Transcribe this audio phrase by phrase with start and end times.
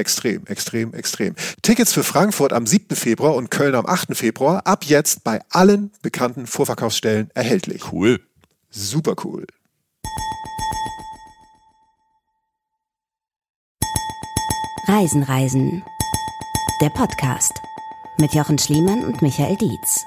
[0.00, 1.34] Extrem, extrem, extrem.
[1.60, 2.96] Tickets für Frankfurt am 7.
[2.96, 4.16] Februar und Köln am 8.
[4.16, 7.92] Februar ab jetzt bei allen bekannten Vorverkaufsstellen erhältlich.
[7.92, 8.18] Cool.
[8.70, 9.46] Super cool.
[14.88, 15.82] Reisen, Reisen.
[16.80, 17.52] Der Podcast
[18.18, 20.02] mit Jochen Schliemann und Michael Dietz.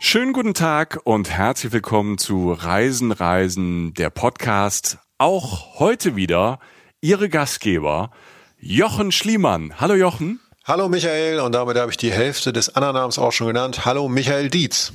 [0.00, 4.98] Schönen guten Tag und herzlich willkommen zu Reisen, Reisen, der Podcast.
[5.18, 6.58] Auch heute wieder
[7.00, 8.10] Ihre Gastgeber
[8.58, 9.72] Jochen Schliemann.
[9.80, 10.40] Hallo Jochen.
[10.64, 13.84] Hallo Michael und damit habe ich die Hälfte des Annernamens auch schon genannt.
[13.84, 14.92] Hallo Michael Dietz.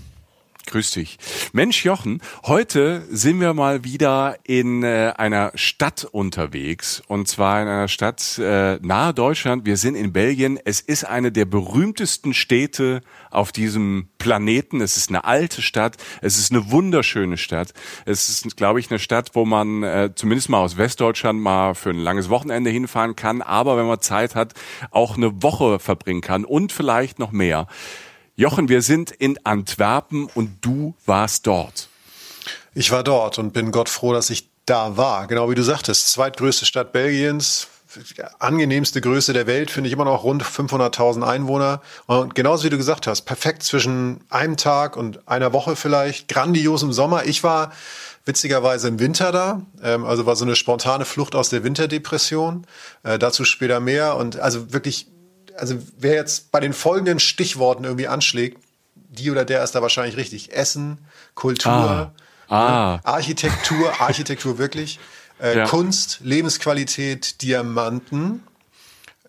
[0.65, 1.17] Grüß dich.
[1.51, 7.67] Mensch Jochen, heute sind wir mal wieder in äh, einer Stadt unterwegs und zwar in
[7.67, 9.65] einer Stadt äh, nahe Deutschland.
[9.65, 10.57] Wir sind in Belgien.
[10.63, 14.79] Es ist eine der berühmtesten Städte auf diesem Planeten.
[14.79, 15.97] Es ist eine alte Stadt.
[16.21, 17.73] Es ist eine wunderschöne Stadt.
[18.05, 21.89] Es ist, glaube ich, eine Stadt, wo man äh, zumindest mal aus Westdeutschland mal für
[21.89, 24.53] ein langes Wochenende hinfahren kann, aber wenn man Zeit hat,
[24.91, 27.67] auch eine Woche verbringen kann und vielleicht noch mehr.
[28.35, 31.87] Jochen, wir sind in Antwerpen und du warst dort.
[32.73, 35.27] Ich war dort und bin Gott froh, dass ich da war.
[35.27, 37.67] Genau wie du sagtest, zweitgrößte Stadt Belgiens,
[38.39, 41.83] angenehmste Größe der Welt, finde ich immer noch rund 500.000 Einwohner.
[42.07, 46.81] Und genauso wie du gesagt hast, perfekt zwischen einem Tag und einer Woche vielleicht, grandios
[46.81, 47.25] im Sommer.
[47.25, 47.71] Ich war
[48.25, 52.65] witzigerweise im Winter da, ähm, also war so eine spontane Flucht aus der Winterdepression.
[53.03, 55.12] Äh, dazu später mehr und also wirklich
[55.57, 58.57] also wer jetzt bei den folgenden Stichworten irgendwie anschlägt,
[58.95, 60.53] die oder der ist da wahrscheinlich richtig.
[60.53, 60.97] Essen,
[61.35, 62.11] Kultur, ah.
[62.49, 62.99] Ah.
[63.03, 64.99] Architektur, Architektur wirklich,
[65.41, 65.67] äh, ja.
[65.67, 68.43] Kunst, Lebensqualität, Diamanten,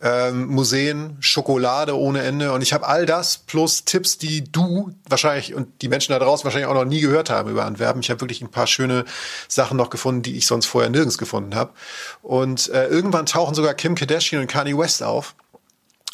[0.01, 2.53] ähm, Museen, Schokolade ohne Ende.
[2.53, 6.45] Und ich habe all das plus Tipps, die du wahrscheinlich und die Menschen da draußen
[6.45, 8.03] wahrscheinlich auch noch nie gehört haben über Antwerpen.
[8.03, 9.05] Ich habe wirklich ein paar schöne
[9.49, 11.73] Sachen noch gefunden, die ich sonst vorher nirgends gefunden habe.
[12.23, 15.35] Und äh, irgendwann tauchen sogar Kim Kardashian und Kanye West auf.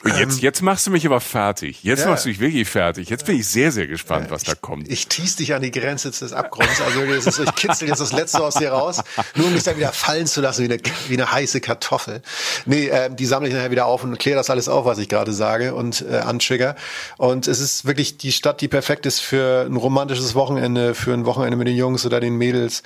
[0.04, 1.82] Jetzt, ähm, jetzt machst du mich aber fertig.
[1.82, 2.08] Jetzt ja.
[2.08, 3.10] machst du mich wirklich fertig.
[3.10, 4.86] Jetzt bin ich sehr, sehr gespannt, ja, was da kommt.
[4.86, 6.80] Ich, ich tease dich an die Grenze des Abgrunds.
[6.80, 9.02] Also ist, ich kitzel jetzt das Letzte aus dir raus,
[9.34, 12.22] nur um mich dann wieder fallen zu lassen wie eine, wie eine heiße Kartoffel.
[12.64, 15.08] Nee, äh, die sammle ich nachher wieder auf und kläre das alles auf, was ich
[15.08, 16.76] gerade sage und äh, antrigger.
[17.18, 21.26] Und es ist wirklich die Stadt, die perfekt ist für ein romantisches Wochenende, für ein
[21.26, 22.82] Wochenende mit den Jungs oder den Mädels.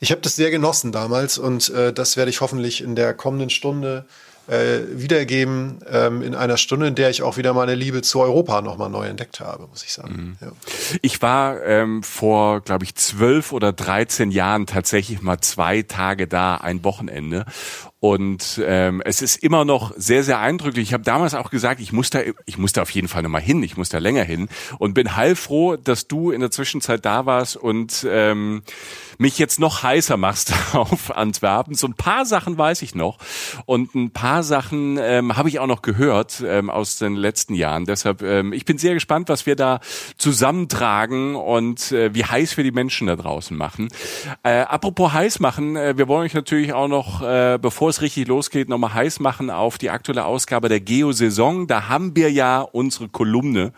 [0.00, 3.50] Ich habe das sehr genossen damals und äh, das werde ich hoffentlich in der kommenden
[3.50, 4.06] Stunde
[4.48, 8.60] äh, wiedergeben ähm, in einer Stunde, in der ich auch wieder meine Liebe zu Europa
[8.60, 10.36] nochmal neu entdeckt habe, muss ich sagen.
[10.40, 10.46] Mhm.
[10.46, 10.52] Ja.
[11.02, 16.56] Ich war ähm, vor, glaube ich, zwölf oder dreizehn Jahren tatsächlich mal zwei Tage da,
[16.56, 17.46] ein Wochenende.
[18.04, 20.88] Und ähm, es ist immer noch sehr, sehr eindrücklich.
[20.88, 23.40] Ich habe damals auch gesagt, ich muss da, ich muss da auf jeden Fall nochmal
[23.40, 24.50] hin, ich muss da länger hin.
[24.78, 28.62] Und bin heilfroh, dass du in der Zwischenzeit da warst und ähm,
[29.16, 31.76] mich jetzt noch heißer machst auf Antwerpen.
[31.76, 33.16] So ein paar Sachen weiß ich noch
[33.64, 37.86] und ein paar Sachen ähm, habe ich auch noch gehört ähm, aus den letzten Jahren.
[37.86, 39.80] Deshalb, ähm, ich bin sehr gespannt, was wir da
[40.18, 43.88] zusammentragen und äh, wie heiß wir die Menschen da draußen machen.
[44.42, 48.28] Äh, apropos heiß machen, äh, wir wollen euch natürlich auch noch, äh, bevor es richtig
[48.28, 51.66] losgeht, nochmal heiß machen auf die aktuelle Ausgabe der Geo-Saison.
[51.66, 53.72] Da haben wir ja unsere Kolumne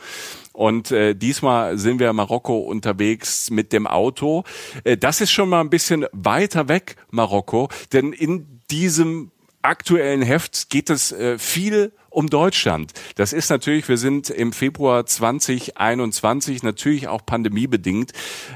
[0.52, 4.44] und äh, diesmal sind wir in Marokko unterwegs mit dem Auto.
[4.84, 9.30] Äh, das ist schon mal ein bisschen weiter weg, Marokko, denn in diesem
[9.60, 12.94] aktuellen Heft geht es äh, viel um Deutschland.
[13.16, 18.12] Das ist natürlich, wir sind im Februar 2021, natürlich auch pandemiebedingt.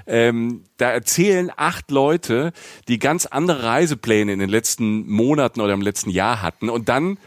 [0.07, 2.53] Ähm, da erzählen acht Leute,
[2.89, 6.71] die ganz andere Reisepläne in den letzten Monaten oder im letzten Jahr hatten.
[6.71, 7.19] Und dann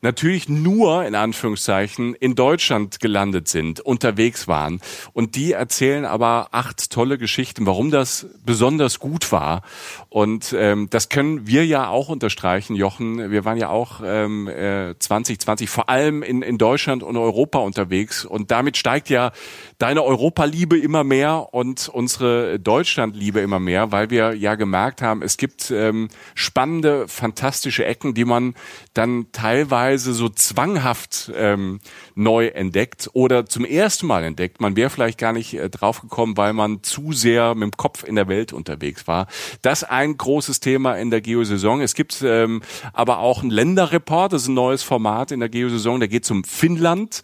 [0.00, 4.80] natürlich nur in Anführungszeichen in Deutschland gelandet sind, unterwegs waren.
[5.12, 9.62] Und die erzählen aber acht tolle Geschichten, warum das besonders gut war.
[10.08, 13.30] Und ähm, das können wir ja auch unterstreichen, Jochen.
[13.30, 18.24] Wir waren ja auch ähm, äh, 2020 vor allem in, in Deutschland und Europa unterwegs.
[18.24, 19.32] Und damit steigt ja
[19.78, 25.36] deine Europaliebe immer mehr und unsere Deutschlandliebe immer mehr, weil wir ja gemerkt haben, es
[25.36, 28.54] gibt ähm, spannende, fantastische Ecken, die man
[28.94, 31.80] dann teilweise so zwanghaft ähm,
[32.14, 34.60] neu entdeckt oder zum ersten Mal entdeckt.
[34.60, 38.16] Man wäre vielleicht gar nicht äh, draufgekommen, weil man zu sehr mit dem Kopf in
[38.16, 39.26] der Welt unterwegs war.
[39.62, 41.80] Das ein großes Thema in der Geosaison.
[41.80, 42.62] Es gibt ähm,
[42.92, 46.30] aber auch ein Länderreport, das ist ein neues Format in der Geosaison, da geht es
[46.30, 47.22] um Finnland.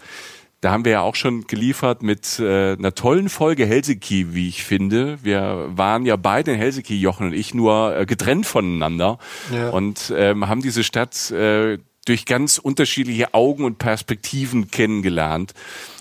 [0.65, 4.65] Da haben wir ja auch schon geliefert mit äh, einer tollen Folge Helsinki, wie ich
[4.65, 5.19] finde.
[5.23, 9.19] Wir waren ja beide in Helsinki, Jochen und ich, nur äh, getrennt voneinander
[9.53, 9.69] ja.
[9.69, 15.55] und ähm, haben diese Stadt äh, durch ganz unterschiedliche Augen und Perspektiven kennengelernt.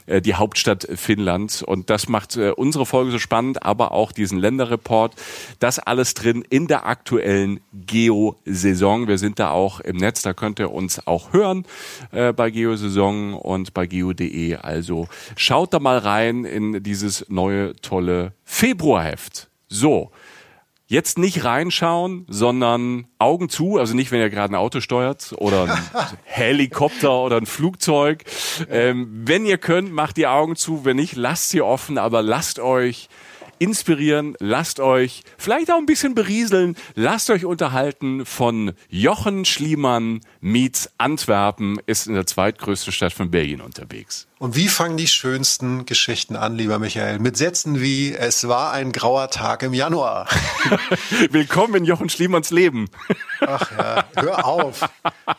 [0.06, 1.62] Äh, die Hauptstadt Finnlands.
[1.64, 5.16] Und das macht äh, unsere Folge so spannend, aber auch diesen Länderreport.
[5.60, 9.08] Das alles drin in der aktuellen Geo-Saison.
[9.08, 11.66] Wir sind da auch im Netz, da könnt ihr uns auch hören
[12.12, 14.56] äh, bei Geo-Saison und bei geo.de.
[14.56, 19.50] Also schaut da mal rein in dieses neue, tolle Februarheft.
[19.68, 20.12] So.
[20.86, 25.64] Jetzt nicht reinschauen, sondern Augen zu, also nicht, wenn ihr gerade ein Auto steuert oder
[25.64, 28.24] ein Helikopter oder ein Flugzeug.
[28.70, 32.60] Ähm, wenn ihr könnt, macht die Augen zu, wenn nicht, lasst sie offen, aber lasst
[32.60, 33.08] euch
[33.60, 40.90] inspirieren, lasst euch vielleicht auch ein bisschen berieseln, lasst euch unterhalten von Jochen Schliemann meets
[40.98, 44.28] Antwerpen, ist in der zweitgrößten Stadt von Belgien unterwegs.
[44.44, 47.20] Und wie fangen die schönsten Geschichten an, lieber Michael?
[47.20, 50.28] Mit Sätzen wie, es war ein grauer Tag im Januar.
[51.32, 52.90] Willkommen in Jochen Schliemanns Leben.
[53.40, 54.82] Ach ja, hör auf.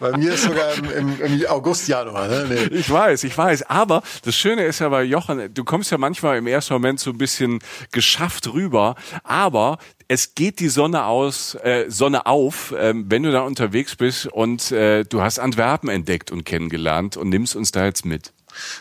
[0.01, 2.29] Bei mir ist sogar im, im, im August, Januar.
[2.29, 2.47] Ne?
[2.49, 2.79] Nee.
[2.79, 3.65] Ich weiß, ich weiß.
[3.65, 7.11] Aber das Schöne ist ja bei Jochen, du kommst ja manchmal im ersten Moment so
[7.11, 7.59] ein bisschen
[7.93, 9.77] geschafft rüber, aber
[10.09, 14.73] es geht die Sonne aus, äh, Sonne auf, äh, wenn du da unterwegs bist und
[14.73, 18.33] äh, du hast Antwerpen entdeckt und kennengelernt und nimmst uns da jetzt mit.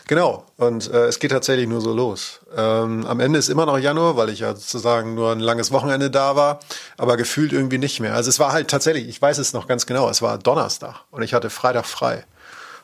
[0.06, 2.40] Genau, und äh, es geht tatsächlich nur so los.
[2.56, 6.10] Ähm, am Ende ist immer noch Januar, weil ich ja sozusagen nur ein langes Wochenende
[6.10, 6.60] da war,
[6.96, 8.14] aber gefühlt irgendwie nicht mehr.
[8.14, 11.22] Also es war halt tatsächlich, ich weiß es noch ganz genau, es war Donnerstag und
[11.22, 12.24] ich hatte Freitag frei.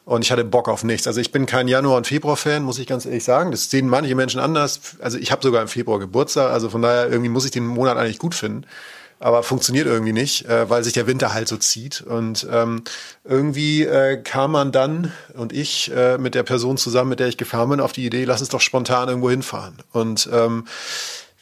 [0.06, 1.06] Und ich hatte Bock auf nichts.
[1.06, 3.50] Also ich bin kein Januar- und Februar-Fan, muss ich ganz ehrlich sagen.
[3.50, 4.96] Das sehen manche Menschen anders.
[4.98, 7.96] Also ich habe sogar im Februar Geburtstag, also von daher irgendwie muss ich den Monat
[7.96, 8.66] eigentlich gut finden
[9.20, 12.00] aber funktioniert irgendwie nicht, äh, weil sich der Winter halt so zieht.
[12.00, 12.82] Und ähm,
[13.22, 17.36] irgendwie äh, kam man dann und ich äh, mit der Person zusammen, mit der ich
[17.36, 19.76] gefahren bin, auf die Idee, lass uns doch spontan irgendwo hinfahren.
[19.92, 20.66] Und ähm,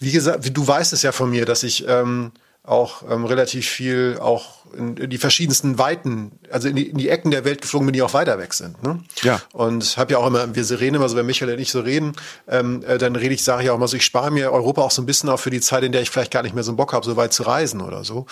[0.01, 2.33] wie gesagt, du weißt es ja von mir, dass ich ähm,
[2.69, 7.09] auch ähm, relativ viel auch in, in, die verschiedensten Weiten, also in die, in die
[7.09, 8.83] Ecken der Welt geflogen bin, die auch weiter weg sind.
[8.83, 9.03] Ne?
[9.23, 9.41] Ja.
[9.53, 12.13] Und habe ja auch immer, wir reden immer so, wenn Michael und ich so reden,
[12.47, 14.91] ähm, äh, dann rede ich, sage ich auch immer so, ich spare mir Europa auch
[14.91, 16.71] so ein bisschen auf für die Zeit, in der ich vielleicht gar nicht mehr so
[16.71, 18.27] einen Bock habe, so weit zu reisen oder so.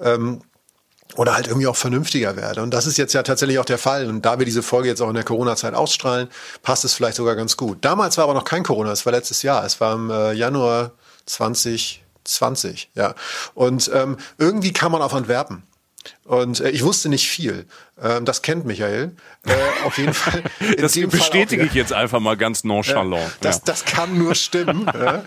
[0.00, 0.40] Ähm,
[1.16, 2.62] oder halt irgendwie auch vernünftiger werde.
[2.62, 4.06] Und das ist jetzt ja tatsächlich auch der Fall.
[4.06, 6.28] Und da wir diese Folge jetzt auch in der Corona-Zeit ausstrahlen,
[6.62, 7.78] passt es vielleicht sogar ganz gut.
[7.80, 9.64] Damals war aber noch kein Corona, es war letztes Jahr.
[9.64, 10.92] Es war im äh, Januar
[11.26, 13.14] 20 20, ja.
[13.54, 15.62] Und ähm, irgendwie kam man auf Antwerpen.
[16.24, 17.66] Und äh, ich wusste nicht viel.
[18.00, 19.16] Ähm, das kennt Michael.
[19.44, 19.52] Äh,
[19.84, 20.42] auf jeden Fall.
[20.78, 23.26] das bestätige auch, ich jetzt einfach mal ganz nonchalant.
[23.26, 23.62] Äh, das, ja.
[23.66, 24.88] das kann nur stimmen.
[24.88, 25.20] äh,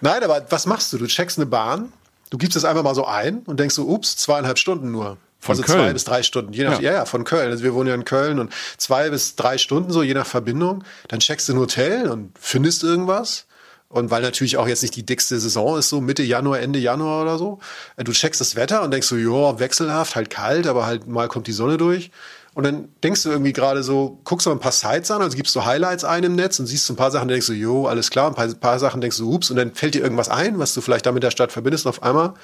[0.00, 0.98] nein, aber was machst du?
[0.98, 1.92] Du checkst eine Bahn,
[2.30, 5.16] du gibst es einfach mal so ein und denkst so, ups, zweieinhalb Stunden nur.
[5.40, 5.78] Von also Köln.
[5.78, 6.90] zwei bis drei Stunden, je nach, ja.
[6.90, 7.50] ja, ja, von Köln.
[7.50, 10.82] Also wir wohnen ja in Köln und zwei bis drei Stunden so, je nach Verbindung.
[11.06, 13.46] Dann checkst du ein Hotel und findest irgendwas.
[13.88, 17.22] Und weil natürlich auch jetzt nicht die dickste Saison ist, so Mitte Januar, Ende Januar
[17.22, 17.58] oder so.
[17.96, 21.28] Äh, du checkst das Wetter und denkst so, ja, wechselhaft, halt kalt, aber halt mal
[21.28, 22.10] kommt die Sonne durch.
[22.54, 25.54] Und dann denkst du irgendwie gerade so, guckst du ein paar Sites an, also gibst
[25.54, 28.10] du Highlights ein im Netz und siehst so ein paar Sachen, denkst du, jo, alles
[28.10, 30.74] klar, ein paar, paar Sachen denkst du, ups, und dann fällt dir irgendwas ein, was
[30.74, 32.34] du vielleicht da mit der Stadt verbindest und auf einmal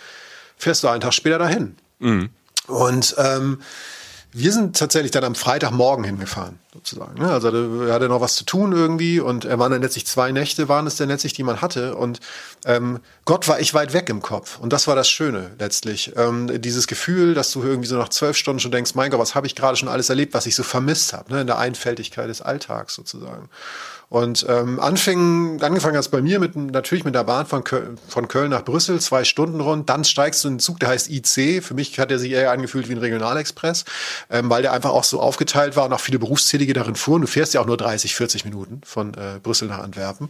[0.57, 1.77] fährst du einen Tag später dahin.
[1.99, 2.31] Mhm.
[2.69, 3.59] Und ähm,
[4.37, 7.21] wir sind tatsächlich dann am Freitagmorgen hingefahren, sozusagen.
[7.21, 7.31] Ne?
[7.31, 7.49] Also
[7.87, 10.89] er hatte noch was zu tun irgendwie und er waren dann letztlich zwei Nächte, waren
[10.89, 11.95] es dann letztlich, die man hatte.
[11.95, 12.19] Und
[12.65, 14.59] ähm, Gott war ich weit weg im Kopf.
[14.59, 16.15] Und das war das Schöne letztlich.
[16.17, 19.37] Ähm, dieses Gefühl, dass du irgendwie so nach zwölf Stunden schon denkst, mein Gott, was
[19.37, 21.43] habe ich gerade schon alles erlebt, was ich so vermisst habe, ne?
[21.43, 23.49] in der Einfältigkeit des Alltags sozusagen.
[24.15, 28.29] Und ähm, anfing, angefangen hast bei mir mit natürlich mit der Bahn von Köln, von
[28.29, 29.91] Köln nach Brüssel, zwei Stunden rund.
[29.91, 31.65] Dann steigst du in einen Zug, der heißt IC.
[31.65, 33.85] Für mich hat er sich eher angefühlt wie ein Regionalexpress,
[34.31, 37.23] ähm, weil der einfach auch so aufgeteilt war und auch viele Berufstätige darin fuhren.
[37.23, 40.29] Du fährst ja auch nur 30, 40 Minuten von äh, Brüssel nach Antwerpen.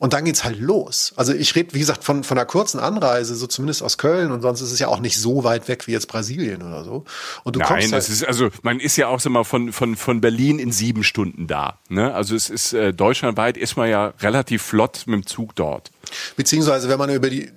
[0.00, 1.12] Und dann geht's halt los.
[1.16, 4.40] Also ich rede, wie gesagt, von, von einer kurzen Anreise, so zumindest aus Köln und
[4.40, 7.04] sonst ist es ja auch nicht so weit weg wie jetzt Brasilien oder so.
[7.44, 9.74] Und du Nein, kommst halt das ist, also man ist ja auch so mal von,
[9.74, 11.80] von, von Berlin in sieben Stunden da.
[11.90, 12.14] Ne?
[12.14, 15.90] Also es ist äh, deutschlandweit ist man ja relativ flott mit dem Zug dort.
[16.34, 17.50] Beziehungsweise, wenn man über die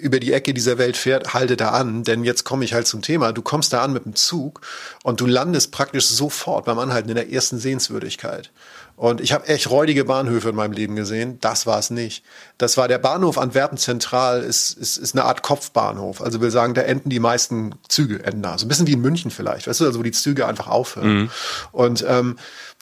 [0.00, 3.02] über die Ecke dieser Welt fährt, halte da an, denn jetzt komme ich halt zum
[3.02, 3.32] Thema.
[3.32, 4.60] Du kommst da an mit dem Zug
[5.02, 8.50] und du landest praktisch sofort beim Anhalten in der ersten Sehenswürdigkeit.
[8.98, 11.38] Und ich habe echt räudige Bahnhöfe in meinem Leben gesehen.
[11.40, 12.24] Das war es nicht.
[12.58, 16.20] Das war der Bahnhof Antwerpen Zentral, ist, ist, ist eine Art Kopfbahnhof.
[16.20, 18.58] Also will sagen, da enden die meisten Züge, enden da.
[18.58, 21.14] So ein bisschen wie in München vielleicht, weißt du, also wo die Züge einfach aufhören.
[21.14, 21.30] Mhm.
[21.70, 22.38] Und ähm,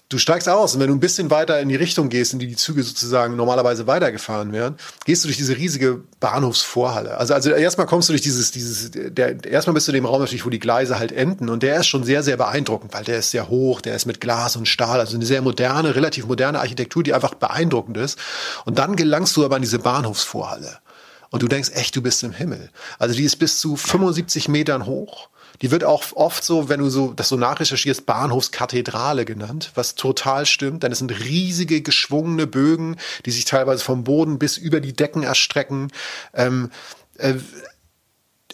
[0.09, 2.47] Du steigst aus und wenn du ein bisschen weiter in die Richtung gehst, in die
[2.47, 7.19] die Züge sozusagen normalerweise weitergefahren werden, gehst du durch diese riesige Bahnhofsvorhalle.
[7.19, 10.21] Also, also erstmal kommst du durch dieses, dieses, der, erstmal bist du in dem Raum
[10.21, 13.19] natürlich, wo die Gleise halt enden und der ist schon sehr, sehr beeindruckend, weil der
[13.19, 16.61] ist sehr hoch, der ist mit Glas und Stahl, also eine sehr moderne, relativ moderne
[16.61, 18.17] Architektur, die einfach beeindruckend ist.
[18.65, 20.79] Und dann gelangst du aber an diese Bahnhofsvorhalle.
[21.31, 22.71] Und du denkst echt, du bist im Himmel.
[23.01, 25.29] Also die ist bis zu 75 Metern hoch
[25.63, 30.47] die wird auch oft so, wenn du so das so nachrecherchierst, Bahnhofskathedrale genannt, was total
[30.47, 30.83] stimmt.
[30.83, 35.23] Denn es sind riesige geschwungene Bögen, die sich teilweise vom Boden bis über die Decken
[35.23, 35.93] erstrecken.
[36.35, 36.71] Ähm,
[37.19, 37.35] äh,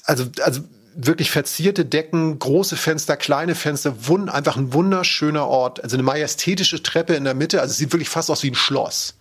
[0.04, 0.62] also, also
[0.94, 5.82] wirklich verzierte Decken, große Fenster, kleine Fenster, wund, einfach ein wunderschöner Ort.
[5.82, 7.60] Also eine majestätische Treppe in der Mitte.
[7.60, 9.14] Also es sieht wirklich fast aus wie ein Schloss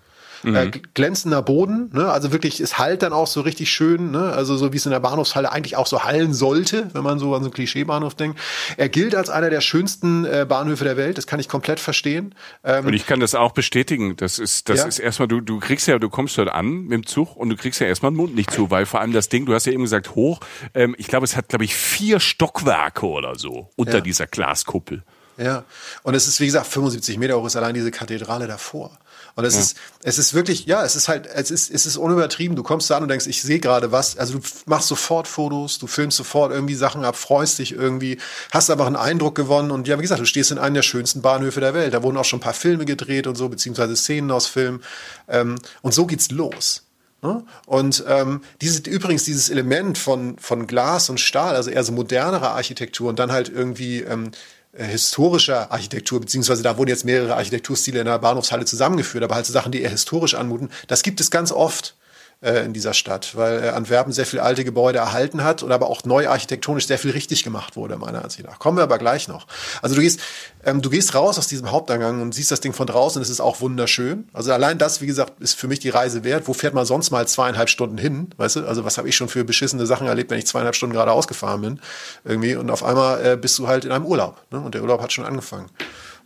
[0.43, 0.55] mhm.
[0.55, 2.11] äh, glänzender Boden, ne?
[2.11, 4.31] also wirklich, es halt dann auch so richtig schön, ne?
[4.33, 7.35] also so wie es in der Bahnhofshalle eigentlich auch so hallen sollte, wenn man so
[7.35, 8.39] an so einen Klischeebahnhof denkt.
[8.77, 12.35] Er gilt als einer der schönsten äh, Bahnhöfe der Welt, das kann ich komplett verstehen.
[12.63, 14.85] Ähm, und ich kann das auch bestätigen, das ist, das ja.
[14.85, 17.55] ist erstmal, du, du kriegst ja, du kommst dort an mit dem Zug und du
[17.55, 19.73] kriegst ja erstmal den Mund nicht zu, weil vor allem das Ding, du hast ja
[19.73, 20.39] eben gesagt hoch,
[20.73, 24.01] ähm, ich glaube, es hat, glaube ich, vier Stockwerke oder so unter ja.
[24.01, 25.03] dieser Glaskuppel.
[25.37, 25.63] Ja,
[26.03, 28.97] und es ist, wie gesagt, 75 Meter hoch ist allein diese Kathedrale davor.
[29.35, 29.61] Und es ja.
[29.61, 32.55] ist, es ist wirklich, ja, es ist halt, es ist, es ist unübertrieben.
[32.55, 34.17] Du kommst da an und denkst, ich sehe gerade was.
[34.17, 38.17] Also du machst sofort Fotos, du filmst sofort irgendwie Sachen ab, freust dich irgendwie,
[38.51, 39.71] hast einfach einen Eindruck gewonnen.
[39.71, 41.93] Und ja, wie gesagt, du stehst in einem der schönsten Bahnhöfe der Welt.
[41.93, 44.83] Da wurden auch schon ein paar Filme gedreht und so, beziehungsweise Szenen aus Filmen.
[45.27, 46.83] Ähm, und so geht's los.
[47.21, 47.43] Ne?
[47.67, 52.49] Und ähm, dieses, übrigens dieses Element von, von Glas und Stahl, also eher so modernere
[52.49, 54.31] Architektur und dann halt irgendwie ähm, äh,
[54.73, 59.53] historischer Architektur, beziehungsweise da wurden jetzt mehrere Architekturstile in der Bahnhofshalle zusammengeführt, aber halt so
[59.53, 61.95] Sachen, die eher historisch anmuten, das gibt es ganz oft
[62.41, 65.89] äh, in dieser Stadt, weil äh, Antwerpen sehr viele alte Gebäude erhalten hat und aber
[65.89, 68.59] auch neu architektonisch sehr viel richtig gemacht wurde, meiner Ansicht nach.
[68.59, 69.47] Kommen wir aber gleich noch.
[69.81, 70.19] Also du gehst,
[70.65, 73.41] ähm, du gehst raus aus diesem Haupteingang und siehst das Ding von draußen es ist
[73.41, 74.27] auch wunderschön.
[74.33, 76.47] Also allein das, wie gesagt, ist für mich die Reise wert.
[76.47, 78.29] Wo fährt man sonst mal zweieinhalb Stunden hin?
[78.37, 78.67] Weißt du?
[78.67, 81.61] Also was habe ich schon für beschissene Sachen erlebt, wenn ich zweieinhalb Stunden gerade ausgefahren
[81.61, 81.79] bin?
[82.25, 84.41] Irgendwie und auf einmal äh, bist du halt in einem Urlaub.
[84.51, 84.59] Ne?
[84.59, 85.69] Und der Urlaub hat schon angefangen.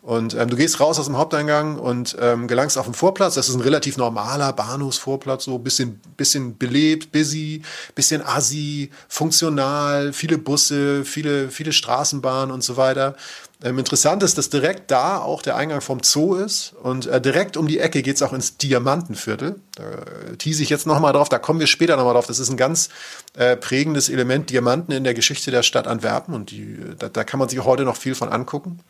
[0.05, 3.33] Und ähm, du gehst raus aus dem Haupteingang und ähm, gelangst auf den Vorplatz.
[3.33, 7.63] Das ist ein relativ normaler Bahnhofsvorplatz, so bisschen, bisschen belebt, busy,
[7.95, 13.15] bisschen assi, funktional, viele Busse, viele, viele Straßenbahnen und so weiter.
[13.63, 17.57] Ähm, interessant ist, dass direkt da auch der Eingang vom Zoo ist und äh, direkt
[17.57, 19.55] um die Ecke geht's auch ins Diamantenviertel.
[19.73, 22.27] Da äh, tease ich jetzt nochmal drauf, da kommen wir später nochmal drauf.
[22.27, 22.89] Das ist ein ganz
[23.35, 27.39] äh, prägendes Element, Diamanten in der Geschichte der Stadt Antwerpen und die, da, da kann
[27.39, 28.81] man sich heute noch viel von angucken.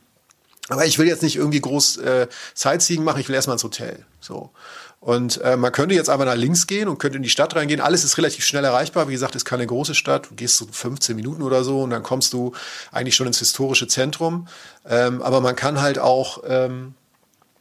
[0.69, 4.05] Aber ich will jetzt nicht irgendwie groß äh, Sightseeing machen, ich will erstmal ins Hotel.
[4.19, 4.51] So.
[4.99, 7.79] Und äh, man könnte jetzt einfach nach links gehen und könnte in die Stadt reingehen.
[7.79, 9.07] Alles ist relativ schnell erreichbar.
[9.07, 10.31] Wie gesagt, ist keine große Stadt.
[10.31, 12.53] Du gehst so 15 Minuten oder so und dann kommst du
[12.91, 14.47] eigentlich schon ins historische Zentrum.
[14.87, 16.95] Ähm, aber man kann halt auch ähm,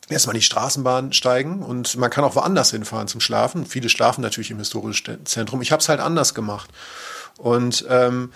[0.08, 3.66] erstmal in die Straßenbahn steigen und man kann auch woanders hinfahren zum Schlafen.
[3.66, 5.60] Viele schlafen natürlich im historischen Zentrum.
[5.60, 6.70] Ich habe es halt anders gemacht.
[7.36, 8.32] Und ähm,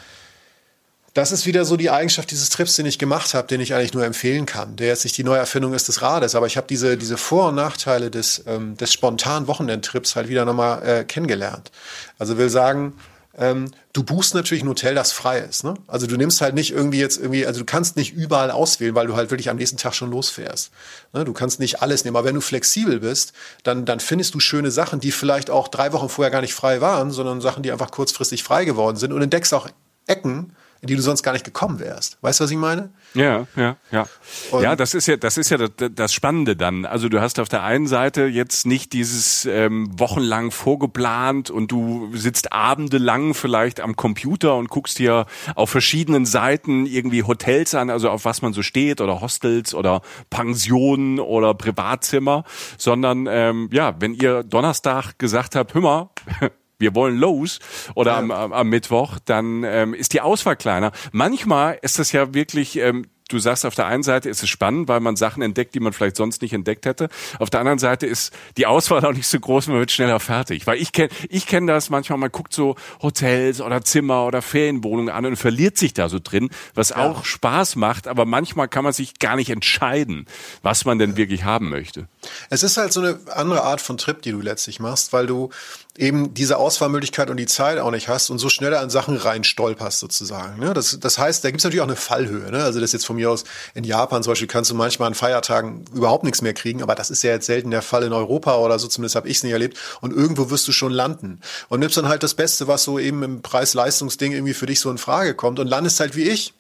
[1.14, 3.94] das ist wieder so die Eigenschaft dieses Trips, den ich gemacht habe, den ich eigentlich
[3.94, 6.96] nur empfehlen kann, der jetzt nicht die Neuerfindung ist des Rades, aber ich habe diese,
[6.96, 11.70] diese Vor- und Nachteile des, ähm, des spontanen Wochenendtrips halt wieder nochmal äh, kennengelernt.
[12.18, 12.94] Also will sagen,
[13.38, 15.62] ähm, du buchst natürlich ein Hotel, das frei ist.
[15.62, 15.74] Ne?
[15.86, 19.06] Also du nimmst halt nicht irgendwie jetzt irgendwie, also du kannst nicht überall auswählen, weil
[19.06, 20.72] du halt wirklich am nächsten Tag schon losfährst.
[21.12, 21.24] Ne?
[21.24, 22.16] Du kannst nicht alles nehmen.
[22.16, 25.92] Aber wenn du flexibel bist, dann, dann findest du schöne Sachen, die vielleicht auch drei
[25.92, 29.22] Wochen vorher gar nicht frei waren, sondern Sachen, die einfach kurzfristig frei geworden sind und
[29.22, 29.68] entdeckst auch
[30.08, 32.18] Ecken, in die du sonst gar nicht gekommen wärst.
[32.20, 32.90] Weißt du, was ich meine?
[33.14, 34.06] Ja, ja, ja.
[34.50, 36.84] Und ja, das ist ja, das ist ja das, das, Spannende dann.
[36.84, 42.10] Also du hast auf der einen Seite jetzt nicht dieses ähm, wochenlang vorgeplant und du
[42.14, 48.10] sitzt abendelang vielleicht am Computer und guckst dir auf verschiedenen Seiten irgendwie Hotels an, also
[48.10, 52.44] auf was man so steht oder Hostels oder Pensionen oder Privatzimmer,
[52.76, 56.10] sondern ähm, ja, wenn ihr Donnerstag gesagt habt, hör mal,
[56.78, 57.58] wir wollen los
[57.94, 58.18] oder ja.
[58.18, 60.92] am, am, am, Mittwoch, dann ähm, ist die Auswahl kleiner.
[61.12, 64.88] Manchmal ist das ja wirklich ähm, du sagst, auf der einen Seite ist es spannend,
[64.88, 67.08] weil man Sachen entdeckt, die man vielleicht sonst nicht entdeckt hätte.
[67.38, 70.66] Auf der anderen Seite ist die Auswahl auch nicht so groß, man wird schneller fertig.
[70.66, 75.14] Weil ich kenne ich kenn das manchmal, man guckt so Hotels oder Zimmer oder Ferienwohnungen
[75.14, 76.96] an und verliert sich da so drin, was ja.
[76.96, 80.26] auch Spaß macht, aber manchmal kann man sich gar nicht entscheiden,
[80.62, 82.08] was man denn wirklich haben möchte.
[82.50, 85.50] Es ist halt so eine andere Art von Trip, die du letztlich machst, weil du
[85.98, 89.42] eben diese Auswahlmöglichkeit und die Zeit auch nicht hast und so schneller an Sachen rein
[89.42, 90.60] stolperst sozusagen.
[90.60, 90.72] Ne?
[90.72, 92.50] Das, das heißt, da gibt es natürlich auch eine Fallhöhe.
[92.52, 92.62] Ne?
[92.62, 95.84] Also das jetzt von mir aus in Japan zum Beispiel kannst du manchmal an Feiertagen
[95.92, 98.78] überhaupt nichts mehr kriegen, aber das ist ja jetzt selten der Fall in Europa oder
[98.78, 99.76] so, zumindest habe ich es nicht erlebt.
[100.00, 101.40] Und irgendwo wirst du schon landen.
[101.68, 104.90] Und nimmst dann halt das Beste, was so eben im Preis-Leistungs-Ding irgendwie für dich so
[104.90, 106.54] in Frage kommt und landest halt wie ich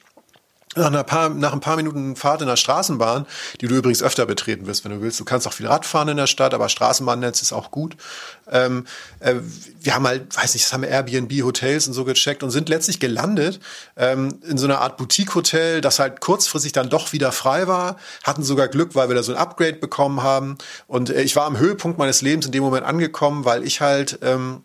[0.78, 3.26] nach, ein paar, nach ein paar Minuten Fahrt in der Straßenbahn,
[3.60, 5.20] die du übrigens öfter betreten wirst, wenn du willst.
[5.20, 7.96] Du kannst auch viel Rad fahren in der Stadt, aber Straßenbahnnetz ist auch gut.
[8.50, 8.86] Ähm,
[9.20, 9.34] äh,
[9.80, 13.60] wir haben halt, weiß nicht, das haben Airbnb-Hotels und so gecheckt und sind letztlich gelandet
[13.96, 17.96] ähm, in so einer Art Boutique-Hotel, das halt kurzfristig dann doch wieder frei war.
[18.24, 20.58] Hatten sogar Glück, weil wir da so ein Upgrade bekommen haben.
[20.86, 24.18] Und äh, ich war am Höhepunkt meines Lebens in dem Moment angekommen, weil ich halt
[24.22, 24.62] ähm,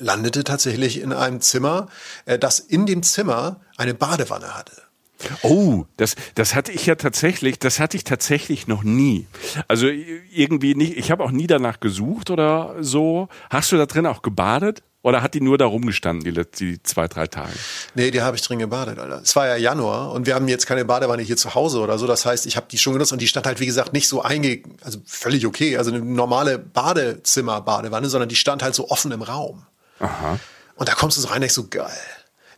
[0.00, 1.88] landete tatsächlich in einem Zimmer,
[2.24, 4.87] äh, das in dem Zimmer eine Badewanne hatte.
[5.42, 9.26] Oh, das, das hatte ich ja tatsächlich, das hatte ich tatsächlich noch nie.
[9.66, 13.28] Also irgendwie nicht, ich habe auch nie danach gesucht oder so.
[13.50, 14.82] Hast du da drin auch gebadet?
[15.02, 17.52] Oder hat die nur da rumgestanden, die, die zwei, drei Tage?
[17.94, 19.22] Nee, die habe ich drin gebadet, Alter.
[19.22, 22.06] Es war ja Januar und wir haben jetzt keine Badewanne hier zu Hause oder so.
[22.08, 24.22] Das heißt, ich habe die schon genutzt und die stand halt, wie gesagt, nicht so
[24.22, 24.62] einge...
[24.82, 25.76] Also völlig okay.
[25.76, 29.66] Also eine normale Badezimmer-Badewanne, sondern die stand halt so offen im Raum.
[30.00, 30.40] Aha.
[30.74, 31.88] Und da kommst du so rein und denkst so, geil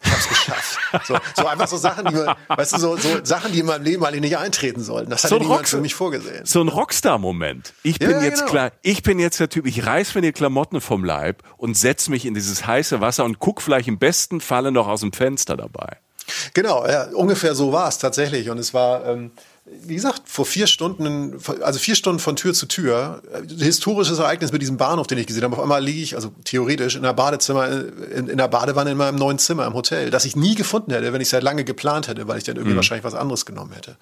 [0.02, 0.78] ich hab's geschafft.
[1.06, 3.84] So, so einfach so Sachen, die man, weißt du, so, so Sachen, die in meinem
[3.84, 5.10] Leben eigentlich nicht eintreten sollten.
[5.10, 6.44] Das hat so niemand Rock, für mich vorgesehen.
[6.44, 7.74] So ein Rockstar-Moment.
[7.82, 8.50] Ich bin ja, jetzt genau.
[8.50, 12.08] klar, ich bin jetzt der Typ, ich reiß mir die Klamotten vom Leib und setz
[12.08, 15.56] mich in dieses heiße Wasser und guck vielleicht im besten Falle noch aus dem Fenster
[15.56, 15.98] dabei.
[16.54, 18.50] Genau, ja, ungefähr so war es tatsächlich.
[18.50, 19.32] Und es war, ähm,
[19.66, 23.22] wie gesagt, vor vier Stunden, also vier Stunden von Tür zu Tür,
[23.58, 25.54] historisches Ereignis mit diesem Bahnhof, den ich gesehen habe.
[25.54, 29.16] Auf einmal liege ich, also theoretisch, in der Badezimmer, in, in der Badewanne in meinem
[29.16, 32.08] neuen Zimmer im Hotel, das ich nie gefunden hätte, wenn ich es seit lange geplant
[32.08, 32.76] hätte, weil ich dann irgendwie mhm.
[32.76, 33.96] wahrscheinlich was anderes genommen hätte.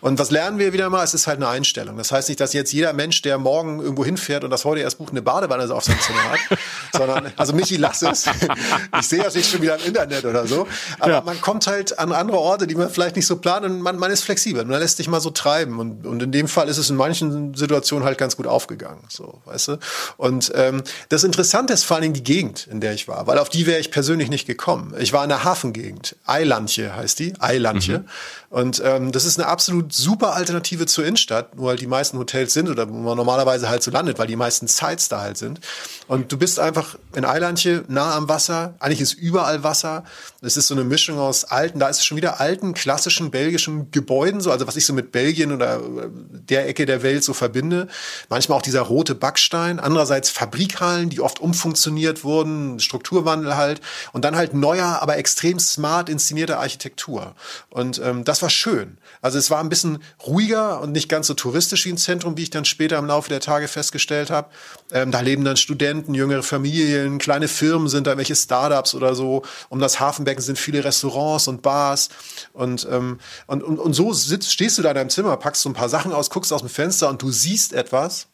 [0.00, 1.04] Und was lernen wir wieder mal?
[1.04, 1.98] Es ist halt eine Einstellung.
[1.98, 4.98] Das heißt nicht, dass jetzt jeder Mensch, der morgen irgendwo hinfährt und das heute erst
[4.98, 6.58] bucht, eine Badewanne auf seinem Zimmer hat,
[6.92, 8.26] sondern, also Michi, lass es.
[8.98, 10.66] ich sehe das nicht schon wieder im Internet oder so.
[10.98, 11.20] Aber ja.
[11.20, 14.10] man kommt halt an andere Orte, die man vielleicht nicht so plant und man, man
[14.10, 14.64] ist flexibel.
[14.64, 15.78] Man lässt sich mal so treiben.
[15.78, 19.04] Und, und in dem Fall ist es in manchen Situationen halt ganz gut aufgegangen.
[19.08, 19.78] So, weißt du?
[20.16, 23.38] Und ähm, das Interessante ist vor allen Dingen die Gegend, in der ich war, weil
[23.38, 24.94] auf die wäre ich persönlich nicht gekommen.
[24.98, 26.16] Ich war in der Hafengegend.
[26.24, 27.34] Eilandje heißt die.
[27.38, 27.98] Eilandje.
[27.98, 28.08] Mhm.
[28.54, 32.52] Und ähm, das ist eine absolut super Alternative zur Innenstadt, wo halt die meisten Hotels
[32.52, 35.58] sind oder wo man normalerweise halt so landet, weil die meisten Sites da halt sind.
[36.06, 38.74] Und du bist einfach in Eilandje nah am Wasser.
[38.78, 40.04] Eigentlich ist überall Wasser.
[40.40, 43.90] Es ist so eine Mischung aus alten, da ist es schon wieder alten, klassischen belgischen
[43.90, 45.80] Gebäuden, so, also was ich so mit Belgien oder
[46.30, 47.88] der Ecke der Welt so verbinde.
[48.28, 49.80] Manchmal auch dieser rote Backstein.
[49.80, 53.80] Andererseits Fabrikhallen, die oft umfunktioniert wurden, Strukturwandel halt.
[54.12, 57.34] Und dann halt neuer, aber extrem smart inszenierte Architektur.
[57.70, 58.98] Und ähm, das war schön.
[59.22, 62.42] Also es war ein bisschen ruhiger und nicht ganz so touristisch wie ein Zentrum, wie
[62.42, 64.50] ich dann später im Laufe der Tage festgestellt habe.
[64.92, 69.42] Ähm, da leben dann Studenten, jüngere Familien, kleine Firmen sind da, welche Startups oder so.
[69.70, 72.10] Um das Hafenbecken sind viele Restaurants und Bars.
[72.52, 75.70] Und, ähm, und, und, und so sitzt, stehst du da in deinem Zimmer, packst so
[75.70, 78.28] ein paar Sachen aus, guckst aus dem Fenster und du siehst etwas,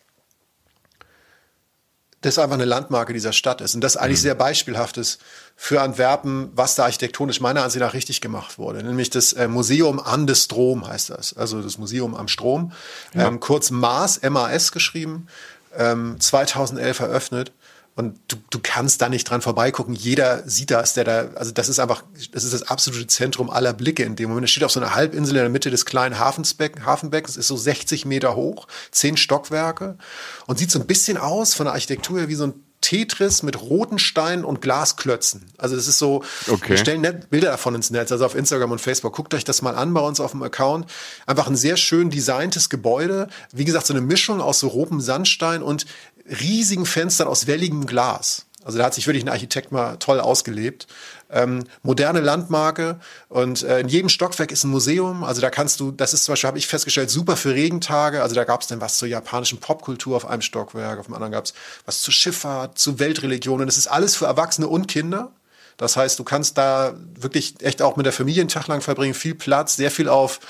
[2.22, 3.74] das einfach eine Landmarke dieser Stadt ist.
[3.74, 4.22] Und das eigentlich mhm.
[4.22, 5.20] sehr beispielhaft ist
[5.56, 8.82] für Antwerpen, was da architektonisch meiner Ansicht nach richtig gemacht wurde.
[8.82, 11.36] Nämlich das äh, Museum an des Strom heißt das.
[11.36, 12.72] Also das Museum am Strom.
[13.14, 13.26] Ja.
[13.26, 15.28] Ähm, kurz MAS, M-A-S geschrieben,
[15.76, 17.52] ähm, 2011 eröffnet.
[17.96, 19.94] Und du, du kannst da nicht dran vorbeigucken.
[19.94, 23.72] Jeder sieht das, der da, also das ist einfach, das ist das absolute Zentrum aller
[23.72, 24.44] Blicke in dem Moment.
[24.44, 27.56] Es steht auf so einer Halbinsel in der Mitte des kleinen Hafensbeck, Hafenbeckens, ist so
[27.56, 29.98] 60 Meter hoch, zehn Stockwerke
[30.46, 33.60] und sieht so ein bisschen aus von der Architektur her wie so ein Tetris mit
[33.60, 35.46] roten Steinen und Glasklötzen.
[35.58, 36.70] Also das ist so, okay.
[36.70, 39.14] wir stellen Bilder davon ins Netz, also auf Instagram und Facebook.
[39.14, 40.90] Guckt euch das mal an bei uns auf dem Account.
[41.26, 43.28] Einfach ein sehr schön designtes Gebäude.
[43.52, 45.84] Wie gesagt, so eine Mischung aus so rotem Sandstein und
[46.30, 48.46] riesigen Fenstern aus welligem Glas.
[48.62, 50.86] Also da hat sich wirklich ein Architekt mal toll ausgelebt.
[51.30, 55.24] Ähm, moderne Landmarke und äh, in jedem Stockwerk ist ein Museum.
[55.24, 58.22] Also da kannst du, das ist zum Beispiel, habe ich festgestellt, super für Regentage.
[58.22, 61.32] Also da gab es dann was zur japanischen Popkultur auf einem Stockwerk, auf dem anderen
[61.32, 61.54] gab es
[61.86, 63.66] was zur Schifffahrt, zu Weltreligionen.
[63.66, 65.32] Das ist alles für Erwachsene und Kinder.
[65.78, 69.14] Das heißt, du kannst da wirklich echt auch mit der Familie einen Tag lang verbringen,
[69.14, 70.40] viel Platz, sehr viel auf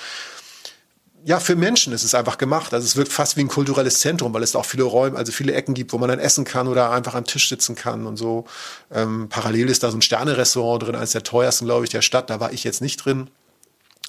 [1.25, 2.73] ja, für Menschen ist es einfach gemacht.
[2.73, 5.53] Also es wirkt fast wie ein kulturelles Zentrum, weil es auch viele Räume, also viele
[5.53, 8.47] Ecken gibt, wo man dann essen kann oder einfach am Tisch sitzen kann und so.
[8.91, 12.31] Ähm, parallel ist da so ein Sterne-Restaurant drin, eines der teuersten, glaube ich, der Stadt.
[12.31, 13.29] Da war ich jetzt nicht drin.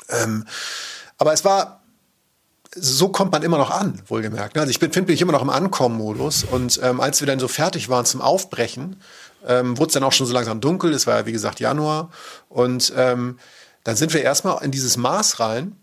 [0.10, 0.46] Ähm,
[1.18, 1.82] aber es war,
[2.76, 4.58] so kommt man immer noch an, wohlgemerkt.
[4.58, 6.46] Also ich bin, finde mich immer noch im Ankommen-Modus.
[6.46, 9.02] Und ähm, als wir dann so fertig waren zum Aufbrechen,
[9.46, 10.94] ähm, wurde es dann auch schon so langsam dunkel.
[10.94, 12.10] Es war ja, wie gesagt, Januar.
[12.48, 13.38] Und ähm,
[13.84, 15.76] dann sind wir erstmal in dieses Maß rein.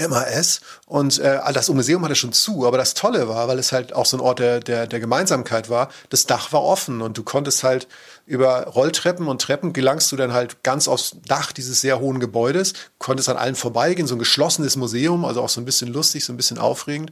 [0.00, 3.92] MAS und äh, das Museum hatte schon zu, aber das Tolle war, weil es halt
[3.92, 7.22] auch so ein Ort der, der, der Gemeinsamkeit war, das Dach war offen und du
[7.22, 7.88] konntest halt
[8.26, 12.74] über Rolltreppen und Treppen gelangst du dann halt ganz aufs Dach dieses sehr hohen Gebäudes,
[12.98, 16.32] konntest an allen vorbeigehen, so ein geschlossenes Museum, also auch so ein bisschen lustig, so
[16.32, 17.10] ein bisschen aufregend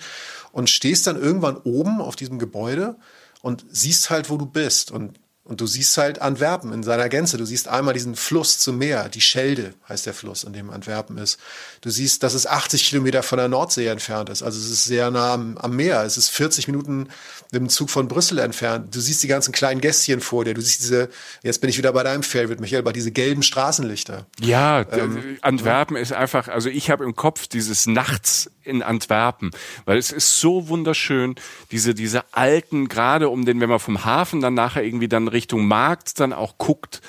[0.52, 2.96] und stehst dann irgendwann oben auf diesem Gebäude
[3.42, 7.36] und siehst halt, wo du bist und und du siehst halt Antwerpen in seiner Gänze.
[7.36, 11.18] Du siehst einmal diesen Fluss zum Meer, die Schelde heißt der Fluss, an dem Antwerpen
[11.18, 11.38] ist.
[11.82, 14.42] Du siehst, dass es 80 Kilometer von der Nordsee entfernt ist.
[14.42, 16.02] Also es ist sehr nah am, am Meer.
[16.02, 17.08] Es ist 40 Minuten
[17.52, 18.92] mit dem Zug von Brüssel entfernt.
[18.94, 20.54] Du siehst die ganzen kleinen Gässchen vor dir.
[20.54, 21.10] Du siehst diese,
[21.44, 24.26] jetzt bin ich wieder bei deinem Favorite, Michael, bei diese gelben Straßenlichter.
[24.40, 26.02] Ja, ähm, Antwerpen ja.
[26.02, 29.52] ist einfach, also ich habe im Kopf dieses Nachts in Antwerpen,
[29.84, 31.36] weil es ist so wunderschön,
[31.70, 35.66] diese, diese alten, gerade um den, wenn man vom Hafen dann nachher irgendwie dann Richtung
[35.66, 37.00] Markt dann auch guckt,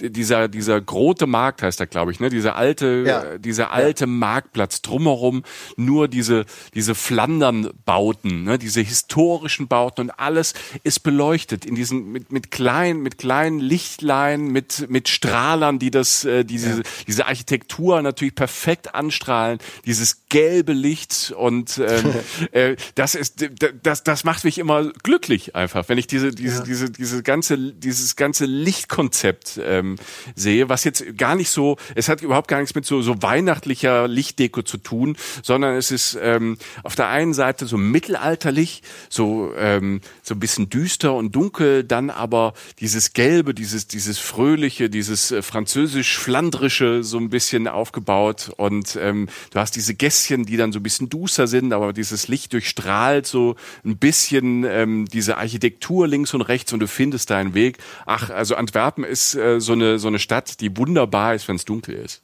[0.00, 2.28] dieser, dieser große Markt heißt er, glaube ich, ne?
[2.28, 3.38] Dieser alte, ja.
[3.38, 4.08] dieser alte ja.
[4.08, 5.44] Marktplatz drumherum,
[5.76, 8.58] nur diese, diese Flandern-Bauten, ne?
[8.58, 14.48] Diese historischen Bauten und alles ist beleuchtet in diesen, mit, mit kleinen, mit kleinen Lichtlein,
[14.48, 16.82] mit, mit Strahlern, die das, äh, diese, ja.
[17.06, 22.14] diese Architektur natürlich perfekt anstrahlen, dieses gelbe Licht und ähm,
[22.52, 23.44] äh, das ist,
[23.82, 28.16] das, das macht mich immer glücklich einfach, wenn ich diese, diese, diese, diese ganze, dieses
[28.16, 29.96] ganze Lichtkonzept äh, ähm,
[30.34, 34.08] sehe, was jetzt gar nicht so, es hat überhaupt gar nichts mit so, so weihnachtlicher
[34.08, 40.00] Lichtdeko zu tun, sondern es ist ähm, auf der einen Seite so mittelalterlich, so ähm,
[40.22, 45.42] so ein bisschen düster und dunkel, dann aber dieses Gelbe, dieses dieses fröhliche, dieses äh,
[45.42, 50.82] französisch-flandrische so ein bisschen aufgebaut und ähm, du hast diese Gässchen, die dann so ein
[50.82, 56.42] bisschen duster sind, aber dieses Licht durchstrahlt so ein bisschen ähm, diese Architektur links und
[56.42, 57.78] rechts und du findest deinen Weg.
[58.06, 61.64] Ach, also Antwerpen ist äh, so eine, so eine Stadt, die wunderbar ist, wenn es
[61.64, 62.22] dunkel ist.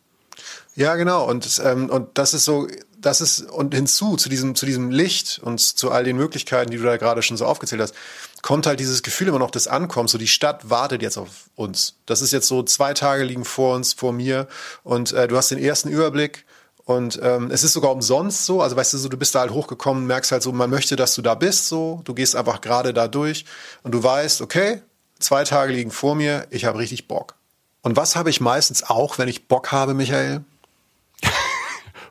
[0.75, 1.29] Ja, genau.
[1.29, 2.67] Und, ähm, und das ist so,
[2.99, 6.79] das ist, und hinzu zu diesem, zu diesem Licht und zu all den Möglichkeiten, die
[6.79, 7.95] du da gerade schon so aufgezählt hast,
[8.43, 10.13] kommt halt dieses Gefühl immer noch des Ankommens.
[10.13, 11.97] So die Stadt wartet jetzt auf uns.
[12.07, 14.49] Das ist jetzt so zwei Tage liegen vor uns, vor mir
[14.83, 16.47] und äh, du hast den ersten Überblick.
[16.85, 19.53] Und ähm, es ist sogar umsonst so, also weißt du, so, du bist da halt
[19.53, 22.93] hochgekommen, merkst halt so, man möchte, dass du da bist, so, du gehst einfach gerade
[22.93, 23.45] da durch
[23.85, 24.83] und du weißt, okay,
[25.21, 27.35] Zwei Tage liegen vor mir, ich habe richtig Bock.
[27.83, 30.45] Und was habe ich meistens auch, wenn ich Bock habe, Michael?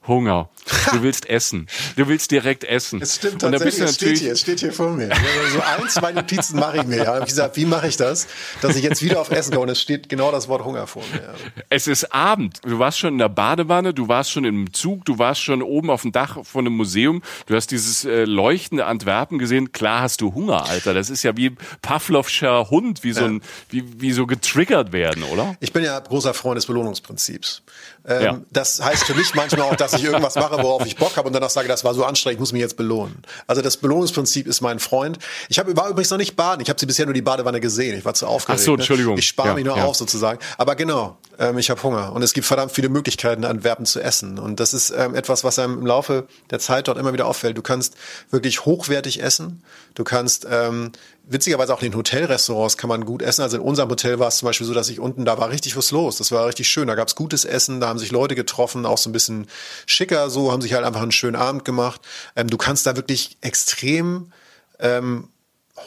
[0.08, 0.50] Hunger.
[0.92, 1.68] Du willst essen.
[1.96, 3.02] Du willst direkt essen.
[3.02, 3.82] Es stimmt und tatsächlich.
[3.82, 5.10] Es steht hier, es steht hier vor mir.
[5.52, 7.04] So ein, zwei Notizen mache ich mir.
[7.04, 7.20] Ja.
[7.20, 8.28] Ich gesagt, wie mache ich das,
[8.62, 9.64] dass ich jetzt wieder auf Essen komme?
[9.64, 11.34] Und es steht genau das Wort Hunger vor mir.
[11.70, 12.60] Es ist Abend.
[12.64, 15.90] Du warst schon in der Badewanne, du warst schon im Zug, du warst schon oben
[15.90, 17.22] auf dem Dach von einem Museum.
[17.46, 19.72] Du hast dieses äh, leuchtende Antwerpen gesehen.
[19.72, 20.94] Klar hast du Hunger, Alter.
[20.94, 25.56] Das ist ja wie Pavlovscher Hund, wie so ein, wie, wie so getriggert werden, oder?
[25.60, 27.64] Ich bin ja großer Freund des Belohnungsprinzips.
[28.06, 28.40] Ähm, ja.
[28.52, 31.34] Das heißt für mich manchmal auch, dass ich irgendwas mache, worauf ich Bock habe und
[31.34, 33.22] danach sage, das war so anstrengend, ich muss mich jetzt belohnen.
[33.48, 35.20] Also das Belohnungsprinzip ist mein Freund.
[35.50, 36.62] Ich habe war übrigens noch nicht baden.
[36.62, 37.98] Ich habe sie bisher nur die Badewanne gesehen.
[37.98, 38.62] Ich war zu aufgeregt.
[38.62, 38.78] Ach so, ne?
[38.78, 39.18] Entschuldigung.
[39.18, 39.86] Ich spare ja, mich nur ja.
[39.86, 40.40] auf sozusagen.
[40.58, 44.40] Aber genau, ähm, ich habe Hunger und es gibt verdammt viele Möglichkeiten, Antwerpen zu essen.
[44.40, 47.58] Und das ist ähm, etwas, was einem im Laufe der Zeit dort immer wieder auffällt.
[47.58, 47.96] Du kannst
[48.30, 49.64] wirklich hochwertig essen.
[49.96, 50.92] Du kannst ähm,
[51.30, 53.44] witzigerweise auch in den Hotelrestaurants kann man gut essen.
[53.44, 55.78] Also in unserem Hotel war es zum Beispiel so, dass ich unten, da war richtig
[55.78, 56.18] was los.
[56.18, 56.88] Das war richtig schön.
[56.88, 59.48] Da gab's gutes Essen, da haben sich Leute getroffen, auch so ein bisschen
[59.86, 62.02] schicker, so haben sich halt einfach einen schönen Abend gemacht.
[62.36, 64.32] Ähm, du kannst da wirklich extrem
[64.80, 65.30] ähm,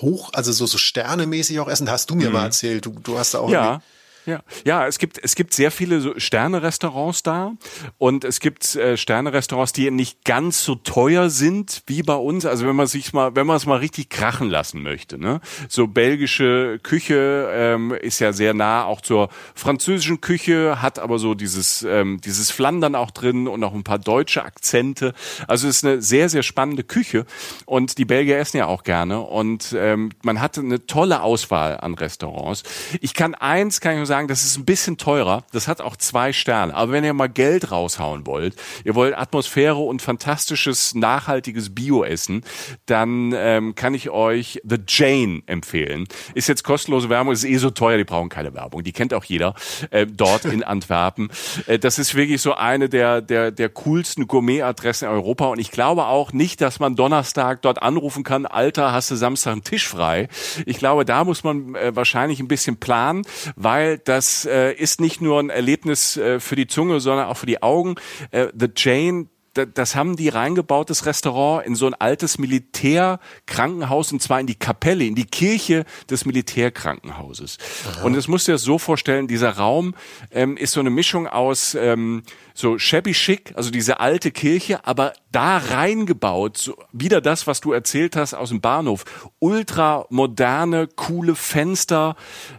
[0.00, 1.90] hoch, also so, so sternemäßig auch essen.
[1.90, 2.34] Hast du mir mhm.
[2.34, 2.86] mal erzählt.
[2.86, 3.82] Du, du hast da auch ja.
[4.24, 7.54] Ja, ja, es gibt es gibt sehr viele so Sterne-Restaurants da
[7.98, 12.46] und es gibt äh, Sterne-Restaurants, die nicht ganz so teuer sind wie bei uns.
[12.46, 15.40] Also wenn man sich mal, wenn man es mal richtig krachen lassen möchte, ne?
[15.68, 21.34] So belgische Küche ähm, ist ja sehr nah auch zur französischen Küche, hat aber so
[21.34, 25.14] dieses ähm, dieses Flandern auch drin und auch ein paar deutsche Akzente.
[25.48, 27.26] Also es ist eine sehr sehr spannende Küche
[27.66, 31.94] und die Belgier essen ja auch gerne und ähm, man hat eine tolle Auswahl an
[31.94, 32.62] Restaurants.
[33.00, 35.44] Ich kann eins kann ich nur sagen, das ist ein bisschen teurer.
[35.52, 36.74] Das hat auch zwei Sterne.
[36.74, 42.44] Aber wenn ihr mal Geld raushauen wollt, ihr wollt Atmosphäre und fantastisches, nachhaltiges Bio-Essen,
[42.84, 46.06] dann ähm, kann ich euch The Jane empfehlen.
[46.34, 48.82] Ist jetzt kostenlose Werbung, ist eh so teuer, die brauchen keine Werbung.
[48.82, 49.54] Die kennt auch jeder
[49.90, 51.30] äh, dort in Antwerpen.
[51.66, 55.46] Äh, das ist wirklich so eine der, der, der coolsten Gourmet-Adressen in Europa.
[55.46, 59.52] Und ich glaube auch nicht, dass man Donnerstag dort anrufen kann, Alter, hast du Samstag
[59.52, 60.28] einen Tisch frei.
[60.66, 63.22] Ich glaube, da muss man äh, wahrscheinlich ein bisschen planen,
[63.54, 67.46] weil das äh, ist nicht nur ein Erlebnis äh, für die Zunge, sondern auch für
[67.46, 67.96] die Augen.
[68.30, 74.40] Äh, The Jane das haben die reingebautes Restaurant in so ein altes Militärkrankenhaus und zwar
[74.40, 77.58] in die Kapelle, in die Kirche des Militärkrankenhauses.
[77.86, 78.04] Aha.
[78.04, 79.94] Und das musst du dir so vorstellen, dieser Raum
[80.30, 82.22] ähm, ist so eine Mischung aus ähm,
[82.54, 87.72] so shabby chic, also diese alte Kirche, aber da reingebaut, so wieder das, was du
[87.72, 89.04] erzählt hast aus dem Bahnhof,
[89.38, 92.16] ultra moderne, coole Fenster,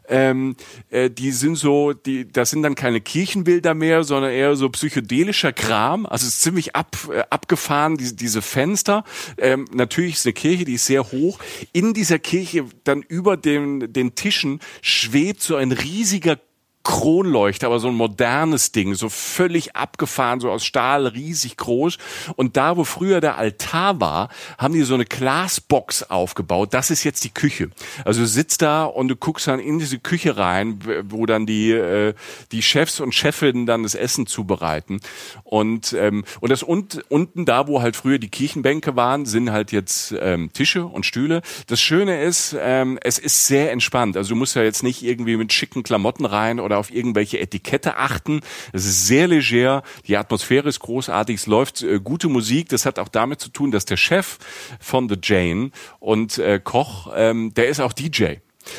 [0.07, 0.55] ähm,
[0.89, 5.53] äh, die sind so, die, das sind dann keine Kirchenbilder mehr, sondern eher so psychedelischer
[5.53, 9.03] Kram, also es ist ziemlich ab, äh, abgefahren, diese, diese Fenster,
[9.37, 11.39] ähm, natürlich ist eine Kirche, die ist sehr hoch,
[11.71, 16.37] in dieser Kirche dann über den, den Tischen schwebt so ein riesiger
[16.83, 21.97] Kronleuchter, aber so ein modernes Ding, so völlig abgefahren, so aus Stahl, riesig groß.
[22.35, 26.73] Und da, wo früher der Altar war, haben die so eine Glasbox aufgebaut.
[26.73, 27.69] Das ist jetzt die Küche.
[28.03, 31.71] Also du sitzt da und du guckst dann in diese Küche rein, wo dann die,
[31.71, 32.13] äh,
[32.51, 34.99] die Chefs und Chefinnen dann das Essen zubereiten.
[35.43, 39.71] Und, ähm, und das und, unten da, wo halt früher die Kirchenbänke waren, sind halt
[39.71, 41.41] jetzt ähm, Tische und Stühle.
[41.67, 44.17] Das Schöne ist, ähm, es ist sehr entspannt.
[44.17, 47.39] Also du musst ja jetzt nicht irgendwie mit schicken Klamotten rein oder oder auf irgendwelche
[47.39, 48.41] Etikette achten.
[48.71, 52.69] Es ist sehr leger, die Atmosphäre ist großartig, es läuft äh, gute Musik.
[52.69, 54.39] Das hat auch damit zu tun, dass der Chef
[54.79, 58.37] von The Jane und äh, Koch, ähm, der ist auch DJ.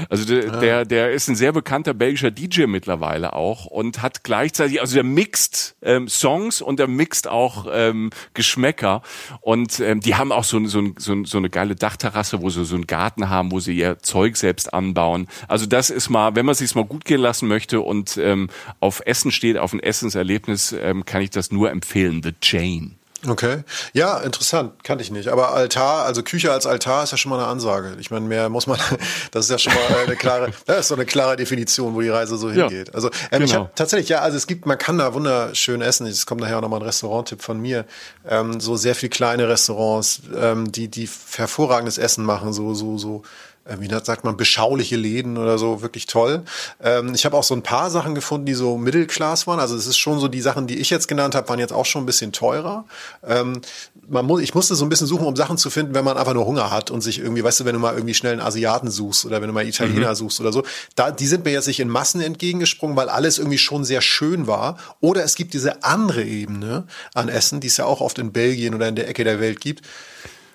[0.09, 0.61] Also der, ah.
[0.61, 5.05] der, der ist ein sehr bekannter belgischer DJ mittlerweile auch und hat gleichzeitig, also der
[5.05, 9.03] mixt ähm, Songs und der mixt auch ähm, Geschmäcker
[9.41, 12.75] und ähm, die haben auch so, so, so, so eine geile Dachterrasse, wo sie so
[12.75, 15.29] einen Garten haben, wo sie ihr Zeug selbst anbauen.
[15.49, 18.49] Also das ist mal, wenn man sich mal gut gehen lassen möchte und ähm,
[18.81, 22.23] auf Essen steht, auf ein Essenserlebnis, ähm, kann ich das nur empfehlen.
[22.23, 22.97] The Chain.
[23.27, 23.65] Okay.
[23.93, 24.85] Ja, interessant.
[24.85, 25.29] Kannte ich nicht.
[25.29, 27.97] Aber Altar, also Küche als Altar ist ja schon mal eine Ansage.
[27.99, 28.79] Ich meine, mehr muss man,
[29.31, 32.09] das ist ja schon mal eine klare, das ist so eine klare Definition, wo die
[32.09, 32.89] Reise so hingeht.
[32.89, 33.45] Ja, also ähm, genau.
[33.45, 36.07] ich habe tatsächlich, ja, also es gibt, man kann da wunderschön essen.
[36.07, 37.85] Es kommt nachher auch nochmal ein Restauranttipp von mir.
[38.29, 43.23] Ähm, so sehr viel kleine Restaurants, ähm, die, die hervorragendes Essen machen, so, so, so
[43.65, 46.43] äh, wie sagt man, beschauliche Läden oder so, wirklich toll.
[46.83, 49.61] Ähm, ich habe auch so ein paar Sachen gefunden, die so Mittelklass waren.
[49.61, 51.87] Also es ist schon so, die Sachen, die ich jetzt genannt habe, waren jetzt auch
[51.87, 52.85] schon ein bisschen teurer.
[53.27, 53.61] Ähm,
[54.09, 56.35] man muss, ich musste so ein bisschen suchen, um Sachen zu finden, wenn man einfach
[56.35, 58.91] nur Hunger hat und sich irgendwie, weißt du, wenn du mal irgendwie schnell einen Asiaten
[58.91, 60.17] suchst oder wenn du mal Italiener mhm.
[60.17, 60.63] suchst oder so,
[60.95, 64.47] da, die sind mir jetzt nicht in Massen entgegengesprungen, weil alles irgendwie schon sehr schön
[64.47, 64.77] war.
[65.01, 68.75] Oder es gibt diese andere Ebene an Essen, die es ja auch oft in Belgien
[68.75, 69.83] oder in der Ecke der Welt gibt.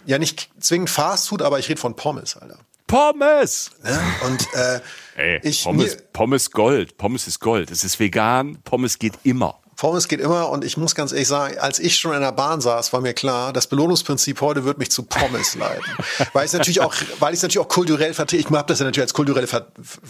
[0.06, 2.58] Ja, nicht zwingend Fastfood, aber ich rede von Pommes, Alter.
[2.90, 3.70] Pommes.
[3.84, 4.00] Ne?
[4.26, 4.80] Und äh,
[5.16, 6.98] Ey, ich, Pommes, mir, Pommes Gold.
[6.98, 7.70] Pommes ist Gold.
[7.70, 8.58] Es ist vegan.
[8.64, 9.60] Pommes geht immer.
[9.76, 12.60] Pommes geht immer und ich muss ganz ehrlich sagen, als ich schon in der Bahn
[12.60, 15.86] saß, war mir klar, das Belohnungsprinzip heute wird mich zu Pommes leiten.
[16.34, 18.42] weil ich natürlich auch, weil ich es natürlich auch kulturell vertrete.
[18.42, 19.48] Ich habe das ja natürlich als kulturelle,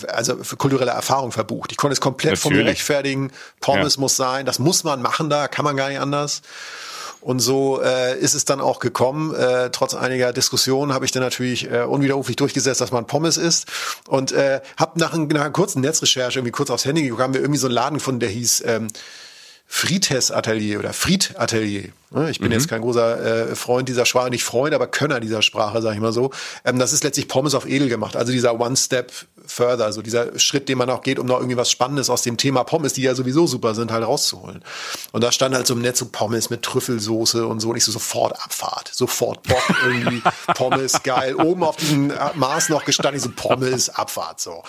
[0.07, 1.71] also kulturelle Erfahrung verbucht.
[1.73, 2.41] Ich konnte es komplett natürlich.
[2.41, 3.31] von mir rechtfertigen.
[3.59, 3.99] Pommes ja.
[3.99, 6.41] muss sein, das muss man machen da, kann man gar nicht anders.
[7.21, 9.35] Und so äh, ist es dann auch gekommen.
[9.35, 13.65] Äh, trotz einiger Diskussionen habe ich dann natürlich äh, unwiderruflich durchgesetzt, dass man Pommes isst.
[14.07, 17.41] Und äh, habe nach, nach einer kurzen Netzrecherche irgendwie kurz aufs Handy geguckt, haben wir
[17.41, 18.87] irgendwie so einen Laden gefunden, der hieß ähm,
[19.67, 21.89] Friedhes Atelier oder Fried Atelier.
[22.11, 22.53] Ne, ich bin mhm.
[22.53, 26.01] jetzt kein großer äh, Freund dieser Sprache, nicht Freund, aber Könner dieser Sprache, sage ich
[26.01, 26.31] mal so.
[26.65, 28.15] Ähm, das ist letztlich Pommes auf edel gemacht.
[28.15, 29.11] Also dieser One Step
[29.45, 32.37] Further, also dieser Schritt, den man auch geht, um noch irgendwie was Spannendes aus dem
[32.37, 34.63] Thema Pommes, die ja sowieso super sind, halt rauszuholen.
[35.11, 37.69] Und da stand halt so im Netz so Pommes mit Trüffelsoße und so.
[37.69, 40.21] Und ich so sofort Abfahrt, sofort Bock irgendwie,
[40.55, 41.35] Pommes, geil.
[41.35, 44.63] Oben auf diesem Maß noch gestanden, ich so Pommes, Abfahrt, so.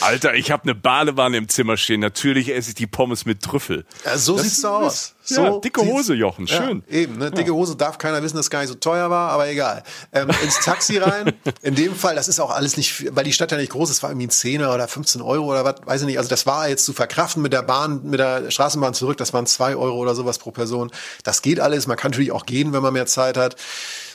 [0.00, 2.00] Alter, ich habe eine Badewanne im Zimmer stehen.
[2.00, 3.84] Natürlich esse ich die Pommes mit Trüffel.
[4.04, 5.14] Ja, so das sieht's aus.
[5.28, 6.67] So ja, dicke Hose, Jochen, schön.
[6.67, 7.30] Ja, eben, ne?
[7.30, 9.82] dicke Hose darf keiner wissen, dass es gar nicht so teuer war, aber egal.
[10.12, 11.32] Ähm, ins Taxi rein.
[11.62, 14.02] In dem Fall, das ist auch alles nicht, weil die Stadt ja nicht groß ist,
[14.02, 16.18] war irgendwie ein Zehner oder 15 Euro oder was, weiß ich nicht.
[16.18, 19.16] Also das war jetzt zu verkraften mit der Bahn, mit der Straßenbahn zurück.
[19.16, 20.90] Das waren zwei Euro oder sowas pro Person.
[21.24, 21.86] Das geht alles.
[21.86, 23.56] Man kann natürlich auch gehen, wenn man mehr Zeit hat.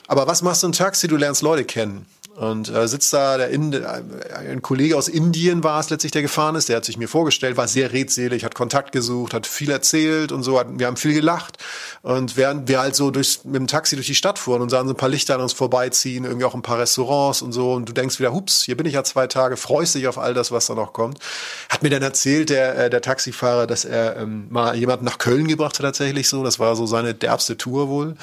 [0.06, 1.08] Aber was machst du im Taxi?
[1.08, 2.06] Du lernst Leute kennen.
[2.36, 4.02] Und äh, sitzt da der Ind äh,
[4.48, 6.68] ein Kollege aus Indien war es letztlich, der gefahren ist.
[6.68, 10.42] Der hat sich mir vorgestellt, war sehr redselig, hat Kontakt gesucht, hat viel erzählt und
[10.42, 10.58] so.
[10.58, 11.58] Hat, wir haben viel gelacht.
[12.02, 14.88] Und während wir halt so durchs, mit dem Taxi durch die Stadt fuhren und sahen
[14.88, 17.72] so ein paar Lichter an uns vorbeiziehen, irgendwie auch ein paar Restaurants und so.
[17.72, 20.34] Und du denkst wieder, hups, hier bin ich ja zwei Tage, freust dich auf all
[20.34, 21.18] das, was da noch kommt.
[21.68, 25.46] Hat mir dann erzählt, der, äh, der Taxifahrer, dass er ähm, mal jemanden nach Köln
[25.46, 26.42] gebracht hat tatsächlich so.
[26.42, 28.16] Das war so seine derbste Tour wohl.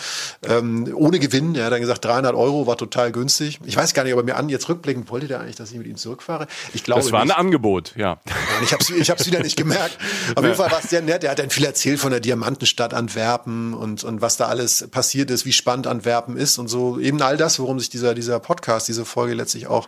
[0.44, 1.56] Ähm, ohne Gewinn.
[1.56, 3.60] Er hat dann gesagt, 300 Euro war total günstig.
[3.64, 5.72] Ich weiß gar gar nicht, ob er mir an, jetzt rückblickend wollte der eigentlich, dass
[5.72, 6.48] ich mit ihm zurückfahre.
[6.74, 7.34] Ich glaube Das war nicht.
[7.36, 8.20] ein Angebot, ja.
[8.64, 9.98] ich habe es ich hab's wieder nicht gemerkt.
[10.36, 11.24] Auf jeden Fall war es sehr nett.
[11.24, 15.30] Er hat dann viel erzählt von der Diamantenstadt Antwerpen und, und was da alles passiert
[15.30, 17.00] ist, wie spannend Antwerpen ist und so.
[17.00, 19.88] Eben all das, worum sich dieser, dieser Podcast, diese Folge letztlich auch,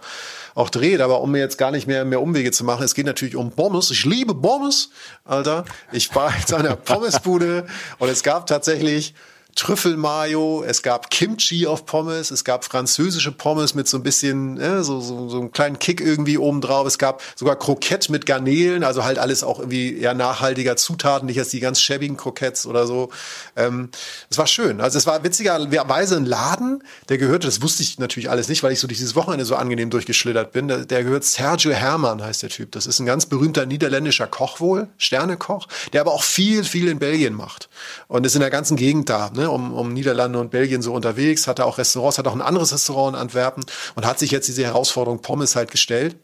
[0.55, 1.01] auch dreht.
[1.01, 3.51] Aber um mir jetzt gar nicht mehr, mehr Umwege zu machen, es geht natürlich um
[3.51, 3.89] Pommes.
[3.91, 4.89] Ich liebe Pommes,
[5.25, 5.65] Alter.
[5.91, 7.65] Ich war jetzt an der Pommesbude
[7.97, 9.13] und es gab tatsächlich
[9.55, 14.83] Trüffelmayo, es gab Kimchi auf Pommes, es gab französische Pommes mit so ein bisschen, äh,
[14.83, 16.87] so, so, so einem kleinen Kick irgendwie oben drauf.
[16.87, 21.37] Es gab sogar Kroketten mit Garnelen, also halt alles auch irgendwie eher nachhaltiger Zutaten, nicht
[21.37, 23.09] als die ganz schäbigen Krokettes oder so.
[23.55, 23.89] Ähm,
[24.29, 24.81] es war schön.
[24.81, 28.71] Also es war witzigerweise ein Laden, der gehörte, das wusste ich natürlich alles nicht, weil
[28.71, 30.67] ich so dieses Wochenende so angenehm durchgeschlittert bin.
[30.67, 32.71] Der, der gehört Sergio Hermann, heißt der Typ.
[32.71, 36.99] Das ist ein ganz berühmter niederländischer Koch wohl, Sternekoch, der aber auch viel, viel in
[36.99, 37.69] Belgien macht.
[38.07, 39.29] Und ist in der ganzen Gegend da.
[39.29, 39.42] Ne?
[39.43, 42.73] Ne, um, um Niederlande und Belgien so unterwegs, hatte auch Restaurants, hat auch ein anderes
[42.73, 46.15] Restaurant in Antwerpen und hat sich jetzt diese Herausforderung Pommes halt gestellt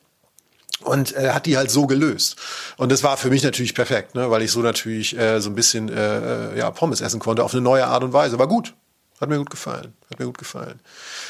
[0.82, 2.38] und äh, hat die halt so gelöst.
[2.78, 5.56] Und das war für mich natürlich perfekt, ne, weil ich so natürlich äh, so ein
[5.56, 8.40] bisschen äh, äh ja, Pommes essen konnte auf eine neue Art und Weise.
[8.40, 8.74] War gut.
[9.20, 9.94] Hat mir gut gefallen.
[10.10, 10.80] Hat mir gut gefallen.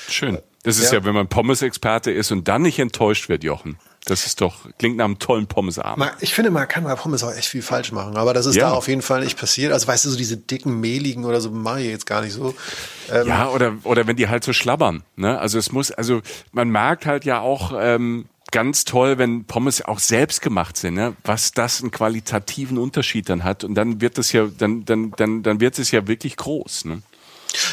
[0.07, 0.37] Schön.
[0.61, 3.79] Das ist ja, ja wenn man Pommes-Experte ist und dann nicht enttäuscht wird, Jochen.
[4.05, 6.11] Das ist doch, klingt nach einem tollen Pommesabend.
[6.21, 8.69] Ich finde, man kann bei Pommes auch echt viel falsch machen, aber das ist ja.
[8.69, 9.73] da auf jeden Fall nicht passiert.
[9.73, 12.55] Also weißt du, so diese dicken, mehligen oder so mache ich jetzt gar nicht so.
[13.11, 15.03] Ähm ja, oder, oder wenn die halt so schlabbern.
[15.15, 15.37] Ne?
[15.37, 19.99] Also es muss, also man merkt halt ja auch, ähm, ganz toll, wenn Pommes auch
[19.99, 21.15] selbst gemacht sind, ne?
[21.23, 23.63] was das einen qualitativen Unterschied dann hat.
[23.63, 26.85] Und dann wird das ja, dann, dann, dann, dann wird es ja wirklich groß.
[26.85, 27.01] Ne?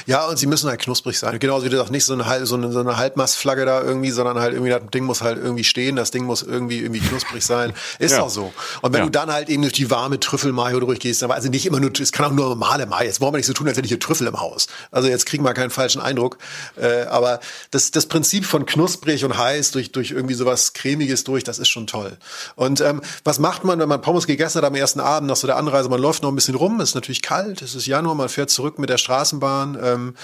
[0.06, 1.38] Ja, und sie müssen halt knusprig sein.
[1.38, 4.38] Genauso wie du sagst, nicht so eine, so eine, so eine Halbmastflagge da irgendwie, sondern
[4.38, 7.74] halt irgendwie, das Ding muss halt irgendwie stehen, das Ding muss irgendwie, irgendwie knusprig sein.
[7.98, 8.22] Ist ja.
[8.22, 8.52] auch so.
[8.82, 9.04] Und wenn ja.
[9.06, 12.12] du dann halt eben durch die warme Trüffelmayo durchgehst, aber also nicht immer nur, es
[12.12, 13.06] kann auch nur normale Mayo.
[13.06, 14.66] Jetzt wollen wir nicht so tun, als hätte ich hier Trüffel im Haus.
[14.90, 16.38] Also jetzt kriegen wir keinen falschen Eindruck.
[16.76, 21.44] Äh, aber das, das Prinzip von knusprig und heiß durch, durch irgendwie sowas cremiges durch,
[21.44, 22.16] das ist schon toll.
[22.54, 25.46] Und ähm, was macht man, wenn man Pommes gegessen hat am ersten Abend nach so
[25.46, 25.88] der Anreise?
[25.88, 28.50] Man läuft noch ein bisschen rum, es ist natürlich kalt, es ist Januar, man fährt
[28.50, 29.65] zurück mit der Straßenbahn.
[29.74, 30.14] Ähm, ähm,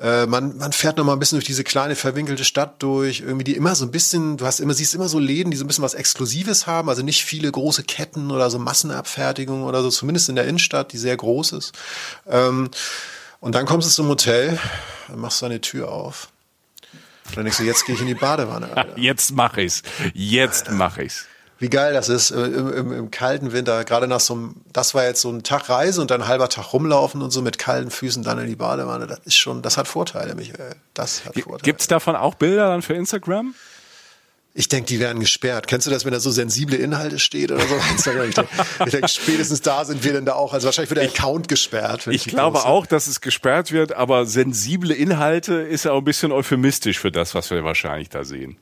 [0.00, 3.44] äh, man, man fährt noch mal ein bisschen durch diese kleine verwinkelte Stadt durch, irgendwie
[3.44, 5.66] die immer so ein bisschen, du hast immer, siehst immer so Läden, die so ein
[5.66, 10.28] bisschen was Exklusives haben, also nicht viele große Ketten oder so Massenabfertigung oder so, zumindest
[10.28, 11.72] in der Innenstadt, die sehr groß ist.
[12.26, 12.70] Ähm,
[13.40, 14.58] und dann kommst du zum Hotel,
[15.14, 16.28] machst deine Tür auf.
[17.28, 18.76] Und dann denkst du, jetzt gehe ich in die Badewanne.
[18.76, 18.98] Alter.
[18.98, 19.82] Jetzt mach ich's.
[20.12, 20.76] Jetzt Alter.
[20.76, 21.26] mach ich's
[21.62, 24.94] wie geil das ist äh, im, im, im kalten Winter, gerade nach so einem, das
[24.94, 27.56] war jetzt so ein Tag Reise und dann ein halber Tag rumlaufen und so mit
[27.56, 30.74] kalten Füßen dann in die Badewanne, das ist schon, das hat Vorteile, Michael.
[30.92, 31.62] Das hat Vorteile.
[31.62, 33.54] Gibt's davon auch Bilder dann für Instagram?
[34.54, 35.66] Ich denke, die werden gesperrt.
[35.68, 37.74] Kennst du das, wenn da so sensible Inhalte steht oder so?
[37.96, 38.46] Ich denke,
[38.90, 40.52] denk, spätestens da sind wir denn da auch.
[40.52, 42.08] Also wahrscheinlich wird der Account gesperrt.
[42.08, 42.68] Ich, ich glaube poste.
[42.68, 47.12] auch, dass es gesperrt wird, aber sensible Inhalte ist ja auch ein bisschen euphemistisch für
[47.12, 48.56] das, was wir wahrscheinlich da sehen.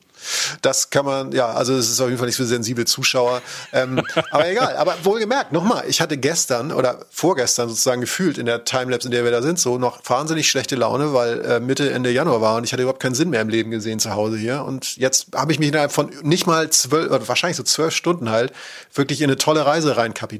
[0.61, 3.41] Das kann man, ja, also es ist auf jeden Fall nicht für sensible Zuschauer.
[3.73, 8.65] Ähm, aber egal, aber wohlgemerkt, nochmal, ich hatte gestern oder vorgestern sozusagen gefühlt in der
[8.65, 12.11] Timelapse, in der wir da sind, so noch wahnsinnig schlechte Laune, weil äh, Mitte, Ende
[12.11, 14.63] Januar war und ich hatte überhaupt keinen Sinn mehr im Leben gesehen zu Hause hier.
[14.63, 18.29] Und jetzt habe ich mich innerhalb von nicht mal zwölf, oder wahrscheinlich so zwölf Stunden
[18.29, 18.53] halt,
[18.93, 20.39] wirklich in eine tolle Reise rein äh,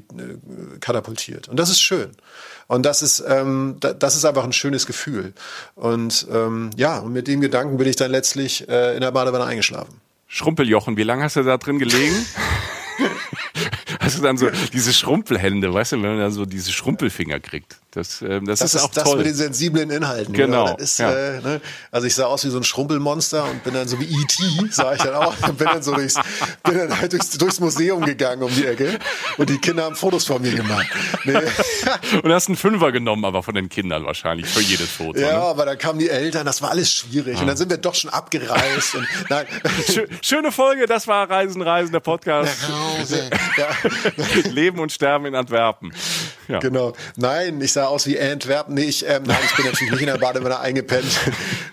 [0.80, 1.48] katapultiert.
[1.48, 2.12] Und das ist schön.
[2.68, 5.34] Und das ist, ähm, das ist einfach ein schönes Gefühl.
[5.74, 9.44] Und ähm, ja, und mit dem Gedanken bin ich dann letztlich äh, in der Badewanne
[9.44, 9.71] eingeschlafen.
[10.28, 12.14] Schrumpeljochen, wie lange hast du da drin gelegen?
[14.00, 17.76] hast du dann so diese Schrumpelhände, weißt du, wenn man dann so diese Schrumpelfinger kriegt.
[17.92, 19.18] Das, äh, das, das ist, ist, auch das toll.
[19.18, 20.32] mit den sensiblen Inhalten.
[20.32, 20.76] Genau.
[20.76, 21.12] Ist, ja.
[21.12, 21.60] äh, ne?
[21.90, 24.94] Also ich sah aus wie so ein Schrumpelmonster und bin dann so wie E.T., sah
[24.94, 25.34] ich dann auch.
[25.46, 26.14] Und bin dann so durchs,
[26.64, 28.98] bin dann halt durchs, durchs Museum gegangen um die Ecke
[29.36, 30.86] und die Kinder haben Fotos von mir gemacht.
[31.24, 31.34] Nee.
[32.22, 35.18] Und hast einen Fünfer genommen, aber von den Kindern wahrscheinlich für jedes Foto.
[35.18, 35.38] Ja, ne?
[35.38, 37.36] aber dann kamen die Eltern, das war alles schwierig.
[37.36, 37.40] Ah.
[37.40, 38.94] Und dann sind wir doch schon abgereist.
[38.94, 39.46] und, nein.
[40.22, 42.56] Schöne Folge, das war Reisen, Reisen, der Podcast.
[44.50, 45.92] Leben und Sterben in Antwerpen.
[46.48, 46.58] Ja.
[46.58, 46.92] Genau.
[47.16, 48.74] Nein, ich sah aus wie Antwerpen.
[48.74, 51.18] Nee, ich, ähm, nein, ich bin natürlich nicht in der Badewanne eingepennt.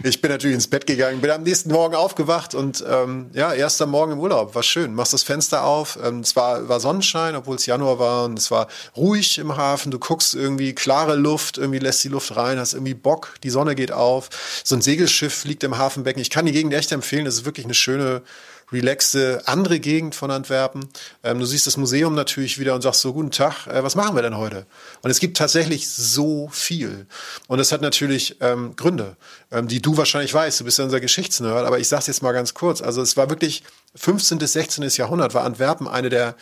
[0.03, 3.86] Ich bin natürlich ins Bett gegangen, bin am nächsten Morgen aufgewacht und ähm, ja, erster
[3.86, 4.55] Morgen im Urlaub.
[4.55, 4.93] War schön.
[4.93, 5.99] Machst das Fenster auf.
[6.03, 9.91] Ähm, es war, war Sonnenschein, obwohl es Januar war und es war ruhig im Hafen.
[9.91, 13.76] Du guckst irgendwie klare Luft, irgendwie lässt die Luft rein, hast irgendwie Bock, die Sonne
[13.76, 14.30] geht auf.
[14.63, 16.19] So ein Segelschiff liegt im Hafenbecken.
[16.19, 17.26] Ich kann die Gegend echt empfehlen.
[17.26, 18.24] Das ist wirklich eine schöne
[18.72, 20.89] relaxte andere Gegend von Antwerpen.
[21.24, 24.15] Ähm, du siehst das Museum natürlich wieder und sagst so, guten Tag, äh, was machen
[24.15, 24.65] wir denn heute?
[25.04, 27.06] Und es gibt tatsächlich so viel.
[27.48, 29.15] Und es hat natürlich ähm, Gründe,
[29.52, 30.60] ähm, die du wahrscheinlich weißt.
[30.60, 32.82] Du bist ja unser Geschichtsnerd, aber ich sag's jetzt mal ganz kurz.
[32.82, 33.62] Also es war wirklich
[33.93, 34.39] 15.
[34.39, 34.89] bis 16.
[34.89, 36.36] Jahrhundert war Antwerpen eine der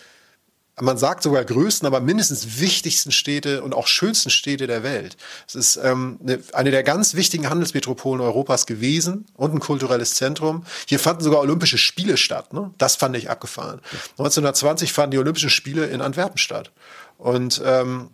[0.79, 5.17] man sagt sogar größten, aber mindestens wichtigsten Städte und auch schönsten Städte der Welt.
[5.47, 10.65] Es ist ähm, eine, eine der ganz wichtigen Handelsmetropolen Europas gewesen und ein kulturelles Zentrum.
[10.87, 12.53] Hier fanden sogar Olympische Spiele statt.
[12.53, 12.71] Ne?
[12.77, 13.81] Das fand ich abgefahren.
[14.19, 16.71] 1920 fanden die Olympischen Spiele in Antwerpen statt.
[17.17, 18.12] Und ähm,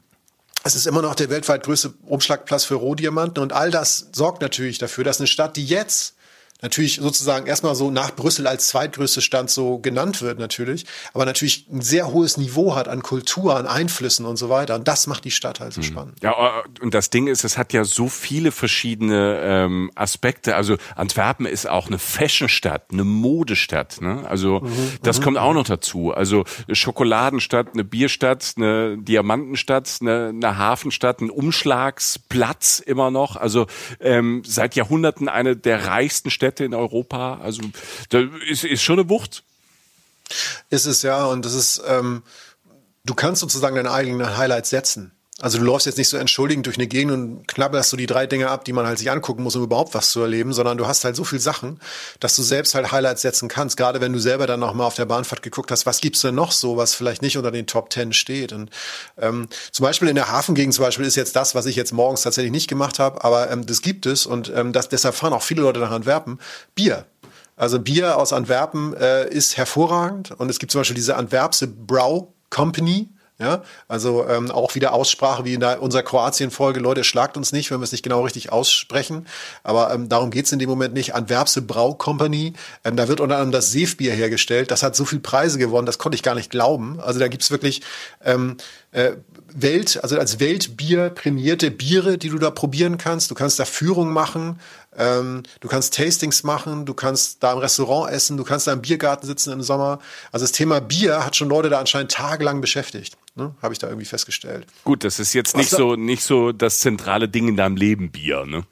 [0.64, 4.78] es ist immer noch der weltweit größte Umschlagplatz für Rohdiamanten und all das sorgt natürlich
[4.78, 6.16] dafür, dass eine Stadt, die jetzt
[6.64, 11.68] natürlich sozusagen erstmal so nach Brüssel als zweitgrößte Stadt so genannt wird natürlich, aber natürlich
[11.72, 14.76] ein sehr hohes Niveau hat an Kultur, an Einflüssen und so weiter.
[14.76, 15.86] Und das macht die Stadt halt so mhm.
[15.86, 16.18] spannend.
[16.24, 20.56] Ja, äh, und das Ding ist, es hat ja so viele verschiedene ähm, Aspekte.
[20.56, 24.02] Also Antwerpen ist auch eine Fashionstadt, eine Modestadt.
[24.02, 24.24] Ne?
[24.28, 25.24] Also mhm, das mhm.
[25.24, 26.14] kommt auch noch dazu.
[26.14, 33.36] Also Schokoladenstadt, eine Bierstadt, eine Diamantenstadt, eine, eine Hafenstadt, ein Umschlagsplatz immer noch.
[33.36, 33.68] Also
[34.00, 37.40] ähm, seit Jahrhunderten eine der reichsten Städte in Europa.
[37.42, 37.62] Also
[38.10, 39.44] da ist, ist schon eine Wucht.
[40.70, 42.24] Ist es ja, und das ist, ähm,
[43.04, 45.12] du kannst sozusagen deine eigenen Highlights setzen.
[45.44, 48.28] Also du läufst jetzt nicht so entschuldigend durch eine Gegend und knabbelst so die drei
[48.28, 50.88] Dinge ab, die man halt sich angucken muss, um überhaupt was zu erleben, sondern du
[50.88, 51.82] hast halt so viel Sachen,
[52.22, 53.76] dass du selbst halt Highlights setzen kannst.
[53.76, 56.34] Gerade wenn du selber dann noch mal auf der Bahnfahrt geguckt hast, was gibt's denn
[56.34, 58.54] noch so, was vielleicht nicht unter den Top Ten steht.
[58.54, 58.70] Und
[59.18, 62.22] ähm, zum Beispiel in der Hafengegend zum Beispiel ist jetzt das, was ich jetzt morgens
[62.22, 65.44] tatsächlich nicht gemacht habe, aber ähm, das gibt es und ähm, das, deshalb fahren auch
[65.44, 66.40] viele Leute nach Antwerpen.
[66.74, 67.06] Bier.
[67.58, 72.34] Also Bier aus Antwerpen äh, ist hervorragend und es gibt zum Beispiel diese Antwerpse Brau
[72.50, 73.10] Company,
[73.40, 76.80] ja, also ähm, auch wieder Aussprache wie in der, unserer Kroatien-Folge.
[76.80, 79.26] Leute, schlagt uns nicht, wenn wir es nicht genau richtig aussprechen.
[79.64, 81.16] Aber ähm, darum geht's in dem Moment nicht.
[81.16, 82.54] Antwerpse Brau Company,
[82.84, 84.70] ähm, da wird unter anderem das Seefbier hergestellt.
[84.70, 87.00] Das hat so viel Preise gewonnen, das konnte ich gar nicht glauben.
[87.00, 87.82] Also da gibt's wirklich
[88.24, 88.58] ähm,
[88.92, 89.14] äh,
[89.56, 93.32] Welt, also als Weltbier prämierte Biere, die du da probieren kannst.
[93.32, 94.60] Du kannst da Führung machen,
[94.98, 98.82] ähm, du kannst Tastings machen, du kannst da im Restaurant essen, du kannst da im
[98.82, 100.00] Biergarten sitzen im Sommer.
[100.32, 103.18] Also das Thema Bier hat schon Leute da anscheinend tagelang beschäftigt.
[103.36, 103.56] Ne?
[103.62, 104.68] Habe ich da irgendwie festgestellt.
[104.84, 108.46] Gut, das ist jetzt nicht so nicht so das zentrale Ding in deinem Leben Bier,
[108.46, 108.64] ne?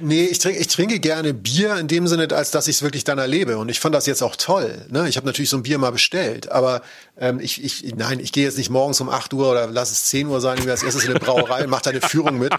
[0.00, 3.04] Nee, ich trinke, ich trinke gerne Bier in dem Sinne, als dass ich es wirklich
[3.04, 3.58] dann erlebe.
[3.58, 4.86] Und ich fand das jetzt auch toll.
[4.88, 5.08] Ne?
[5.08, 6.82] Ich habe natürlich so ein Bier mal bestellt, aber
[7.18, 10.06] ähm, ich, ich, nein, ich gehe jetzt nicht morgens um 8 Uhr oder lass es
[10.06, 12.54] 10 Uhr sein, ich als erstes in eine Brauerei und mache da eine Führung mit.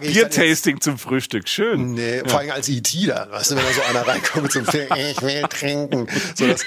[0.00, 1.94] Biertasting zum Frühstück, schön.
[1.94, 2.28] Nee, ja.
[2.28, 4.88] vor allem als IT e dann, weißt du, wenn da so einer reinkommt einem Film,
[4.96, 6.06] ich will trinken.
[6.36, 6.64] So, das,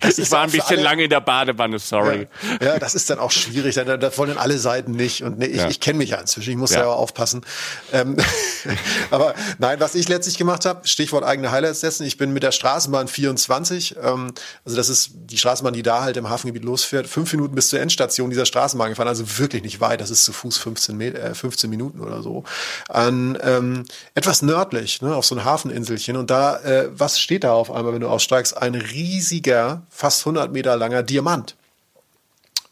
[0.00, 2.28] das ich war ein bisschen alle, lange in der Badewanne, sorry.
[2.60, 5.22] Ja, ja, das ist dann auch schwierig, dann, das wollen alle Seiten nicht.
[5.22, 5.68] Und nee, ich, ja.
[5.68, 7.44] ich kenne mich ja inzwischen, ich muss ja, auch aufpassen.
[7.92, 8.16] Ähm,
[9.10, 9.25] aber
[9.58, 13.08] nein, was ich letztlich gemacht habe, Stichwort eigene Highlights setzen, ich bin mit der Straßenbahn
[13.08, 14.32] 24, ähm,
[14.64, 17.80] also das ist die Straßenbahn, die da halt im Hafengebiet losfährt, fünf Minuten bis zur
[17.80, 21.70] Endstation dieser Straßenbahn gefahren, also wirklich nicht weit, das ist zu Fuß 15, äh, 15
[21.70, 22.44] Minuten oder so,
[22.88, 27.52] an ähm, etwas nördlich, ne, auf so ein Hafeninselchen und da, äh, was steht da
[27.52, 28.56] auf einmal, wenn du aussteigst?
[28.56, 31.56] Ein riesiger, fast 100 Meter langer Diamant.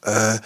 [0.02, 0.38] Äh,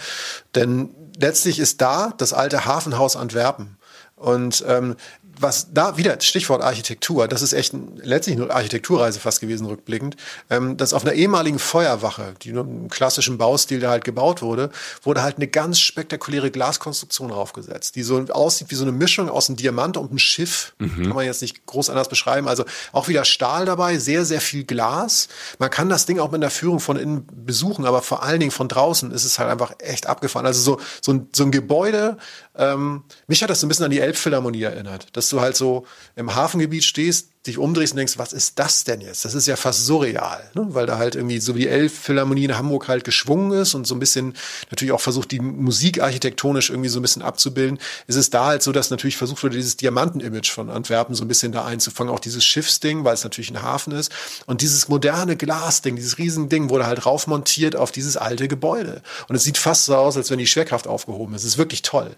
[0.55, 0.89] denn
[1.19, 3.77] letztlich ist da das alte Hafenhaus Antwerpen.
[4.15, 4.95] Und ähm,
[5.41, 10.15] was da wieder Stichwort Architektur, das ist echt ein, letztlich eine Architekturreise fast gewesen, rückblickend,
[10.49, 14.69] ähm, dass auf einer ehemaligen Feuerwache, die nur im klassischen Baustil da halt gebaut wurde,
[15.03, 19.49] wurde halt eine ganz spektakuläre Glaskonstruktion draufgesetzt, die so aussieht wie so eine Mischung aus
[19.49, 20.73] einem Diamant und einem Schiff.
[20.79, 21.03] Mhm.
[21.03, 22.47] Kann man jetzt nicht groß anders beschreiben.
[22.47, 25.29] Also auch wieder Stahl dabei, sehr, sehr viel Glas.
[25.57, 28.51] Man kann das Ding auch mit einer Führung von innen besuchen, aber vor allen Dingen
[28.51, 30.45] von draußen ist es halt einfach echt abgefahren.
[30.45, 32.17] Also so, so, ein, so ein Gebäude,
[32.55, 35.07] ähm, mich hat das so ein bisschen an die Elbphilharmonie erinnert.
[35.13, 38.99] Das du halt so im Hafengebiet stehst, dich umdrehst und denkst, was ist das denn
[38.99, 39.23] jetzt?
[39.23, 40.67] Das ist ja fast surreal, ne?
[40.71, 43.99] weil da halt irgendwie so wie Elbphilharmonie in Hamburg halt geschwungen ist und so ein
[43.99, 44.35] bisschen
[44.69, 48.61] natürlich auch versucht, die Musik architektonisch irgendwie so ein bisschen abzubilden, ist es da halt
[48.61, 52.19] so, dass natürlich versucht wurde, dieses Diamanten-Image von Antwerpen so ein bisschen da einzufangen, auch
[52.19, 54.11] dieses Schiffsding, weil es natürlich ein Hafen ist
[54.45, 59.45] und dieses moderne Glasding, dieses Riesending wurde halt raufmontiert auf dieses alte Gebäude und es
[59.45, 61.43] sieht fast so aus, als wenn die Schwerkraft aufgehoben ist.
[61.43, 62.15] Es ist wirklich toll.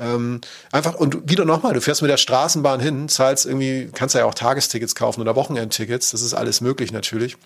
[0.00, 0.40] Ähm,
[0.72, 4.34] einfach, und wieder nochmal, du fährst mit der Straßenbahn hin, zahlst irgendwie, kannst ja auch
[4.34, 7.36] Tagestickets kaufen oder Wochenendtickets, das ist alles möglich natürlich.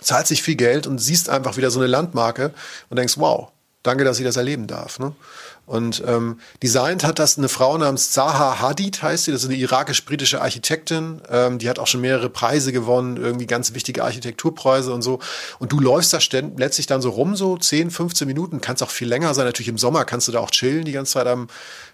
[0.00, 2.52] Zahlst sich viel Geld und siehst einfach wieder so eine Landmarke
[2.88, 3.48] und denkst, wow,
[3.82, 4.98] danke, dass ich das erleben darf.
[4.98, 5.14] Ne?
[5.64, 9.32] Und ähm, designt hat das eine Frau namens Zaha Hadid, heißt sie.
[9.32, 11.22] Das ist eine irakisch-britische Architektin.
[11.30, 15.20] Ähm, die hat auch schon mehrere Preise gewonnen, irgendwie ganz wichtige Architekturpreise und so.
[15.60, 16.18] Und du läufst da
[16.56, 18.60] letztlich dann so rum, so 10, 15 Minuten.
[18.60, 19.44] Kannst auch viel länger sein.
[19.46, 21.46] Natürlich im Sommer kannst du da auch chillen die ganze Zeit am,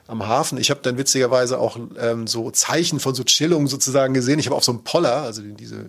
[0.08, 0.58] am Hafen.
[0.58, 4.38] Ich habe dann witzigerweise auch ähm, so Zeichen von so Chillung sozusagen gesehen.
[4.38, 5.84] Ich habe auf so einem Poller, also diese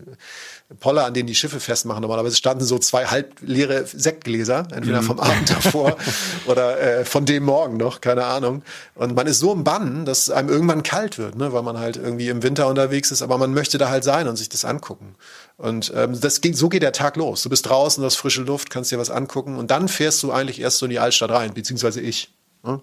[0.81, 2.01] Poller, an denen die Schiffe festmachen.
[2.01, 5.05] Normalerweise standen so zwei halbleere Sektgläser, entweder mhm.
[5.05, 5.95] vom Abend davor
[6.47, 8.61] oder äh, von dem Morgen noch, keine Ahnung.
[8.93, 11.53] Und man ist so im Bann, dass einem irgendwann kalt wird, ne?
[11.53, 14.35] weil man halt irgendwie im Winter unterwegs ist, aber man möchte da halt sein und
[14.35, 15.15] sich das angucken.
[15.55, 17.41] Und ähm, das geht, so geht der Tag los.
[17.41, 20.33] Du bist draußen, du hast frische Luft, kannst dir was angucken und dann fährst du
[20.33, 22.33] eigentlich erst so in die Altstadt rein, beziehungsweise ich.
[22.63, 22.81] Ne?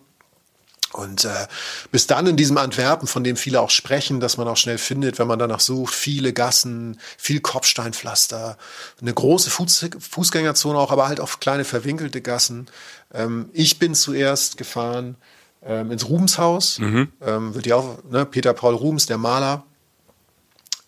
[0.96, 1.46] Und äh,
[1.92, 5.18] bis dann in diesem Antwerpen, von dem viele auch sprechen, dass man auch schnell findet,
[5.18, 8.56] wenn man danach sucht, viele Gassen, viel Kopfsteinpflaster,
[9.00, 12.66] eine große Fuß Fußgängerzone auch, aber halt auch kleine verwinkelte Gassen.
[13.12, 15.16] Ähm, ich bin zuerst gefahren
[15.62, 17.12] ähm, ins Rubenshaus, mhm.
[17.20, 19.64] ähm, wird ja auch, ne, Peter Paul Rubens, der Maler,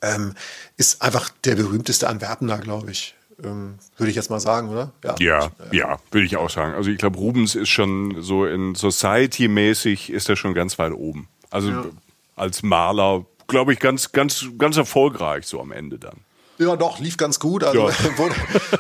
[0.01, 0.35] ähm,
[0.77, 3.15] ist einfach der berühmteste Antwerpener, glaube ich.
[3.43, 4.93] Ähm, würde ich jetzt mal sagen, oder?
[5.05, 6.75] Ja, ja, ja würde ich auch sagen.
[6.75, 11.29] Also ich glaube, Rubens ist schon so in Society-mäßig ist er schon ganz weit oben.
[11.51, 11.85] Also ja.
[12.37, 16.21] als Maler, glaube ich, ganz, ganz, ganz erfolgreich so am Ende dann.
[16.59, 17.63] Ja, doch, lief ganz gut.
[17.63, 17.95] Also ja.
[18.17, 18.35] wurde,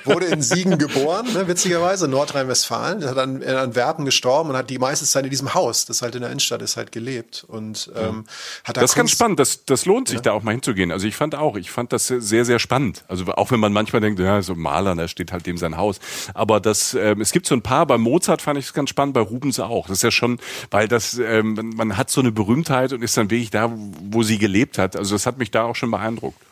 [0.05, 3.03] wurde in Siegen geboren, ne, witzigerweise, Nordrhein-Westfalen.
[3.03, 6.03] Er hat dann in Antwerpen gestorben und hat die meiste Zeit in diesem Haus, das
[6.03, 7.45] halt in der Innenstadt ist, halt gelebt.
[7.47, 8.25] Und ähm,
[8.65, 10.23] hat da Das ist ganz spannend, das, das lohnt sich ja.
[10.23, 10.91] da auch mal hinzugehen.
[10.91, 13.05] Also ich fand auch, ich fand das sehr, sehr spannend.
[13.07, 16.01] Also auch wenn man manchmal denkt, ja, so Maler, da steht halt dem sein Haus.
[16.35, 19.15] Aber das, ähm, es gibt so ein paar, bei Mozart fand ich es ganz spannend,
[19.15, 19.87] bei Rubens auch.
[19.87, 20.41] Das ist ja schon,
[20.73, 23.73] weil das, ähm, man hat so eine Berühmtheit und ist dann wirklich da,
[24.11, 24.97] wo sie gelebt hat.
[24.97, 26.48] Also das hat mich da auch schon beeindruckt.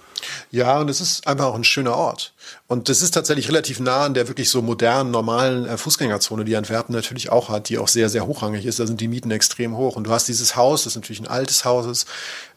[0.51, 2.33] Ja, und es ist einfach auch ein schöner Ort.
[2.69, 6.57] Und das ist tatsächlich relativ nah an der wirklich so modernen, normalen äh, Fußgängerzone, die
[6.57, 8.79] Antwerpen natürlich auch hat, die auch sehr, sehr hochrangig ist.
[8.79, 9.97] Da sind die Mieten extrem hoch.
[9.97, 12.09] Und du hast dieses Haus, das natürlich ein altes Haus ist,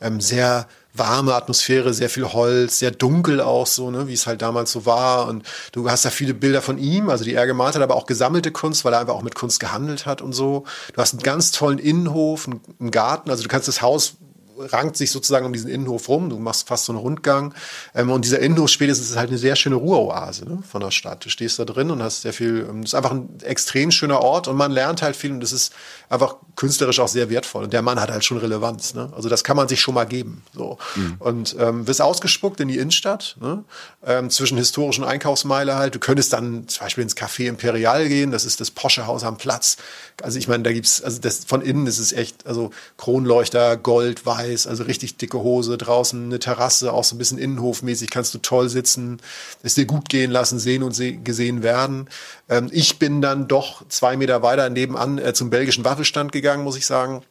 [0.01, 4.41] ähm, sehr warme Atmosphäre, sehr viel Holz, sehr dunkel auch so, ne, wie es halt
[4.41, 5.27] damals so war.
[5.27, 8.05] Und du hast da viele Bilder von ihm, also die er gemalt hat, aber auch
[8.05, 10.65] gesammelte Kunst, weil er einfach auch mit Kunst gehandelt hat und so.
[10.93, 14.15] Du hast einen ganz tollen Innenhof, einen Garten, also du kannst das Haus
[14.59, 16.29] rankt sich sozusagen um diesen Innenhof rum.
[16.29, 17.53] Du machst fast so einen Rundgang.
[17.95, 21.25] Ähm, und dieser Innenhof spätestens ist halt eine sehr schöne Ruheoase ne, von der Stadt.
[21.25, 24.21] Du stehst da drin und hast sehr viel, ähm, das ist einfach ein extrem schöner
[24.21, 25.73] Ort und man lernt halt viel und das ist
[26.09, 27.65] einfach künstlerisch auch sehr wertvoll.
[27.65, 28.93] Und der Mann hat halt schon Relevanz.
[28.93, 29.11] Ne?
[29.15, 30.43] Also das kann man sich schon mal geben.
[30.53, 30.77] So.
[30.95, 31.15] Mhm.
[31.19, 33.63] Und ähm, wirst ausgespuckt in die Innenstadt, ne?
[34.05, 35.95] ähm, zwischen historischen Einkaufsmeile halt.
[35.95, 39.37] Du könntest dann zum Beispiel ins Café Imperial gehen, das ist das Porsche Haus am
[39.37, 39.77] Platz.
[40.21, 44.25] Also ich meine, da gibt's, also das von innen ist es echt, also Kronleuchter, Gold,
[44.25, 48.39] Weiß, also richtig dicke Hose, draußen eine Terrasse, auch so ein bisschen innenhofmäßig, kannst du
[48.39, 49.21] toll sitzen,
[49.63, 52.09] es dir gut gehen lassen, sehen und se gesehen werden.
[52.49, 56.77] Ähm, ich bin dann doch zwei Meter weiter nebenan äh, zum belgischen Waffelstand gegangen, muss
[56.77, 57.21] ich sagen.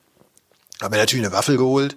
[0.81, 1.97] Habe mir natürlich eine Waffel geholt.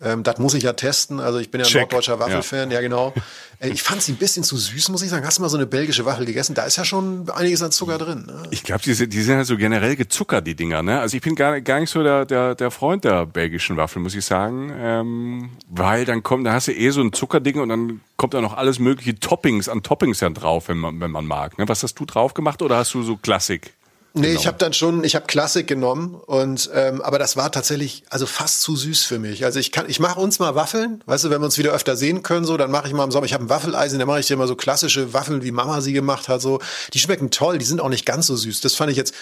[0.00, 1.20] Ähm, das muss ich ja testen.
[1.20, 2.76] Also ich bin ja ein norddeutscher Waffelfan, ja.
[2.76, 3.12] ja genau.
[3.60, 5.26] Äh, ich fand sie ein bisschen zu süß, muss ich sagen.
[5.26, 6.54] Hast du mal so eine belgische Waffel gegessen?
[6.54, 8.26] Da ist ja schon einiges an Zucker drin.
[8.26, 8.44] Ne?
[8.52, 10.82] Ich glaube, die, sind, die sind ja so generell gezuckert, die Dinger.
[10.84, 11.00] Ne?
[11.00, 14.14] Also ich bin gar, gar nicht so der, der, der Freund der belgischen Waffel, muss
[14.14, 14.72] ich sagen.
[14.78, 18.40] Ähm, weil dann kommt, da hast du eh so ein Zuckerding und dann kommt da
[18.40, 21.58] noch alles mögliche Toppings an Toppings ja drauf, wenn man, wenn man mag.
[21.58, 21.68] Ne?
[21.68, 23.72] Was hast du drauf gemacht oder hast du so Klassik?
[24.20, 24.40] Nee, genau.
[24.40, 28.26] ich habe dann schon, ich habe Klassik genommen und ähm, aber das war tatsächlich also
[28.26, 29.44] fast zu süß für mich.
[29.44, 31.96] Also ich kann, ich mache uns mal Waffeln, weißt du, wenn wir uns wieder öfter
[31.96, 33.26] sehen können, so, dann mache ich mal im Sommer.
[33.26, 35.92] Ich habe ein Waffeleisen, dann mache ich dir immer so klassische Waffeln, wie Mama sie
[35.92, 36.42] gemacht hat.
[36.42, 36.60] So,
[36.92, 38.60] die schmecken toll, die sind auch nicht ganz so süß.
[38.60, 39.14] Das fand ich jetzt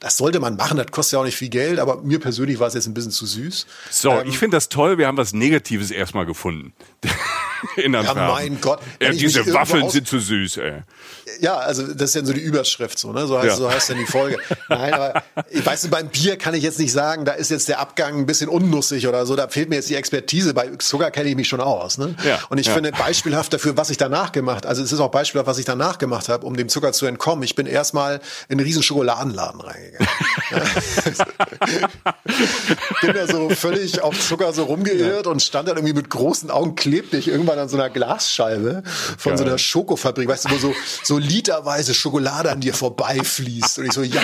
[0.00, 2.68] das sollte man machen, das kostet ja auch nicht viel Geld, aber mir persönlich war
[2.68, 3.66] es jetzt ein bisschen zu süß.
[3.90, 6.72] So, ähm, ich finde das toll, wir haben was Negatives erstmal gefunden.
[7.76, 8.80] In ja, mein Gott.
[9.02, 10.82] Ja, diese Waffeln sind zu süß, ey.
[11.40, 13.26] Ja, also das ist ja so die Überschrift, so, ne?
[13.26, 13.56] So heißt, ja.
[13.56, 14.38] so heißt dann die Folge.
[14.70, 17.78] Nein, aber ich weiß, beim Bier kann ich jetzt nicht sagen, da ist jetzt der
[17.78, 20.54] Abgang ein bisschen unnussig oder so, da fehlt mir jetzt die Expertise.
[20.54, 21.98] Bei Zucker kenne ich mich schon aus.
[21.98, 22.14] Ne?
[22.24, 22.72] Ja, und ich ja.
[22.72, 25.98] finde beispielhaft dafür, was ich danach gemacht also es ist auch beispielhaft, was ich danach
[25.98, 27.42] gemacht habe, um dem Zucker zu entkommen.
[27.42, 29.89] Ich bin erstmal in einen riesen Schokoladenladen reingegangen.
[33.00, 36.74] bin da so völlig auf Zucker so rumgeirrt und stand dann irgendwie mit großen Augen,
[36.74, 38.82] klebte ich irgendwann an so einer Glasscheibe
[39.18, 39.38] von Geil.
[39.38, 43.78] so einer Schokofabrik, weißt du, wo so, so literweise Schokolade an dir vorbeifließt.
[43.78, 44.20] Und ich so, ja.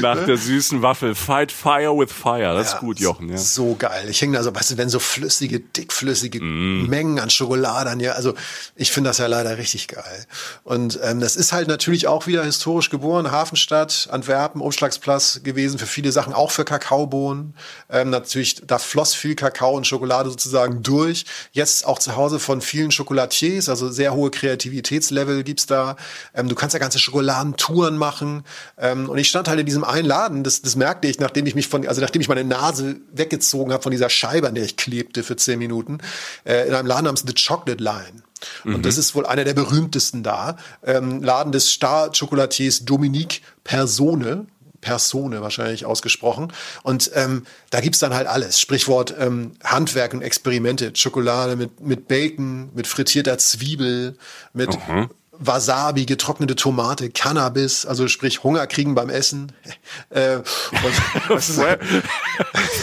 [0.00, 1.14] Nach der süßen Waffel.
[1.14, 2.54] Fight fire with fire.
[2.54, 3.30] Das ja, ist gut, Jochen.
[3.30, 3.36] Ja.
[3.36, 4.08] So geil.
[4.08, 6.88] Ich hänge da so, weißt du, wenn so flüssige, dickflüssige mm.
[6.88, 8.16] Mengen an Schokolade an dir.
[8.16, 8.34] Also
[8.76, 10.26] ich finde das ja leider richtig geil.
[10.64, 13.30] Und ähm, das ist halt natürlich auch wieder historisch geboren.
[13.30, 17.54] Hafenstadt, Antwerpen, Umschlagsplatz gewesen für viele Sachen, auch für Kakaobohnen.
[17.90, 21.24] Ähm, natürlich, da floss viel Kakao und Schokolade sozusagen durch.
[21.50, 25.96] Jetzt auch zu Hause von vielen Chocolatiers, also sehr hohe Kreativitätslevel gibt's da.
[26.32, 28.44] Ähm, du kannst ja ganze Schokoladentouren machen.
[28.78, 31.56] Ähm, und ich stand halt in diesem einen Laden, das, das merkte ich, nachdem ich
[31.56, 34.76] mich von, also nachdem ich meine Nase weggezogen habe von dieser Scheibe, an der ich
[34.76, 35.98] klebte für zehn Minuten,
[36.44, 38.22] äh, in einem Laden namens The Chocolate Line.
[38.64, 38.82] Und mhm.
[38.82, 40.56] das ist wohl einer der berühmtesten da.
[40.84, 44.46] Ähm, Laden des Star-Chocolatiers Dominique Persone.
[44.80, 46.52] Persone wahrscheinlich ausgesprochen.
[46.82, 48.60] Und ähm, da gibt's dann halt alles.
[48.60, 50.92] Sprichwort ähm, Handwerk und Experimente.
[50.94, 54.16] Schokolade mit, mit Bacon, mit frittierter Zwiebel,
[54.52, 55.10] mit mhm.
[55.38, 59.52] Wasabi, getrocknete Tomate, Cannabis, also sprich Hunger kriegen beim Essen.
[60.10, 60.44] äh, und,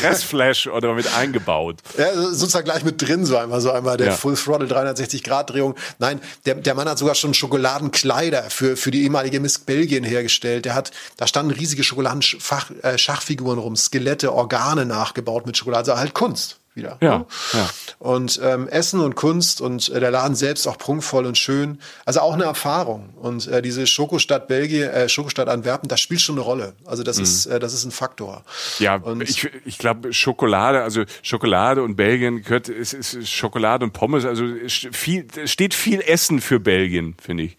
[0.01, 1.77] Fressflash oder mit eingebaut.
[1.97, 4.13] Ja, sozusagen gleich mit drin, so einmal so einmal der ja.
[4.13, 5.75] Full Throttle 360 Grad Drehung.
[5.99, 10.65] Nein, der, der Mann hat sogar schon Schokoladenkleider für, für die ehemalige Miss Belgien hergestellt.
[10.65, 16.13] Der hat, da standen riesige Schokoladen-Schachfiguren äh, rum, Skelette, Organe nachgebaut mit Schokolade, also halt
[16.13, 16.59] Kunst.
[16.75, 16.97] Wieder.
[17.01, 17.25] Ja, ne?
[17.53, 17.69] ja.
[17.99, 21.79] Und ähm, Essen und Kunst und äh, der Laden selbst auch prunkvoll und schön.
[22.05, 23.09] Also auch eine Erfahrung.
[23.15, 26.73] Und äh, diese Schokostadt Belgien, äh, Schokostadt Antwerpen, das spielt schon eine Rolle.
[26.85, 28.43] Also das ist, äh, das ist ein Faktor.
[28.79, 33.93] Ja, Und- ich, ich glaube Schokolade, also Schokolade und Belgien gehört, es ist Schokolade und
[33.93, 37.57] Pommes, also viel, es steht viel Essen für Belgien, finde ich.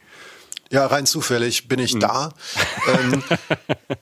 [0.77, 1.85] Ja, rein zufällig bin Mhm.
[1.87, 2.29] ich da.
[2.87, 3.23] ähm,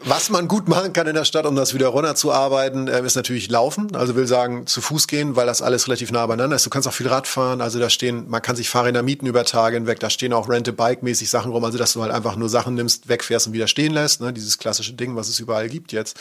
[0.00, 3.48] was man gut machen kann in der Stadt, um das wieder runterzuarbeiten, äh, ist natürlich
[3.48, 3.94] laufen.
[3.94, 6.66] Also will sagen, zu Fuß gehen, weil das alles relativ nah beieinander ist.
[6.66, 7.60] Du kannst auch viel Rad fahren.
[7.60, 10.00] Also da stehen, man kann sich Fahrräder mieten über Tage hinweg.
[10.00, 11.62] Da stehen auch Rent-a-Bike-mäßig Sachen rum.
[11.64, 14.20] Also dass du halt einfach nur Sachen nimmst, wegfährst und wieder stehen lässt.
[14.20, 14.32] Ne?
[14.32, 16.18] Dieses klassische Ding, was es überall gibt jetzt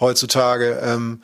[0.00, 0.80] heutzutage.
[0.82, 1.20] Ähm,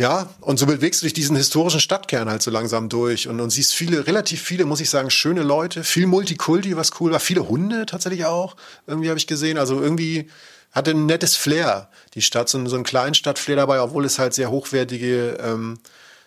[0.00, 3.50] ja, und so bewegst du dich diesen historischen Stadtkern halt so langsam durch und, und
[3.50, 7.46] siehst viele, relativ viele, muss ich sagen, schöne Leute, viel Multikulti, was cool war, viele
[7.46, 10.30] Hunde tatsächlich auch, irgendwie habe ich gesehen, also irgendwie
[10.72, 14.50] hatte ein nettes Flair, die Stadt, so, so ein Kleinstadt-Flair dabei, obwohl es halt sehr
[14.50, 15.78] hochwertige ähm,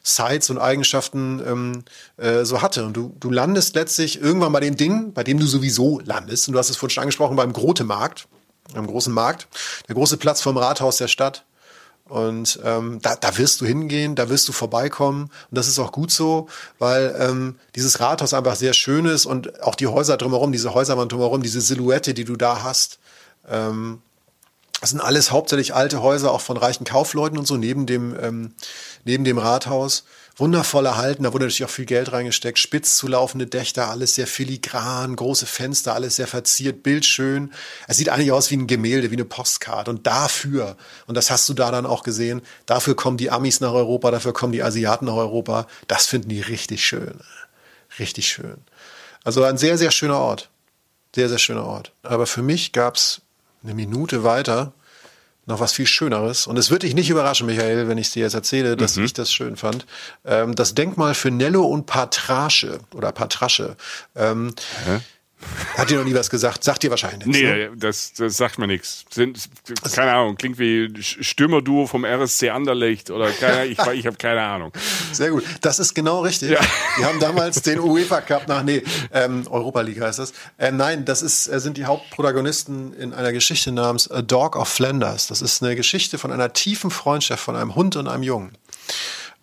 [0.03, 1.83] Sites und Eigenschaften ähm,
[2.17, 2.85] äh, so hatte.
[2.85, 6.53] Und du, du landest letztlich irgendwann bei dem Ding, bei dem du sowieso landest, und
[6.53, 8.27] du hast es vorhin schon angesprochen, beim Grote-Markt,
[8.71, 9.47] beim großen Markt,
[9.87, 11.43] der große Platz vom Rathaus der Stadt,
[12.09, 15.23] und ähm, da, da wirst du hingehen, da wirst du vorbeikommen.
[15.23, 16.47] Und das ist auch gut so,
[16.77, 21.11] weil ähm, dieses Rathaus einfach sehr schön ist und auch die Häuser drumherum, diese Häuserwand
[21.11, 22.99] drumherum, diese Silhouette, die du da hast.
[23.49, 24.01] Ähm,
[24.81, 28.53] das sind alles hauptsächlich alte Häuser, auch von reichen Kaufleuten und so, neben dem, ähm,
[29.05, 30.03] neben dem Rathaus.
[30.35, 32.57] Wundervoll erhalten, da wurde natürlich auch viel Geld reingesteckt.
[32.57, 37.53] Spitz zulaufende Dächer, alles sehr filigran, große Fenster, alles sehr verziert, bildschön.
[37.87, 39.91] Es sieht eigentlich aus wie ein Gemälde, wie eine Postkarte.
[39.91, 40.75] Und dafür,
[41.05, 44.33] und das hast du da dann auch gesehen, dafür kommen die Amis nach Europa, dafür
[44.33, 45.67] kommen die Asiaten nach Europa.
[45.87, 47.19] Das finden die richtig schön.
[47.99, 48.57] Richtig schön.
[49.23, 50.49] Also ein sehr, sehr schöner Ort.
[51.13, 51.91] Sehr, sehr schöner Ort.
[52.01, 53.21] Aber für mich gab's
[53.63, 54.73] eine Minute weiter
[55.45, 56.47] noch was viel Schöneres.
[56.47, 59.31] Und es wird dich nicht überraschen, Michael, wenn ich dir jetzt erzähle, dass ich das
[59.31, 59.85] schön fand.
[60.25, 63.75] Ähm, das Denkmal für Nello und Patrasche oder Patrasche.
[64.15, 64.53] Ähm,
[65.77, 66.63] hat dir noch nie was gesagt?
[66.63, 67.41] Sagt dir wahrscheinlich nichts.
[67.41, 67.69] ne?
[67.69, 69.05] Nee, das, das sagt mir nichts.
[69.11, 69.39] Sind,
[69.93, 74.71] keine Ahnung, klingt wie Stürmerduo vom RSC Anderlecht oder keine, ich, ich habe keine Ahnung.
[75.11, 75.43] Sehr gut.
[75.61, 76.51] Das ist genau richtig.
[76.51, 76.59] Ja.
[76.99, 80.33] Die haben damals den UEFA Cup nach, nee, ähm, Europa League heißt das.
[80.59, 84.67] Ähm, nein, das ist, äh, sind die Hauptprotagonisten in einer Geschichte namens A Dog of
[84.67, 85.27] Flanders.
[85.27, 88.57] Das ist eine Geschichte von einer tiefen Freundschaft von einem Hund und einem Jungen.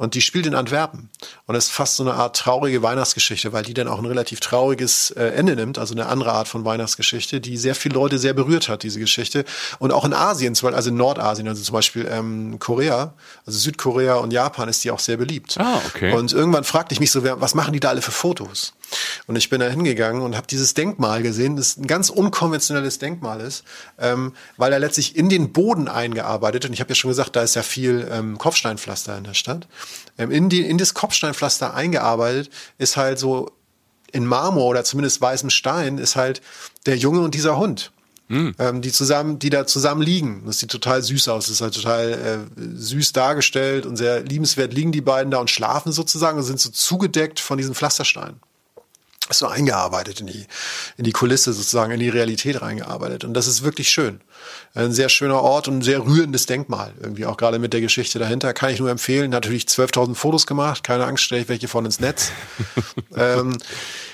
[0.00, 1.10] Und die spielt in Antwerpen.
[1.44, 4.40] Und es ist fast so eine Art traurige Weihnachtsgeschichte, weil die dann auch ein relativ
[4.40, 8.32] trauriges äh, Ende nimmt, also eine andere Art von Weihnachtsgeschichte, die sehr viele Leute sehr
[8.32, 9.44] berührt hat, diese Geschichte.
[9.78, 13.12] Und auch in Asien, zum Beispiel, also in Nordasien, also zum Beispiel ähm, Korea,
[13.44, 15.58] also Südkorea und Japan ist die auch sehr beliebt.
[15.58, 16.14] Ah, okay.
[16.14, 18.72] Und irgendwann fragte ich mich so, was machen die da alle für Fotos?
[19.26, 23.40] Und ich bin da hingegangen und habe dieses Denkmal gesehen, das ein ganz unkonventionelles Denkmal
[23.40, 23.64] ist,
[23.98, 27.42] ähm, weil er letztlich in den Boden eingearbeitet, und ich habe ja schon gesagt, da
[27.42, 29.68] ist ja viel ähm, Kopfsteinpflaster in der Stadt,
[30.18, 33.50] ähm, in, die, in das Kopfsteinpflaster eingearbeitet ist halt so
[34.12, 36.40] in Marmor oder zumindest weißem Stein ist halt
[36.86, 37.92] der Junge und dieser Hund.
[38.60, 40.44] Ähm, die zusammen, die da zusammen liegen.
[40.46, 41.46] Das sieht total süß aus.
[41.46, 42.12] Das ist halt total
[42.56, 46.60] äh, süß dargestellt und sehr liebenswert liegen die beiden da und schlafen sozusagen und sind
[46.60, 48.40] so zugedeckt von diesen Pflastersteinen
[49.38, 50.46] so eingearbeitet in die,
[50.96, 53.24] in die Kulisse sozusagen, in die Realität reingearbeitet.
[53.24, 54.20] Und das ist wirklich schön.
[54.74, 56.92] Ein sehr schöner Ort und ein sehr rührendes Denkmal.
[57.00, 58.52] Irgendwie auch gerade mit der Geschichte dahinter.
[58.52, 59.30] Kann ich nur empfehlen.
[59.30, 60.84] Natürlich 12.000 Fotos gemacht.
[60.84, 62.32] Keine Angst, stelle ich welche von ins Netz.
[63.16, 63.56] ähm,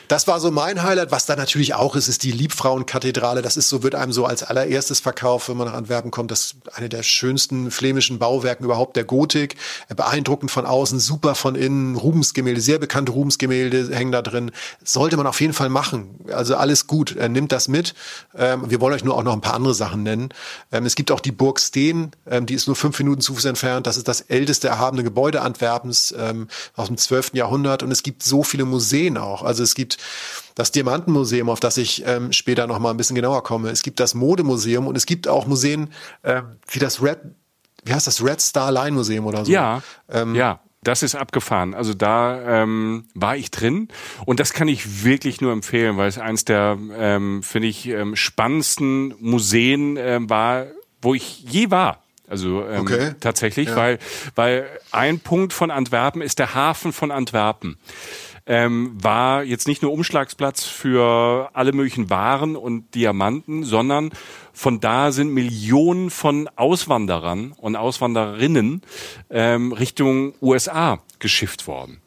[0.08, 1.10] das war so mein Highlight.
[1.10, 3.42] Was da natürlich auch ist, ist die Liebfrauenkathedrale.
[3.42, 6.30] Das ist so, wird einem so als allererstes verkauft, wenn man nach Antwerpen kommt.
[6.30, 9.56] Das ist eine der schönsten flämischen Bauwerken überhaupt der Gotik.
[9.94, 11.96] Beeindruckend von außen, super von innen.
[11.96, 14.52] Rubensgemälde, sehr bekannte Rubensgemälde hängen da drin.
[15.06, 16.18] Sollte man auf jeden Fall machen.
[16.32, 17.14] Also alles gut.
[17.14, 17.94] Äh, Nimmt das mit.
[18.34, 20.30] Ähm, wir wollen euch nur auch noch ein paar andere Sachen nennen.
[20.72, 22.10] Ähm, es gibt auch die Burg Steen.
[22.28, 23.86] Ähm, die ist nur fünf Minuten zu Fuß entfernt.
[23.86, 27.34] Das ist das älteste erhabene Gebäude Antwerpens ähm, aus dem 12.
[27.34, 27.84] Jahrhundert.
[27.84, 29.44] Und es gibt so viele Museen auch.
[29.44, 29.98] Also es gibt
[30.56, 33.70] das Diamantenmuseum, auf das ich ähm, später noch mal ein bisschen genauer komme.
[33.70, 35.92] Es gibt das Modemuseum und es gibt auch Museen
[36.24, 37.18] ähm, wie das Red,
[37.84, 39.52] wie heißt das Red Star Line Museum oder so.
[39.52, 40.58] Ja, Ähm, ja.
[40.86, 41.74] Das ist abgefahren.
[41.74, 43.88] Also da ähm, war ich drin
[44.24, 48.14] und das kann ich wirklich nur empfehlen, weil es eins der, ähm, finde ich, ähm,
[48.14, 50.66] spannendsten Museen ähm, war,
[51.02, 52.02] wo ich je war.
[52.28, 53.14] Also ähm, Okay.
[53.20, 53.76] tatsächlich, Ja.
[53.76, 53.98] weil,
[54.34, 57.78] weil ein Punkt von Antwerpen ist der Hafen von Antwerpen.
[58.46, 64.10] Ähm, war jetzt nicht nur Umschlagsplatz für alle möglichen Waren und Diamanten, sondern
[64.52, 68.82] von da sind Millionen von Auswanderern und Auswanderinnen
[69.30, 72.00] ähm, Richtung USA geschifft worden.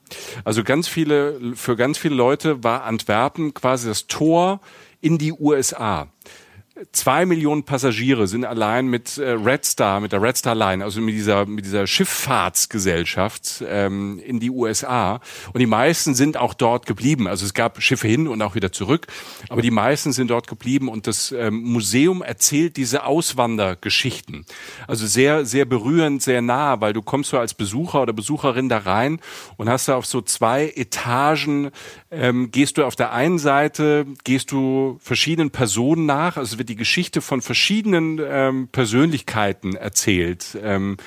[0.43, 4.61] Also ganz viele, für ganz viele Leute war Antwerpen quasi das Tor
[5.01, 6.07] in die USA.
[6.91, 11.01] Zwei Millionen Passagiere sind allein mit äh, Red Star, mit der Red Star Line, also
[11.01, 15.19] mit dieser, mit dieser Schifffahrtsgesellschaft ähm, in die USA.
[15.53, 17.27] Und die meisten sind auch dort geblieben.
[17.27, 19.07] Also es gab Schiffe hin und auch wieder zurück,
[19.49, 20.88] aber die meisten sind dort geblieben.
[20.89, 24.45] Und das ähm, Museum erzählt diese Auswandergeschichten.
[24.88, 28.80] Also sehr, sehr berührend, sehr nah, weil du kommst so als Besucher oder Besucherin da
[28.80, 29.19] rein
[29.57, 31.71] und hast da auf so zwei Etagen,
[32.11, 36.68] ähm, gehst du auf der einen Seite, gehst du verschiedenen Personen nach, also es wird
[36.70, 40.97] die Geschichte von verschiedenen ähm, Persönlichkeiten erzählt, ähm,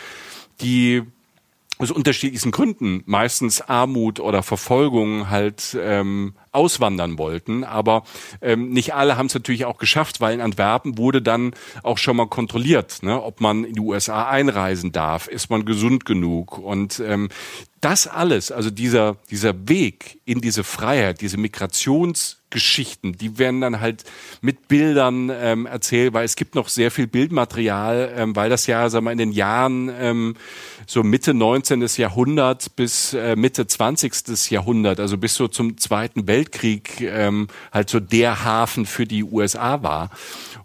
[0.60, 1.02] die
[1.78, 7.64] aus unterschiedlichsten Gründen, meistens Armut oder Verfolgung, halt ähm, auswandern wollten.
[7.64, 8.04] Aber
[8.40, 12.16] ähm, nicht alle haben es natürlich auch geschafft, weil in Antwerpen wurde dann auch schon
[12.16, 16.58] mal kontrolliert, ne, ob man in die USA einreisen darf, ist man gesund genug.
[16.58, 17.28] Und ähm,
[17.82, 24.04] das alles, also dieser, dieser Weg in diese Freiheit, diese Migrationsgeschichten, die werden dann halt
[24.40, 28.88] mit Bildern ähm, erzählt, weil es gibt noch sehr viel Bildmaterial, ähm, weil das ja,
[28.88, 30.36] sagen wir, in den Jahren ähm,
[30.86, 31.84] so Mitte 19.
[31.96, 34.52] Jahrhundert bis äh, Mitte 20.
[34.52, 36.41] Jahrhundert, also bis so zum Zweiten Weltkrieg,
[37.00, 40.10] ähm, halt so der Hafen für die USA war.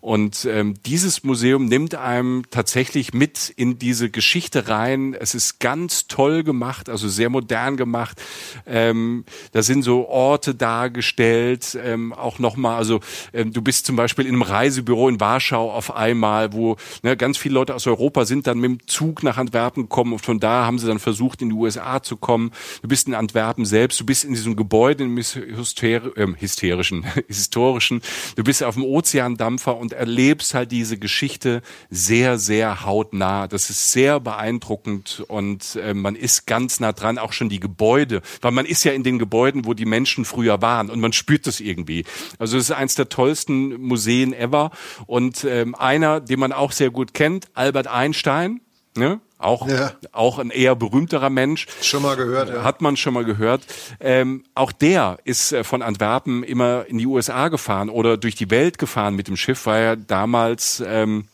[0.08, 5.14] Und ähm, dieses Museum nimmt einem tatsächlich mit in diese Geschichte rein.
[5.14, 8.22] Es ist ganz toll gemacht, also sehr modern gemacht.
[8.66, 13.02] Ähm, da sind so Orte dargestellt, ähm, auch nochmal, also
[13.34, 17.38] ähm, du bist zum Beispiel in einem Reisebüro in Warschau auf einmal, wo ne, ganz
[17.38, 20.64] viele Leute aus Europa sind dann mit dem Zug nach Antwerpen gekommen und von da
[20.64, 22.52] haben sie dann versucht, in die USA zu kommen.
[22.82, 28.02] Du bist in Antwerpen selbst, du bist in diesem Gebäude, im Hyster äh, hysterischen, historischen,
[28.38, 33.48] du bist auf dem Ozeandampfer und erlebst halt diese Geschichte sehr, sehr hautnah.
[33.48, 38.22] Das ist sehr beeindruckend und äh, man ist ganz nah dran, auch schon die Gebäude,
[38.42, 41.48] weil man ist ja in den Gebäuden, wo die Menschen früher waren und man spürt
[41.48, 42.06] das irgendwie.
[42.40, 44.72] Also es ist eins der tollsten Museen ever
[45.06, 48.62] und ähm, einer, den man auch sehr gut kennt, Albert Einstein,
[48.98, 49.20] ne?
[49.40, 49.92] Auch, ja.
[50.14, 51.68] auch ein eher berühmterer Mensch.
[51.82, 52.64] Schon mal gehört, ja.
[52.64, 53.62] Hat man schon mal gehört.
[54.00, 58.50] Ähm, auch der ist äh, von Antwerpen immer in die USA gefahren oder durch die
[58.50, 61.28] Welt gefahren mit dem Schiff, weil er damals ähm,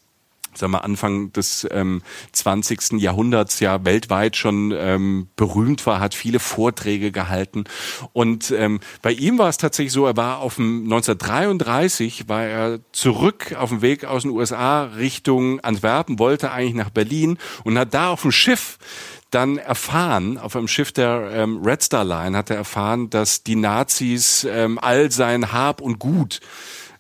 [0.56, 2.02] sagen wir, Anfang des ähm,
[2.32, 2.94] 20.
[2.94, 7.64] Jahrhunderts ja weltweit schon ähm, berühmt war, hat viele Vorträge gehalten.
[8.14, 12.80] Und ähm, bei ihm war es tatsächlich so, er war auf dem 1933, war er
[12.92, 17.94] zurück auf dem Weg aus den USA Richtung Antwerpen, wollte eigentlich nach Berlin und hat
[17.94, 18.78] da auf dem Schiff
[19.34, 23.56] dann erfahren, auf einem Schiff der ähm, Red Star Line hat er erfahren, dass die
[23.56, 26.40] Nazis ähm, all sein Hab und Gut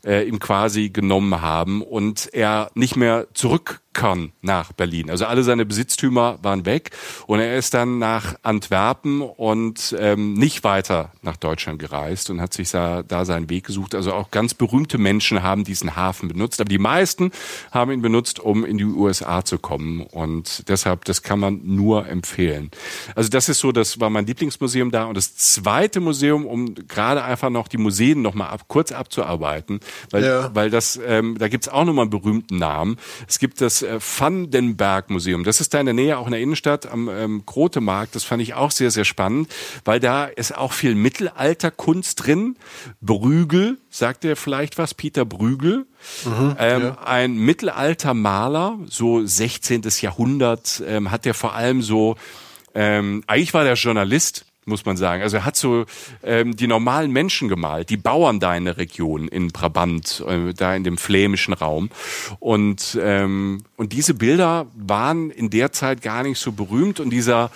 [0.05, 5.09] äh, ihm quasi genommen haben und er nicht mehr zurück kann nach Berlin.
[5.09, 6.91] Also alle seine Besitztümer waren weg
[7.27, 12.53] und er ist dann nach Antwerpen und ähm, nicht weiter nach Deutschland gereist und hat
[12.53, 13.95] sich da, da seinen Weg gesucht.
[13.95, 17.31] Also auch ganz berühmte Menschen haben diesen Hafen benutzt, aber die meisten
[17.71, 22.07] haben ihn benutzt, um in die USA zu kommen und deshalb, das kann man nur
[22.07, 22.71] empfehlen.
[23.15, 27.23] Also das ist so, das war mein Lieblingsmuseum da und das zweite Museum, um gerade
[27.23, 29.79] einfach noch die Museen noch mal ab, kurz abzuarbeiten,
[30.09, 30.55] weil, ja.
[30.55, 32.97] weil das, ähm, da gibt's auch noch mal einen berühmten Namen.
[33.27, 35.43] Es gibt das äh, Vandenberg Museum.
[35.43, 38.15] Das ist da in der Nähe, auch in der Innenstadt am ähm, Grotemarkt.
[38.15, 39.49] Das fand ich auch sehr, sehr spannend,
[39.85, 42.55] weil da ist auch viel Mittelalterkunst drin.
[43.01, 44.93] Brügel, sagt ihr vielleicht was?
[44.93, 45.85] Peter Brügel.
[46.25, 46.97] Mhm, ähm, ja.
[47.03, 49.83] Ein Mittelaltermaler, so 16.
[50.01, 52.15] Jahrhundert, ähm, hat der vor allem so,
[52.73, 55.23] ähm, eigentlich war der Journalist, muss man sagen.
[55.23, 55.85] Also er hat so
[56.23, 60.75] ähm, die normalen Menschen gemalt, die Bauern da in der Region, in Brabant, äh, da
[60.75, 61.89] in dem flämischen Raum.
[62.39, 66.99] Und, ähm, und diese Bilder waren in der Zeit gar nicht so berühmt.
[66.99, 67.51] Und dieser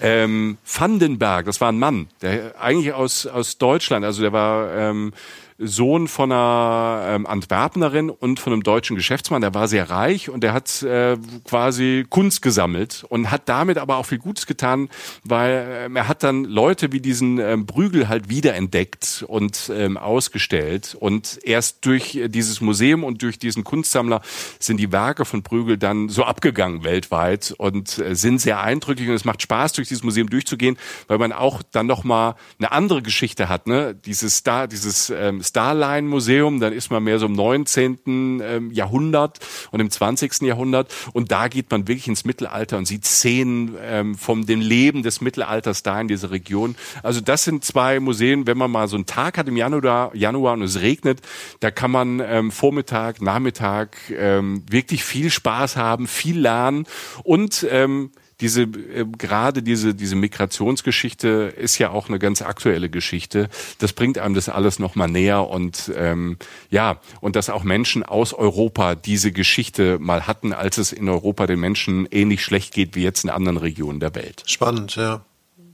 [0.00, 4.72] ähm, Vandenberg, das war ein Mann, der eigentlich aus, aus Deutschland, also der war...
[4.74, 5.12] Ähm,
[5.58, 9.42] Sohn von einer ähm, Antwerpnerin und von einem deutschen Geschäftsmann.
[9.42, 13.96] Der war sehr reich und der hat äh, quasi Kunst gesammelt und hat damit aber
[13.96, 14.88] auch viel Gutes getan,
[15.24, 20.96] weil äh, er hat dann Leute wie diesen ähm, Brügel halt wiederentdeckt und ähm, ausgestellt.
[20.98, 24.22] Und erst durch dieses Museum und durch diesen Kunstsammler
[24.60, 29.08] sind die Werke von Brügel dann so abgegangen weltweit und äh, sind sehr eindrücklich.
[29.08, 30.78] Und es macht Spaß, durch dieses Museum durchzugehen,
[31.08, 33.66] weil man auch dann nochmal eine andere Geschichte hat.
[33.66, 33.96] Ne?
[33.96, 37.98] Dieses da, dieses ähm, Starline Museum, dann ist man mehr so im 19.
[38.42, 39.38] Ähm, Jahrhundert
[39.70, 40.42] und im 20.
[40.42, 45.02] Jahrhundert und da geht man wirklich ins Mittelalter und sieht Szenen ähm, vom dem Leben
[45.02, 46.76] des Mittelalters da in dieser Region.
[47.02, 50.54] Also das sind zwei Museen, wenn man mal so einen Tag hat im Januar, Januar
[50.54, 51.20] und es regnet,
[51.60, 56.86] da kann man ähm, Vormittag, Nachmittag ähm, wirklich viel Spaß haben, viel lernen
[57.24, 58.10] und ähm,
[58.40, 63.48] diese äh, gerade diese diese Migrationsgeschichte ist ja auch eine ganz aktuelle Geschichte.
[63.78, 66.38] Das bringt einem das alles noch mal näher und ähm,
[66.70, 71.46] ja und dass auch Menschen aus Europa diese Geschichte mal hatten, als es in Europa
[71.46, 74.42] den Menschen ähnlich schlecht geht wie jetzt in anderen Regionen der Welt.
[74.46, 75.22] Spannend, ja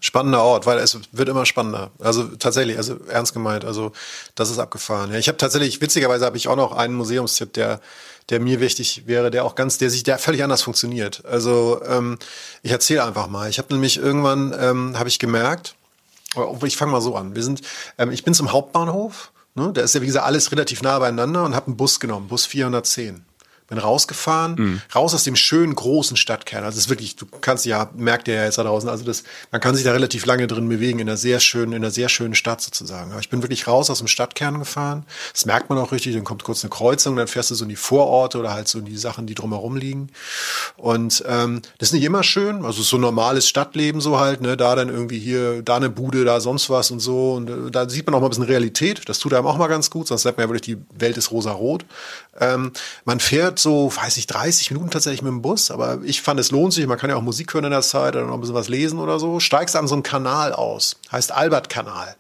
[0.05, 1.91] spannender Ort, weil es wird immer spannender.
[1.99, 3.93] Also tatsächlich, also ernst gemeint, also
[4.35, 5.11] das ist abgefahren.
[5.11, 7.81] Ja, ich habe tatsächlich, witzigerweise habe ich auch noch einen Museumstipp, der,
[8.31, 11.25] der mir wichtig wäre, der auch ganz, der sich, der völlig anders funktioniert.
[11.27, 12.19] Also ähm,
[12.63, 13.51] ich erzähle einfach mal.
[13.51, 15.75] Ich habe nämlich irgendwann, ähm, habe ich gemerkt,
[16.65, 17.35] ich fange mal so an.
[17.35, 17.61] Wir sind,
[17.99, 19.31] ähm, ich bin zum Hauptbahnhof.
[19.55, 19.71] Ne?
[19.73, 22.47] Da ist ja wie gesagt alles relativ nah beieinander und habe einen Bus genommen, Bus
[22.47, 23.25] 410
[23.69, 24.83] bin rausgefahren, mhm.
[24.95, 26.65] raus aus dem schönen großen Stadtkern.
[26.65, 29.25] Also es ist wirklich, du kannst ja, merkt ihr ja jetzt da draußen, also das,
[29.51, 32.09] man kann sich da relativ lange drin bewegen in einer sehr schönen, in einer sehr
[32.09, 33.13] schönen Stadt sozusagen.
[33.13, 35.07] Aber ich bin wirklich raus aus dem Stadtkern gefahren.
[35.33, 37.71] Das merkt man auch richtig, dann kommt kurz eine Kreuzung, dann fährst du so in
[37.71, 40.09] die Vororte oder halt so in die Sachen, die drumherum liegen.
[40.77, 44.75] Und ähm, das ist nicht immer schön, also so normales Stadtleben so halt, ne, da
[44.75, 47.35] dann irgendwie hier, da eine Bude, da sonst was und so.
[47.35, 49.09] Und äh, da sieht man auch mal ein bisschen Realität.
[49.09, 51.31] Das tut einem auch mal ganz gut, sonst sagt man ja wirklich, die Welt ist
[51.31, 51.85] rosa-rot.
[52.41, 52.73] Ähm,
[53.05, 56.51] man fährt so, weiß ich, 30 Minuten tatsächlich mit dem Bus, aber ich fand, es
[56.51, 56.87] lohnt sich.
[56.87, 58.99] Man kann ja auch Musik hören in der Zeit oder noch ein bisschen was lesen
[58.99, 59.41] oder so.
[59.41, 62.17] Steigst an so einem Kanal aus, heißt Albert-Kanal.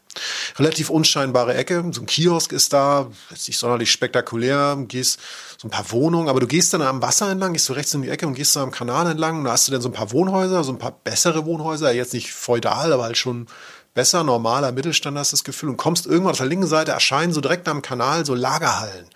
[0.59, 5.19] Relativ unscheinbare Ecke, so ein Kiosk ist da, ist nicht sonderlich spektakulär, gehst
[5.61, 8.03] so ein paar Wohnungen, aber du gehst dann am Wasser entlang, gehst so rechts in
[8.03, 9.93] die Ecke und gehst da am Kanal entlang und da hast du dann so ein
[9.93, 13.49] paar Wohnhäuser, so ein paar bessere Wohnhäuser, jetzt nicht feudal, aber halt schon
[13.95, 17.41] besser, normaler Mittelstand hast das Gefühl und kommst irgendwann auf der linken Seite erscheinen so
[17.41, 19.07] direkt am Kanal so Lagerhallen.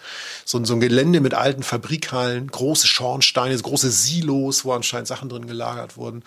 [0.44, 5.46] So, so ein Gelände mit alten Fabrikhallen, große Schornsteine, große Silos, wo anscheinend Sachen drin
[5.46, 6.22] gelagert wurden.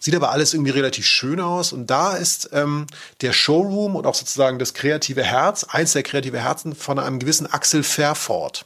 [0.00, 2.86] Sieht aber alles irgendwie relativ schön aus und da ist ähm,
[3.20, 7.46] der Showroom und auch sozusagen das kreative Herz, eins der kreative Herzen von einem gewissen
[7.46, 8.64] Axel Fairford.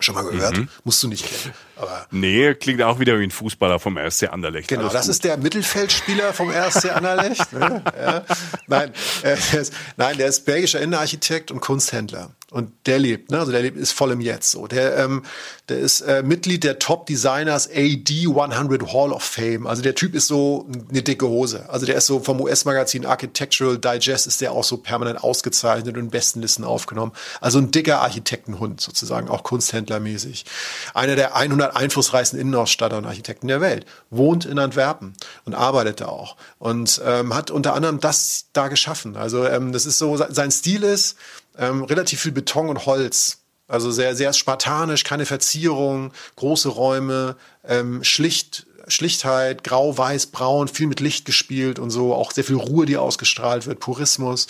[0.00, 0.56] Schon mal gehört?
[0.56, 0.68] Mhm.
[0.84, 1.54] Musst du nicht kennen.
[1.76, 4.68] Aber nee, klingt auch wieder wie ein Fußballer vom RSC Anderlecht.
[4.68, 5.10] Genau, Alles das gut.
[5.10, 7.52] ist der Mittelfeldspieler vom RSC Anderlecht.
[7.52, 7.82] ne?
[8.00, 8.24] ja.
[8.66, 8.92] Nein,
[9.22, 12.30] äh, der ist, nein, der ist belgischer Innenarchitekt und Kunsthändler.
[12.50, 13.40] Und der lebt, ne?
[13.40, 14.52] also der lebt, ist voll im Jetzt.
[14.52, 15.22] So, der, ähm,
[15.68, 19.66] der ist äh, Mitglied der Top Designers AD 100 Hall of Fame.
[19.66, 21.68] Also der Typ ist so eine dicke Hose.
[21.68, 26.04] Also der ist so vom US-Magazin Architectural Digest ist der auch so permanent ausgezeichnet und
[26.04, 27.12] in besten Listen aufgenommen.
[27.42, 30.46] Also ein dicker Architektenhund sozusagen, auch Kunsthändlermäßig.
[30.94, 33.84] Einer der 100 einflussreichsten Innenausstatter und Architekten der Welt.
[34.08, 35.12] Wohnt in Antwerpen
[35.44, 39.18] und arbeitet da auch und ähm, hat unter anderem das da geschaffen.
[39.18, 41.18] Also ähm, das ist so sein Stil ist
[41.58, 43.38] ähm, relativ viel Beton und Holz.
[43.66, 47.36] Also sehr, sehr spartanisch, keine Verzierung, große Räume,
[47.66, 52.56] ähm, schlicht, Schlichtheit, grau, weiß, braun, viel mit Licht gespielt und so, auch sehr viel
[52.56, 54.46] Ruhe, die ausgestrahlt wird, Purismus.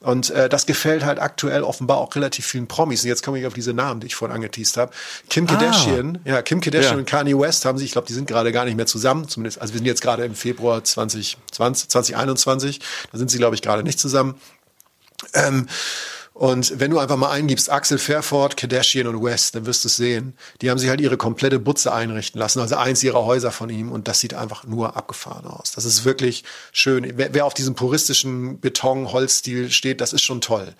[0.00, 3.02] Und äh, das gefällt halt aktuell offenbar auch relativ vielen Promis.
[3.02, 4.92] Und jetzt komme ich auf diese Namen, die ich vorhin angeteased habe.
[5.30, 6.28] Kim Kardashian, ah.
[6.28, 6.98] ja, Kim Kardashian ja.
[6.98, 9.60] und Kanye West haben sich, ich glaube, die sind gerade gar nicht mehr zusammen, zumindest,
[9.60, 12.80] also wir sind jetzt gerade im Februar 2020, 2021,
[13.12, 14.34] da sind sie, glaube ich, gerade nicht zusammen.
[15.32, 15.68] Ähm,
[16.38, 19.96] und wenn du einfach mal eingibst, Axel Fairford, Kardashian und West, dann wirst du es
[19.96, 20.34] sehen.
[20.60, 23.90] Die haben sich halt ihre komplette Butze einrichten lassen, also eins ihrer Häuser von ihm.
[23.90, 25.72] Und das sieht einfach nur abgefahren aus.
[25.72, 27.10] Das ist wirklich schön.
[27.16, 30.74] Wer, wer auf diesem puristischen Beton-Holzstil steht, das ist schon toll.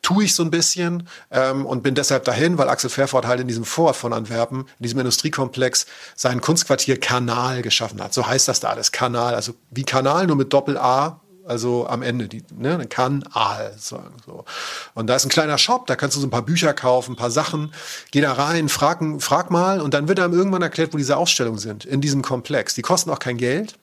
[0.00, 3.48] Tue ich so ein bisschen ähm, und bin deshalb dahin, weil Axel Fairford halt in
[3.48, 5.84] diesem Vorort von Antwerpen, in diesem Industriekomplex,
[6.16, 8.14] sein Kunstquartier Kanal geschaffen hat.
[8.14, 9.34] So heißt das da alles, Kanal.
[9.34, 11.20] Also wie Kanal, nur mit Doppel-A
[11.52, 14.16] also am Ende, die, ne, kann Aal sagen.
[14.24, 14.46] So.
[14.94, 17.16] Und da ist ein kleiner Shop, da kannst du so ein paar Bücher kaufen, ein
[17.16, 17.74] paar Sachen.
[18.10, 21.58] Geh da rein, frag, frag mal und dann wird einem irgendwann erklärt, wo diese Ausstellungen
[21.58, 22.74] sind, in diesem Komplex.
[22.74, 23.78] Die kosten auch kein Geld.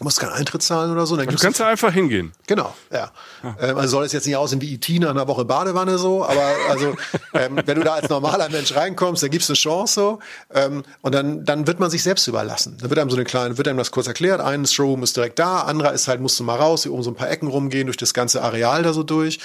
[0.00, 1.14] Du musst keinen Eintritt zahlen oder so.
[1.14, 2.32] Dann du kannst da einfach hingehen.
[2.46, 3.10] Genau, ja.
[3.42, 3.56] ja.
[3.60, 6.54] Ähm, also soll es jetzt nicht aussehen wie IT nach einer Woche Badewanne so, aber
[6.70, 6.96] also
[7.34, 10.18] ähm, wenn du da als normaler Mensch reinkommst, dann gibt's eine Chance so.
[10.54, 12.78] Ähm, und dann, dann wird man sich selbst überlassen.
[12.80, 14.40] Dann wird einem so eine kleine, wird einem das kurz erklärt.
[14.40, 17.10] Ein Showroom ist direkt da, anderer ist halt, musst du mal raus, hier oben so
[17.10, 19.38] ein paar Ecken rumgehen, durch das ganze Areal da so durch.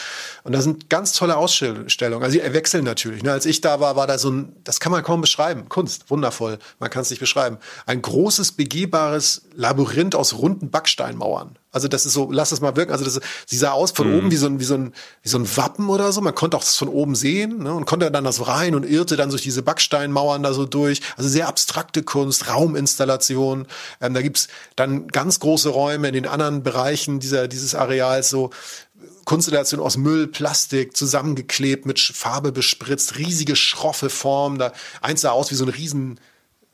[0.46, 2.24] Und da sind ganz tolle Ausstellungen.
[2.24, 3.24] Also die wechseln natürlich.
[3.24, 3.34] Ne?
[3.34, 5.68] Als ich da war, war da so ein, das kann man kaum beschreiben.
[5.68, 6.60] Kunst, wundervoll.
[6.80, 7.58] Man kann es nicht beschreiben.
[7.86, 11.58] Ein großes, begehbares Labyrinth aus runden Backsteinmauern.
[11.72, 12.92] Also das ist so, lass es mal wirken.
[12.92, 14.18] Also das, sie sah aus von mhm.
[14.18, 14.94] oben wie so, ein, wie, so ein,
[15.24, 16.22] wie so ein Wappen oder so.
[16.22, 17.74] Man konnte auch das von oben sehen ne?
[17.74, 21.02] und konnte dann da so rein und irrte dann durch diese Backsteinmauern da so durch.
[21.18, 23.66] Also sehr abstrakte Kunst, Rauminstallation.
[24.00, 28.52] Ähm, da gibt's dann ganz große Räume in den anderen Bereichen dieser, dieses Areals, so
[29.26, 34.60] Konstellation aus Müll, Plastik, zusammengeklebt, mit Farbe bespritzt, riesige, schroffe Form.
[34.60, 34.72] Da
[35.02, 36.20] eins sah aus wie so ein riesen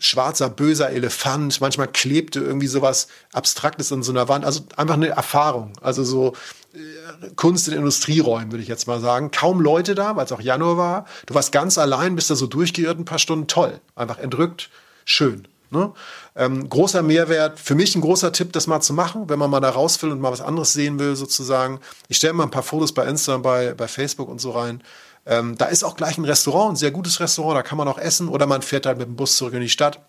[0.01, 1.61] schwarzer, böser Elefant.
[1.61, 4.43] Manchmal klebte irgendwie sowas Abstraktes an so einer Wand.
[4.43, 5.73] Also einfach eine Erfahrung.
[5.81, 6.33] Also so
[6.73, 9.31] äh, Kunst in Industrieräumen, würde ich jetzt mal sagen.
[9.31, 11.05] Kaum Leute da, weil es auch Januar war.
[11.27, 13.47] Du warst ganz allein, bist da so durchgeirrt ein paar Stunden.
[13.47, 13.79] Toll.
[13.95, 14.69] Einfach entrückt.
[15.05, 15.47] Schön.
[15.69, 15.93] Ne?
[16.35, 19.61] Ähm, großer Mehrwert, für mich ein großer Tipp, das mal zu machen, wenn man mal
[19.61, 21.79] da raus will und mal was anderes sehen will, sozusagen.
[22.09, 24.83] Ich stelle mal ein paar Fotos bei Instagram, bei, bei Facebook und so rein.
[25.25, 27.97] Ähm, da ist auch gleich ein Restaurant, ein sehr gutes Restaurant, da kann man auch
[27.97, 29.99] essen oder man fährt halt mit dem Bus zurück in die Stadt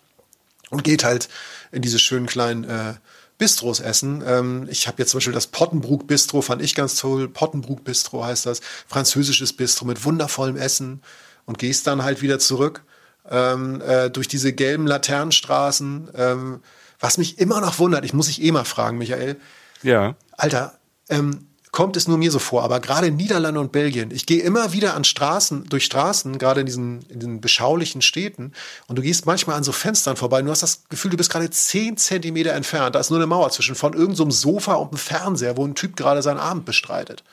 [0.69, 1.29] und geht halt
[1.71, 2.93] in diese schönen kleinen äh,
[3.37, 4.23] Bistros essen.
[4.25, 7.27] Ähm, ich habe jetzt zum Beispiel das Pottenbrook Bistro, fand ich ganz toll.
[7.27, 8.61] Pottenbrook Bistro heißt das.
[8.87, 11.01] Französisches Bistro mit wundervollem Essen
[11.45, 12.83] und gehst dann halt wieder zurück
[13.29, 16.09] ähm, äh, durch diese gelben Laternenstraßen.
[16.15, 16.61] Ähm,
[16.99, 19.37] was mich immer noch wundert, ich muss dich eh mal fragen, Michael.
[19.81, 20.15] Ja.
[20.37, 20.77] Alter,
[21.09, 24.41] ähm, kommt es nur mir so vor, aber gerade in Niederlande und Belgien, ich gehe
[24.41, 28.53] immer wieder an Straßen, durch Straßen, gerade in diesen, in diesen beschaulichen Städten,
[28.87, 31.31] und du gehst manchmal an so Fenstern vorbei und du hast das Gefühl, du bist
[31.31, 32.95] gerade zehn Zentimeter entfernt.
[32.95, 35.73] Da ist nur eine Mauer zwischen von irgendeinem so Sofa und einem Fernseher, wo ein
[35.73, 37.23] Typ gerade seinen Abend bestreitet.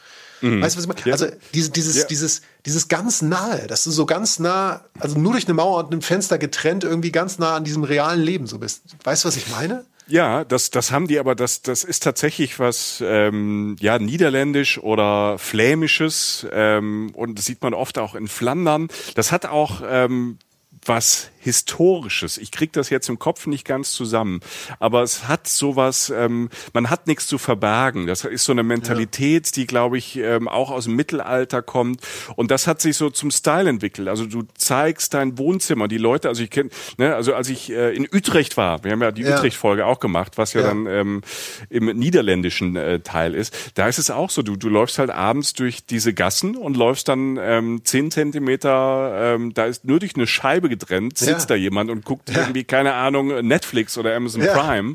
[0.40, 0.62] Mhm.
[0.62, 1.00] Weißt du, was ich meine?
[1.04, 1.12] Ja.
[1.12, 2.04] Also diese, dieses, ja.
[2.04, 5.92] dieses, dieses ganz nahe, dass du so ganz nah, also nur durch eine Mauer und
[5.92, 8.82] ein Fenster getrennt irgendwie ganz nah an diesem realen Leben so bist.
[9.04, 9.84] Weißt du, was ich meine?
[10.10, 15.38] Ja, das, das haben die, aber das, das ist tatsächlich was, ähm, ja, niederländisch oder
[15.38, 18.88] flämisches ähm, und das sieht man oft auch in Flandern.
[19.14, 20.38] Das hat auch ähm,
[20.84, 22.36] was Historisches.
[22.36, 24.40] Ich krieg das jetzt im Kopf nicht ganz zusammen,
[24.78, 28.06] aber es hat sowas, ähm, man hat nichts zu verbergen.
[28.06, 29.52] Das ist so eine Mentalität, ja.
[29.54, 32.02] die, glaube ich, ähm, auch aus dem Mittelalter kommt.
[32.36, 34.08] Und das hat sich so zum Style entwickelt.
[34.08, 35.88] Also du zeigst dein Wohnzimmer.
[35.88, 36.68] Die Leute, also ich kenne,
[36.98, 39.36] ne, also als ich äh, in Utrecht war, wir haben ja die ja.
[39.36, 40.66] Utrecht-Folge auch gemacht, was ja, ja.
[40.68, 41.22] dann ähm,
[41.70, 45.54] im niederländischen äh, Teil ist, da ist es auch so, du, du läufst halt abends
[45.54, 50.26] durch diese Gassen und läufst dann ähm, zehn Zentimeter, ähm, da ist nur durch eine
[50.26, 51.54] Scheibe getrennt, sitzt ja.
[51.54, 52.40] da jemand und guckt ja.
[52.40, 54.56] irgendwie, keine Ahnung, Netflix oder Amazon ja.
[54.56, 54.94] Prime.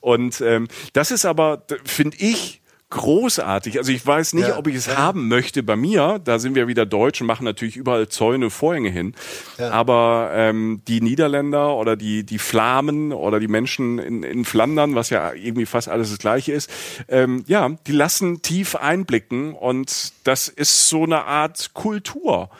[0.00, 2.60] Und ähm, das ist aber, finde ich,
[2.90, 3.78] großartig.
[3.78, 4.96] Also ich weiß nicht, ja, ob ich es ja.
[4.96, 6.20] haben möchte bei mir.
[6.22, 9.14] Da sind wir wieder deutsch und machen natürlich überall Zäune, Vorhänge hin.
[9.58, 9.70] Ja.
[9.70, 15.10] Aber ähm, die Niederländer oder die die Flamen oder die Menschen in, in Flandern, was
[15.10, 16.70] ja irgendwie fast alles das Gleiche ist,
[17.08, 22.50] ähm, ja, die lassen tief einblicken und das ist so eine Art Kultur.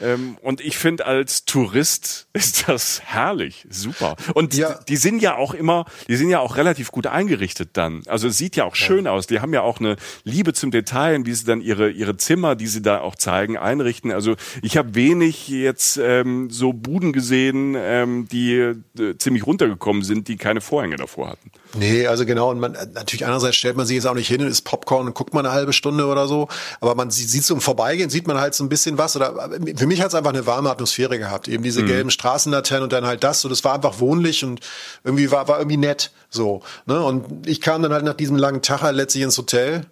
[0.00, 4.16] Ähm, und ich finde als Tourist ist das herrlich, super.
[4.34, 8.02] Und die, die sind ja auch immer, die sind ja auch relativ gut eingerichtet dann.
[8.06, 9.26] Also es sieht ja auch schön aus.
[9.26, 12.56] Die haben ja auch auch eine Liebe zum Detail, wie sie dann ihre, ihre Zimmer,
[12.56, 14.10] die sie da auch zeigen, einrichten.
[14.10, 18.74] Also ich habe wenig jetzt ähm, so Buden gesehen, ähm, die äh,
[19.18, 21.50] ziemlich runtergekommen sind, die keine Vorhänge davor hatten.
[21.74, 22.50] Nee, also genau.
[22.50, 25.14] Und man, natürlich andererseits stellt man sich jetzt auch nicht hin und isst Popcorn und
[25.14, 26.48] guckt mal eine halbe Stunde oder so.
[26.80, 29.16] Aber man sieht, sieht so im Vorbeigehen, sieht man halt so ein bisschen was.
[29.16, 31.48] Oder für mich hat es einfach eine warme Atmosphäre gehabt.
[31.48, 31.88] Eben diese mhm.
[31.88, 33.40] gelben Straßenlaternen und dann halt das.
[33.40, 34.60] So, das war einfach wohnlich und
[35.04, 36.12] irgendwie war, war irgendwie nett.
[36.30, 36.62] So.
[36.86, 37.02] Ne?
[37.02, 39.86] Und ich kam dann halt nach diesem langen Tag halt letztlich ins Hotel,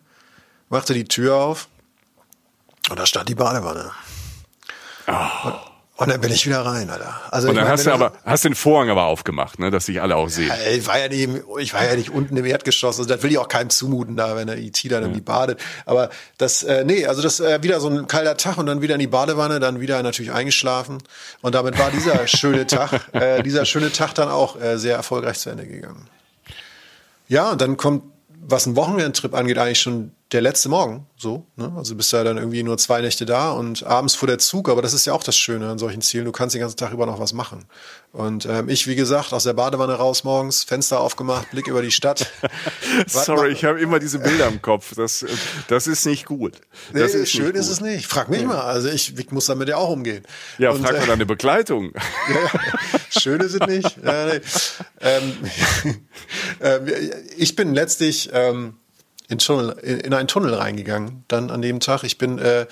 [0.69, 1.69] machte die Tür auf
[2.91, 3.91] und da stand die Badewanne.
[5.07, 5.74] Oh.
[5.97, 7.21] Und, dann bin ich wieder rein, Alter.
[7.31, 10.03] Also und dann meine, hast du aber, hast den Vorhang aber aufgemacht, ne, dass sich
[10.03, 10.49] alle auch sehen.
[10.49, 11.29] Ja, ich war ja nicht,
[11.61, 14.35] ich war ja nicht unten im Erdgeschoss, also das will ich auch keinem zumuten da,
[14.35, 15.25] wenn der IT dann irgendwie ja.
[15.25, 15.61] badet.
[15.87, 18.95] Aber das, äh, nee, also das äh, wieder so ein kalter Tag und dann wieder
[18.95, 20.99] in die Badewanne, dann wieder natürlich eingeschlafen.
[21.43, 25.39] Und damit war dieser schöne Tag, äh, dieser schöne Tag dann auch äh, sehr erfolgreich
[25.39, 26.09] zu Ende gegangen.
[27.29, 28.03] Ja, und dann kommt,
[28.47, 31.47] was ein Wochenendtrip angeht, eigentlich schon der letzte Morgen, so.
[31.57, 31.73] Ne?
[31.77, 34.69] Also bist du ja dann irgendwie nur zwei Nächte da und abends vor der Zug,
[34.69, 36.25] aber das ist ja auch das Schöne an solchen Zielen.
[36.25, 37.67] Du kannst den ganzen Tag über noch was machen.
[38.11, 41.91] Und ähm, ich, wie gesagt, aus der Badewanne raus morgens, Fenster aufgemacht, Blick über die
[41.91, 42.33] Stadt.
[43.07, 44.95] Sorry, ich habe immer diese Bilder im Kopf.
[44.95, 45.25] Das,
[45.69, 46.61] das ist nicht gut.
[46.93, 48.07] Das nee, ist schön ist es nicht.
[48.07, 48.47] Frag mich ja.
[48.49, 48.61] mal.
[48.61, 50.25] Also ich, ich muss damit ja auch umgehen.
[50.59, 51.93] Ja, und, frag mal äh, deine Begleitung.
[52.29, 53.99] ja, schön ist es nicht.
[54.05, 54.41] Ja, nee.
[55.01, 55.33] ähm,
[55.85, 55.95] äh,
[57.37, 58.75] ich bin letztlich ähm,
[59.29, 62.05] in, Tunnel, in einen Tunnel reingegangen, dann an dem Tag.
[62.05, 62.67] Ich bin äh,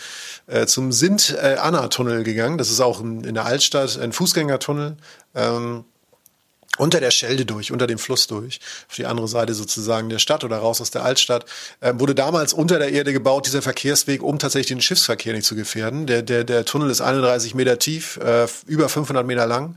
[0.47, 2.59] äh, zum Sint-Anna-Tunnel gegangen.
[2.59, 4.97] Das ist auch in, in der Altstadt ein Fußgängertunnel.
[5.35, 5.85] Ähm,
[6.79, 10.43] unter der Schelde durch, unter dem Fluss durch, auf die andere Seite sozusagen der Stadt
[10.43, 11.45] oder raus aus der Altstadt,
[11.81, 15.55] äh, wurde damals unter der Erde gebaut, dieser Verkehrsweg, um tatsächlich den Schiffsverkehr nicht zu
[15.55, 16.07] gefährden.
[16.07, 19.77] Der, der, der Tunnel ist 31 Meter tief, äh, über 500 Meter lang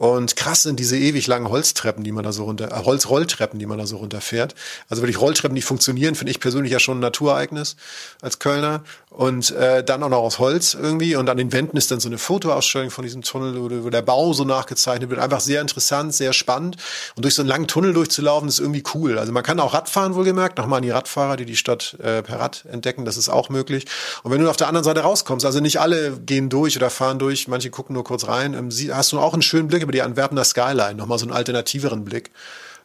[0.00, 3.66] und krass sind diese ewig langen Holztreppen, die man da so runter, äh, Holzrolltreppen, die
[3.66, 4.54] man da so runterfährt.
[4.88, 7.76] Also wirklich Rolltreppen, die funktionieren, finde ich persönlich ja schon ein Naturereignis
[8.22, 8.82] als Kölner.
[9.10, 11.16] Und äh, dann auch noch aus Holz irgendwie.
[11.16, 14.32] Und an den Wänden ist dann so eine Fotoausstellung von diesem Tunnel, wo, der Bau
[14.32, 15.20] so nachgezeichnet wird.
[15.20, 16.76] Einfach sehr interessant, sehr spannend.
[17.16, 19.18] Und durch so einen langen Tunnel durchzulaufen, ist irgendwie cool.
[19.18, 22.38] Also man kann auch Radfahren wohlgemerkt, nochmal an die Radfahrer, die die Stadt äh, per
[22.38, 23.84] Rad entdecken, das ist auch möglich.
[24.22, 27.18] Und wenn du auf der anderen Seite rauskommst, also nicht alle gehen durch oder fahren
[27.18, 30.02] durch, manche gucken nur kurz rein, ähm, hast du auch einen schönen Blick über die
[30.02, 32.30] Antwerpener Skyline, nochmal so einen alternativeren Blick.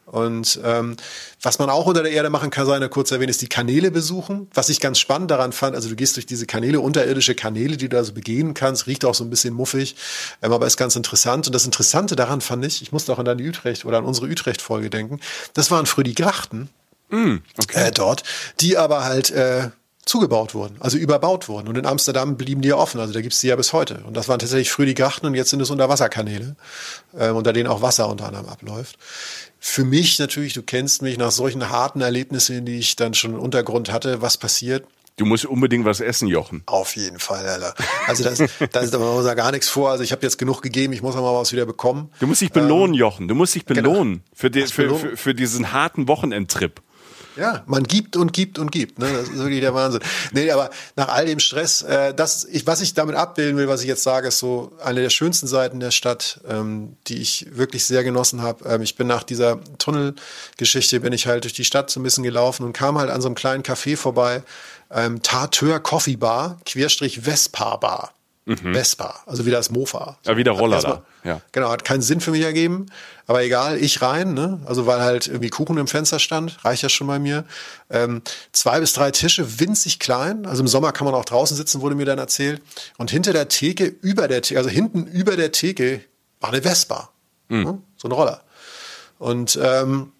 [0.06, 0.96] Und ähm,
[1.42, 3.90] was man auch unter der Erde machen kann, sei nur kurz erwähnt, ist die Kanäle
[3.90, 4.48] besuchen.
[4.54, 7.88] Was ich ganz spannend daran fand, also du gehst durch diese Kanäle, unterirdische Kanäle, die
[7.88, 9.96] du also begehen kannst, riecht auch so ein bisschen muffig,
[10.42, 11.46] ähm, aber ist ganz interessant.
[11.48, 14.26] Und das Interessante daran fand ich, ich musste auch an deine Utrecht oder an unsere
[14.26, 15.20] Utrecht-Folge denken,
[15.54, 16.68] das waren früher die Grachten
[17.10, 17.88] mm, okay.
[17.88, 18.22] äh, dort,
[18.60, 19.70] die aber halt äh,
[20.06, 21.68] zugebaut wurden, also überbaut wurden.
[21.68, 24.02] Und in Amsterdam blieben die ja offen, also da gibt's die ja bis heute.
[24.06, 26.56] Und das waren tatsächlich früher die Grachten und jetzt sind es Unterwasserkanäle,
[27.18, 28.96] äh, unter denen auch Wasser unter anderem abläuft
[29.66, 33.40] für mich natürlich, du kennst mich nach solchen harten Erlebnissen, die ich dann schon im
[33.40, 34.86] Untergrund hatte, was passiert.
[35.16, 36.62] Du musst unbedingt was essen, Jochen.
[36.66, 37.74] Auf jeden Fall, Alter.
[38.06, 38.38] Also das,
[38.70, 39.90] da ist aber gar nichts vor.
[39.90, 42.10] Also ich habe jetzt genug gegeben, ich muss auch mal was wieder bekommen.
[42.20, 43.28] Du musst dich belohnen, ähm, Jochen.
[43.28, 44.24] Du musst dich belohnen genau.
[44.34, 46.82] für, die, für, für, für diesen harten Wochenendtrip.
[47.36, 48.98] Ja, man gibt und gibt und gibt.
[48.98, 49.12] Ne?
[49.12, 50.00] Das ist wirklich der Wahnsinn.
[50.32, 53.82] Nee, aber nach all dem Stress, äh, das, ich, was ich damit abbilden will, was
[53.82, 57.84] ich jetzt sage, ist so eine der schönsten Seiten der Stadt, ähm, die ich wirklich
[57.84, 58.68] sehr genossen habe.
[58.68, 62.24] Ähm, ich bin nach dieser Tunnelgeschichte, bin ich halt durch die Stadt so ein bisschen
[62.24, 64.42] gelaufen und kam halt an so einem kleinen Café vorbei,
[64.90, 68.15] ähm, Tarteur Coffee Bar, Querstrich Vespa Bar.
[68.48, 68.74] Mhm.
[68.74, 70.18] Vespa, also wieder das Mofa.
[70.24, 71.02] Ja, wieder Roller da.
[71.24, 71.40] Ja.
[71.50, 72.86] Genau, hat keinen Sinn für mich ergeben.
[73.26, 74.60] Aber egal, ich rein, ne?
[74.66, 77.44] Also weil halt irgendwie Kuchen im Fenster stand, reicht ja schon bei mir.
[77.90, 78.22] Ähm,
[78.52, 80.46] zwei bis drei Tische, winzig klein.
[80.46, 82.62] Also im Sommer kann man auch draußen sitzen, wurde mir dann erzählt.
[82.98, 86.02] Und hinter der Theke, über der Theke, also hinten über der Theke,
[86.38, 87.10] war eine Vespa.
[87.48, 87.62] Mhm.
[87.64, 87.82] Ne?
[87.96, 88.42] So ein Roller.
[89.18, 90.12] Und ähm,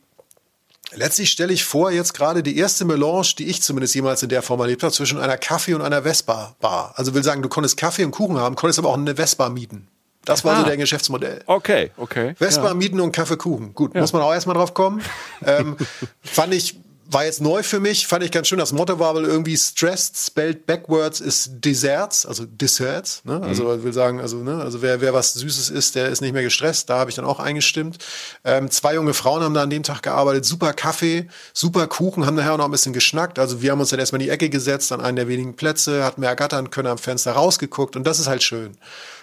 [0.96, 4.42] Letztlich stelle ich vor, jetzt gerade die erste Melange, die ich zumindest jemals in der
[4.42, 6.94] Form erlebt habe, zwischen einer Kaffee- und einer Vespa-Bar.
[6.96, 9.88] Also will sagen, du konntest Kaffee und Kuchen haben, konntest aber auch eine Vespa mieten.
[10.24, 10.60] Das war ah.
[10.60, 11.42] so der Geschäftsmodell.
[11.46, 12.34] Okay, okay.
[12.36, 12.74] Vespa ja.
[12.74, 13.74] mieten und Kaffeekuchen.
[13.74, 14.00] Gut, ja.
[14.00, 15.00] muss man auch erstmal drauf kommen.
[15.44, 15.76] ähm,
[16.22, 16.76] fand ich
[17.10, 18.58] war jetzt neu für mich, fand ich ganz schön.
[18.58, 23.22] Das Motto war wohl irgendwie stressed, spelled backwards ist Desserts, also Desserts.
[23.24, 23.40] Ne?
[23.42, 23.82] Also mhm.
[23.82, 24.62] will sagen, also, ne?
[24.62, 26.90] also wer, wer was Süßes isst, der ist nicht mehr gestresst.
[26.90, 27.98] Da habe ich dann auch eingestimmt.
[28.44, 30.44] Ähm, zwei junge Frauen haben da an dem Tag gearbeitet.
[30.44, 33.38] Super Kaffee, super Kuchen, haben nachher auch noch ein bisschen geschnackt.
[33.38, 36.04] Also wir haben uns dann erstmal in die Ecke gesetzt, an einen der wenigen Plätze,
[36.04, 38.76] hatten mehr ergattern können, am Fenster rausgeguckt und das ist halt schön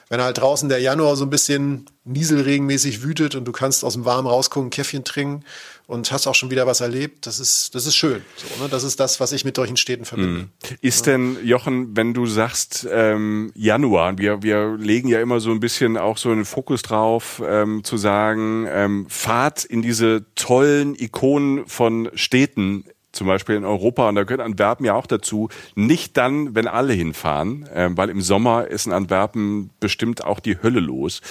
[0.09, 4.05] wenn halt draußen der Januar so ein bisschen nieselregenmäßig wütet und du kannst aus dem
[4.05, 5.43] Warmen rausgucken, ein Käffchen trinken
[5.87, 8.21] und hast auch schon wieder was erlebt, das ist, das ist schön.
[8.35, 8.69] So, ne?
[8.69, 10.43] Das ist das, was ich mit solchen Städten verbinde.
[10.43, 10.49] Mhm.
[10.81, 11.13] Ist ja.
[11.13, 15.97] denn, Jochen, wenn du sagst ähm, Januar, wir, wir legen ja immer so ein bisschen
[15.97, 22.09] auch so einen Fokus drauf, ähm, zu sagen, ähm, Fahrt in diese tollen Ikonen von
[22.13, 26.67] Städten zum Beispiel in Europa, und da gehört Antwerpen ja auch dazu, nicht dann, wenn
[26.67, 31.21] alle hinfahren, ähm, weil im Sommer ist in Antwerpen bestimmt auch die Hölle los.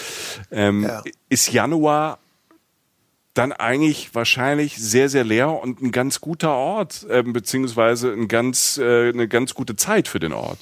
[0.52, 1.02] Ähm, ja.
[1.28, 2.20] Ist Januar
[3.34, 8.78] dann eigentlich wahrscheinlich sehr, sehr leer und ein ganz guter Ort, ähm, beziehungsweise ein ganz,
[8.78, 10.58] äh, eine ganz gute Zeit für den Ort.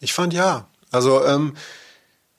[0.00, 0.68] Ich fand ja.
[0.90, 1.54] Also ähm,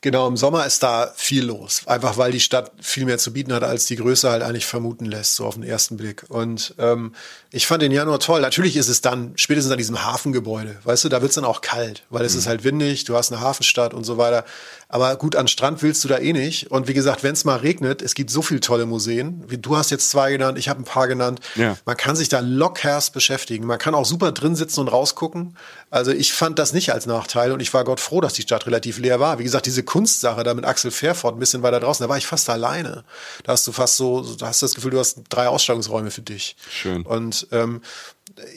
[0.02, 1.82] Genau, im Sommer ist da viel los.
[1.88, 5.06] Einfach weil die Stadt viel mehr zu bieten hat, als die Größe halt eigentlich vermuten
[5.06, 6.24] lässt, so auf den ersten Blick.
[6.30, 7.16] Und ähm,
[7.52, 8.42] ich fand den Januar toll.
[8.42, 10.78] Natürlich ist es dann spätestens an diesem Hafengebäude.
[10.84, 12.40] Weißt du, da wird's dann auch kalt, weil es mhm.
[12.40, 14.46] ist halt windig, du hast eine Hafenstadt und so weiter.
[14.90, 16.72] Aber gut, an Strand willst du da eh nicht.
[16.72, 19.44] Und wie gesagt, wenn es mal regnet, es gibt so viele tolle Museen.
[19.48, 21.42] Wie du hast jetzt zwei genannt, ich habe ein paar genannt.
[21.56, 21.78] Ja.
[21.86, 23.66] Man kann sich da lockherst beschäftigen.
[23.66, 25.58] Man kann auch super drin sitzen und rausgucken.
[25.90, 28.66] Also ich fand das nicht als Nachteil und ich war Gott froh, dass die Stadt
[28.66, 29.40] relativ leer war.
[29.40, 32.28] Wie gesagt, diese Kunstsache da mit Axel Fairford ein bisschen weiter draußen, da war ich
[32.28, 33.04] fast alleine.
[33.44, 36.22] Da hast du fast so, da hast du das Gefühl, du hast drei Ausstellungsräume für
[36.22, 36.56] dich.
[36.70, 37.04] Schön.
[37.04, 37.82] Und ähm,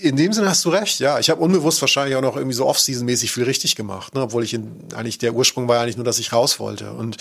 [0.03, 1.19] in dem Sinne hast du recht, ja.
[1.19, 4.23] Ich habe unbewusst wahrscheinlich auch noch irgendwie so Off-Season-mäßig viel richtig gemacht, ne?
[4.23, 6.93] obwohl ich in, eigentlich der Ursprung war ja eigentlich nur, dass ich raus wollte.
[6.93, 7.17] Und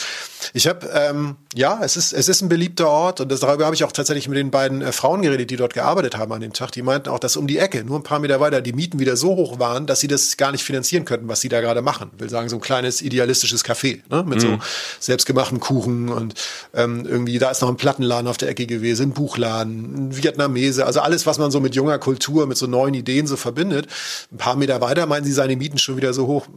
[0.53, 3.76] ich habe, ähm, ja, es ist, es ist ein beliebter Ort und das, darüber habe
[3.76, 6.51] ich auch tatsächlich mit den beiden äh, Frauen geredet, die dort gearbeitet haben an dem
[6.51, 6.72] Tag.
[6.74, 9.16] Die meinten auch, dass um die Ecke, nur ein paar Meter weiter, die Mieten wieder
[9.16, 12.12] so hoch waren, dass sie das gar nicht finanzieren könnten, was sie da gerade machen.
[12.16, 14.24] Ich will sagen, so ein kleines idealistisches Café ne?
[14.28, 14.41] mit mhm.
[14.41, 14.60] so
[14.99, 16.34] selbstgemachten Kuchen und
[16.74, 20.86] ähm, irgendwie, da ist noch ein Plattenladen auf der Ecke gewesen, ein Buchladen, ein Vietnamese,
[20.86, 23.87] also alles, was man so mit junger Kultur mit so neuen Ideen so verbindet.
[24.31, 26.47] Ein paar Meter weiter meinen sie seine Mieten schon wieder so hoch,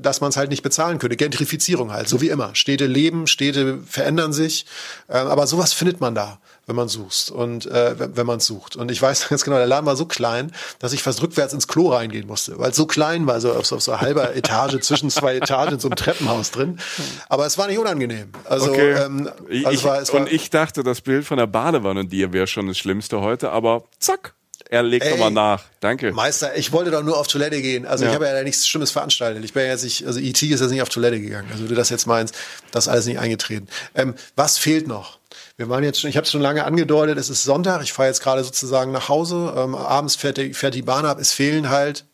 [0.00, 1.16] dass man es halt nicht bezahlen könnte.
[1.16, 2.54] Gentrifizierung halt, so wie immer.
[2.54, 4.66] Städte leben, Städte verändern sich,
[5.08, 8.76] äh, aber sowas findet man da, wenn man sucht und äh, wenn man es sucht.
[8.76, 11.68] Und ich weiß ganz genau, der Laden war so klein, dass ich fast rückwärts ins
[11.68, 14.80] Klo reingehen musste, weil es so klein war, so auf so, auf so halber Etage
[14.80, 16.78] zwischen zwei Etagen in so einem Treppenhaus drin.
[17.28, 18.30] Aber es war nicht unangenehm.
[18.44, 18.92] Also, okay.
[18.92, 19.28] ähm,
[19.64, 22.78] also ich, war, und ich dachte, das Bild von der Badewanne dir wäre schon das
[22.78, 24.34] Schlimmste heute, aber zack,
[24.70, 25.64] er legt nochmal nach.
[25.80, 26.12] Danke.
[26.12, 27.86] Meister, ich wollte doch nur auf Toilette gehen.
[27.86, 28.10] Also ja.
[28.10, 29.44] ich habe ja nichts Schlimmes veranstaltet.
[29.44, 31.48] Ich bin ja jetzt nicht, also IT e ist jetzt nicht auf Toilette gegangen.
[31.50, 32.34] Also du das jetzt meinst,
[32.70, 33.68] das ist alles nicht eingetreten.
[33.94, 35.18] Ähm, was fehlt noch?
[35.56, 38.08] Wir waren jetzt schon, ich habe es schon lange angedeutet, es ist Sonntag, ich fahre
[38.08, 39.54] jetzt gerade sozusagen nach Hause.
[39.56, 42.04] Ähm, abends fährt die, fährt die Bahn ab, es fehlen halt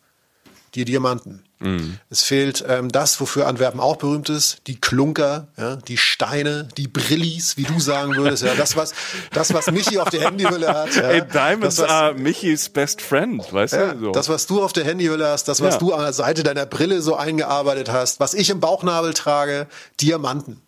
[0.75, 1.44] die Diamanten.
[1.65, 1.99] Mhm.
[2.11, 6.89] Es fehlt ähm, das, wofür Antwerpen auch berühmt ist, die Klunker, ja, die Steine, die
[6.89, 8.93] Brillis, wie du sagen würdest, ja, das was,
[9.33, 10.95] das was Michi auf der Handyhülle hat.
[10.95, 14.07] Ja, Ey, Diamonds das, was, are Michis best friend, weißt ja, du?
[14.07, 14.13] So.
[14.13, 15.81] Das, was du auf der Handyhülle hast, das, was Ja.
[15.81, 19.67] du an der Seite deiner Brille so eingearbeitet hast, was ich im Bauchnabel trage,
[20.01, 20.61] Diamanten.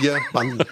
[0.00, 0.64] Diamanten.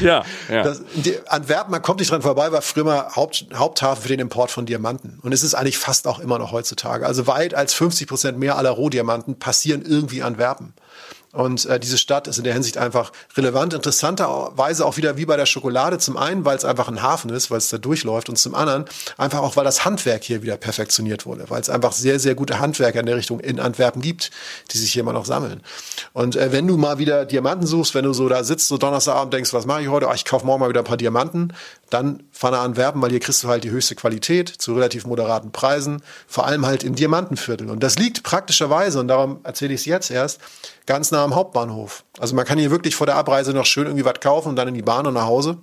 [0.00, 0.62] ja, ja.
[0.62, 4.20] Das, die, Antwerpen, man kommt nicht dran vorbei, war früher mal Haupt, Haupthafen für den
[4.20, 5.18] Import von Diamanten.
[5.22, 7.06] Und es ist eigentlich fast auch immer noch heutzutage.
[7.06, 10.74] Also weit als 50 Prozent mehr aller Rohdiamanten passieren irgendwie Antwerpen.
[11.36, 15.36] Und äh, diese Stadt ist in der Hinsicht einfach relevant, interessanterweise auch wieder wie bei
[15.36, 15.98] der Schokolade.
[15.98, 18.30] Zum einen, weil es einfach ein Hafen ist, weil es da durchläuft.
[18.30, 18.86] Und zum anderen
[19.18, 21.44] einfach auch, weil das Handwerk hier wieder perfektioniert wurde.
[21.50, 24.30] Weil es einfach sehr, sehr gute Handwerker in der Richtung in Antwerpen gibt,
[24.72, 25.60] die sich hier immer noch sammeln.
[26.14, 29.34] Und äh, wenn du mal wieder Diamanten suchst, wenn du so da sitzt, so Donnerstagabend
[29.34, 30.08] denkst, was mache ich heute?
[30.08, 31.52] Ach, ich kaufe morgen mal wieder ein paar Diamanten.
[31.90, 35.52] Dann fahr nach Antwerpen, weil hier kriegst du halt die höchste Qualität zu relativ moderaten
[35.52, 36.00] Preisen.
[36.26, 37.68] Vor allem halt im Diamantenviertel.
[37.68, 40.40] Und das liegt praktischerweise, und darum erzähle ich es jetzt erst,
[40.86, 42.04] ganz nah am Hauptbahnhof.
[42.18, 44.68] Also man kann hier wirklich vor der Abreise noch schön irgendwie was kaufen und dann
[44.68, 45.58] in die Bahn und nach Hause.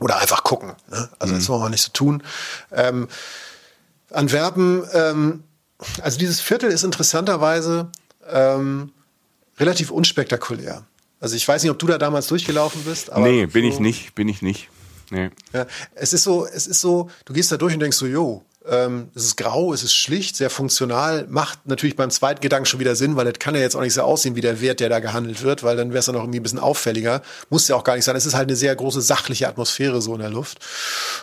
[0.00, 0.74] Oder einfach gucken.
[0.90, 1.08] Ne?
[1.18, 2.22] Also das wollen wir nicht so tun.
[2.70, 3.08] Ähm,
[4.10, 5.44] Antwerpen, ähm,
[6.02, 7.90] also dieses Viertel ist interessanterweise
[8.28, 8.92] ähm,
[9.58, 10.84] relativ unspektakulär.
[11.20, 13.10] Also ich weiß nicht, ob du da damals durchgelaufen bist.
[13.10, 14.68] Aber nee, bin so, ich nicht, bin ich nicht.
[15.10, 15.30] Nee.
[15.52, 18.44] Ja, es ist so, es ist so, du gehst da durch und denkst so, jo,
[18.68, 22.80] ähm, es ist grau, es ist schlicht, sehr funktional, macht natürlich beim zweiten Gedanken schon
[22.80, 24.88] wieder Sinn, weil das kann ja jetzt auch nicht so aussehen wie der Wert, der
[24.88, 27.22] da gehandelt wird, weil dann wäre es dann noch irgendwie ein bisschen auffälliger.
[27.50, 28.16] Muss ja auch gar nicht sein.
[28.16, 30.58] Es ist halt eine sehr große sachliche Atmosphäre so in der Luft.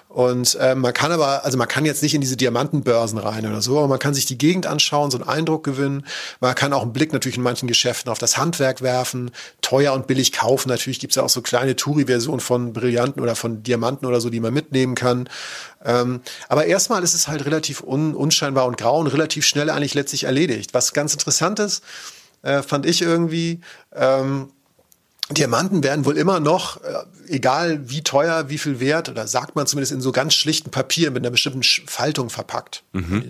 [0.10, 3.62] Und ähm, man kann aber, also man kann jetzt nicht in diese Diamantenbörsen rein oder
[3.62, 6.06] so, aber man kann sich die Gegend anschauen, so einen Eindruck gewinnen.
[6.40, 10.08] Man kann auch einen Blick natürlich in manchen Geschäften auf das Handwerk werfen, teuer und
[10.08, 10.70] billig kaufen.
[10.70, 14.40] Natürlich gibt's ja auch so kleine Touri-Versionen von Brillanten oder von Diamanten oder so, die
[14.40, 15.28] man mitnehmen kann.
[15.84, 19.94] Ähm, aber erstmal ist es halt relativ un unscheinbar und grau und relativ schnell eigentlich
[19.94, 20.74] letztlich erledigt.
[20.74, 21.84] Was ganz interessant ist,
[22.42, 23.62] äh, fand ich irgendwie,
[23.94, 24.50] ähm,
[25.30, 26.94] Diamanten werden wohl immer noch, äh,
[27.28, 31.12] egal wie teuer, wie viel wert, oder sagt man zumindest in so ganz schlichten Papier
[31.12, 32.84] mit einer bestimmten Faltung verpackt.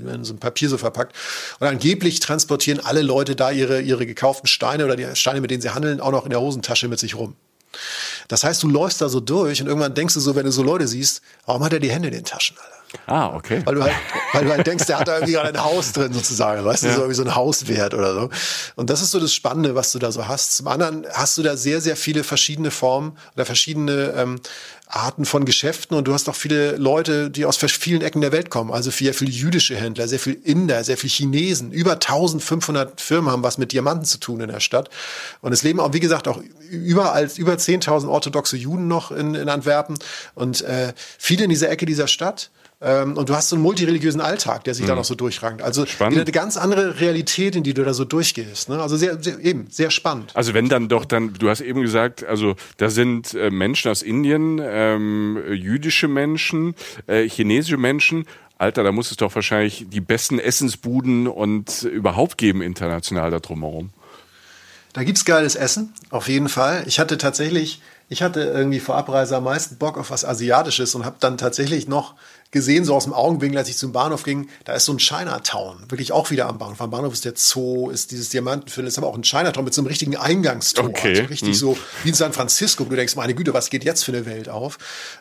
[0.03, 1.15] Werden in so ein Papier so verpackt.
[1.59, 5.61] Und angeblich transportieren alle Leute da ihre, ihre gekauften Steine oder die Steine, mit denen
[5.61, 7.35] sie handeln, auch noch in der Hosentasche mit sich rum.
[8.27, 10.63] Das heißt, du läufst da so durch und irgendwann denkst du so, wenn du so
[10.63, 12.82] Leute siehst, warum hat er die Hände in den Taschen, Alter?
[13.07, 13.61] Ah, okay.
[13.65, 13.93] Weil du halt,
[14.33, 16.93] weil du halt denkst, der hat da irgendwie gerade ein Haus drin sozusagen, weißt du,
[16.93, 18.29] so irgendwie so ein Hauswert oder so.
[18.75, 20.57] Und das ist so das Spannende, was du da so hast.
[20.57, 24.39] Zum anderen hast du da sehr, sehr viele verschiedene Formen oder verschiedene ähm,
[24.93, 28.51] Arten von Geschäften und du hast auch viele Leute, die aus vielen Ecken der Welt
[28.51, 28.71] kommen.
[28.71, 31.71] Also sehr viele jüdische Händler, sehr viel Inder, sehr viel Chinesen.
[31.71, 34.91] Über 1500 Firmen haben was mit Diamanten zu tun in der Stadt.
[35.41, 36.39] Und es leben auch, wie gesagt, auch
[36.69, 39.97] überall über 10.000 orthodoxe Juden noch in, in Antwerpen
[40.35, 42.51] und äh, viele in dieser Ecke dieser Stadt.
[42.83, 45.61] Ähm, und du hast so einen multireligiösen Alltag, der sich da noch so durchrankt.
[45.61, 46.19] Also Spannend.
[46.19, 48.67] eine ganz andere Realität, in die du da so durchgehst.
[48.67, 48.81] Ne?
[48.81, 50.31] Also sehr, sehr, eben, sehr spannend.
[50.35, 54.01] Also wenn dann doch dann, du hast eben gesagt, also da sind äh, Menschen aus
[54.01, 56.75] Indien, ähm, jüdische Menschen,
[57.07, 58.25] äh, chinesische Menschen.
[58.57, 63.91] Alter, da muss es doch wahrscheinlich die besten Essensbuden und überhaupt geben international da drumherum.
[64.91, 66.83] Da gibt's geiles Essen, auf jeden Fall.
[66.85, 71.03] Ich hatte tatsächlich, ich hatte irgendwie vor Abreise am meisten Bock auf was Asiatisches und
[71.03, 72.13] habe dann tatsächlich noch
[72.53, 75.89] gesehen, so aus dem Augenwinkel, als ich zum Bahnhof ging, da ist so ein Chinatown,
[75.89, 76.79] wirklich auch wieder am Bahnhof.
[76.79, 79.81] Am Bahnhof ist der Zoo, ist dieses Diamantenviertel, ist aber auch ein Chinatown mit so
[79.81, 80.85] einem richtigen Eingangstor.
[80.85, 81.15] Okay.
[81.15, 84.05] So richtig so wie in San Francisco, wo du denkst, meine Güte, was geht jetzt
[84.05, 84.77] für eine Welt auf?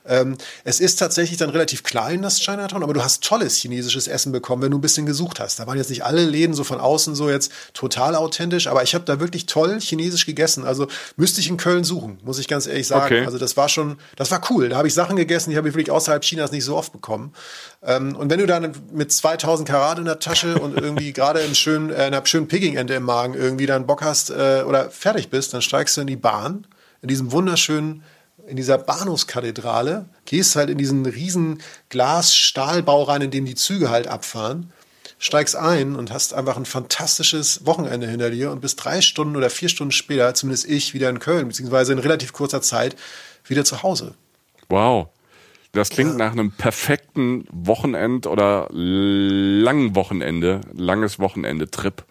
[0.06, 4.30] Ähm, es ist tatsächlich dann relativ klein, das Chinatown, aber du hast tolles chinesisches Essen
[4.30, 5.58] bekommen, wenn du ein bisschen gesucht hast.
[5.58, 8.94] Da waren jetzt nicht alle Läden so von außen so jetzt total authentisch, aber ich
[8.94, 10.64] habe da wirklich toll chinesisch gegessen.
[10.64, 10.86] Also
[11.16, 13.06] müsste ich in Köln suchen, muss ich ganz ehrlich sagen.
[13.06, 13.24] Okay.
[13.24, 14.68] Also das war schon, das war cool.
[14.68, 17.21] Da habe ich Sachen gegessen, die habe ich wirklich außerhalb Chinas nicht so oft bekommen.
[17.82, 21.54] Ähm, und wenn du dann mit 2000 Karat in der Tasche und irgendwie gerade in,
[21.54, 25.54] schön, äh, einer schönen Peking-Ente im Magen irgendwie dann Bock hast äh, oder fertig bist,
[25.54, 26.66] dann steigst du in die Bahn,
[27.02, 28.02] in diesem wunderschönen,
[28.46, 34.08] in dieser Bahnhofskathedrale, gehst halt in diesen riesen Glas-Stahlbau rein, in dem die Züge halt
[34.08, 34.72] abfahren,
[35.18, 39.50] steigst ein und hast einfach ein fantastisches Wochenende hinter dir und bist drei Stunden oder
[39.50, 42.96] vier Stunden später, zumindest ich, wieder in Köln, beziehungsweise in relativ kurzer Zeit
[43.46, 44.14] wieder zu Hause.
[44.68, 45.08] Wow.
[45.72, 52.04] Das klingt nach einem perfekten Wochenend oder langen Wochenende, langes Wochenende-Trip.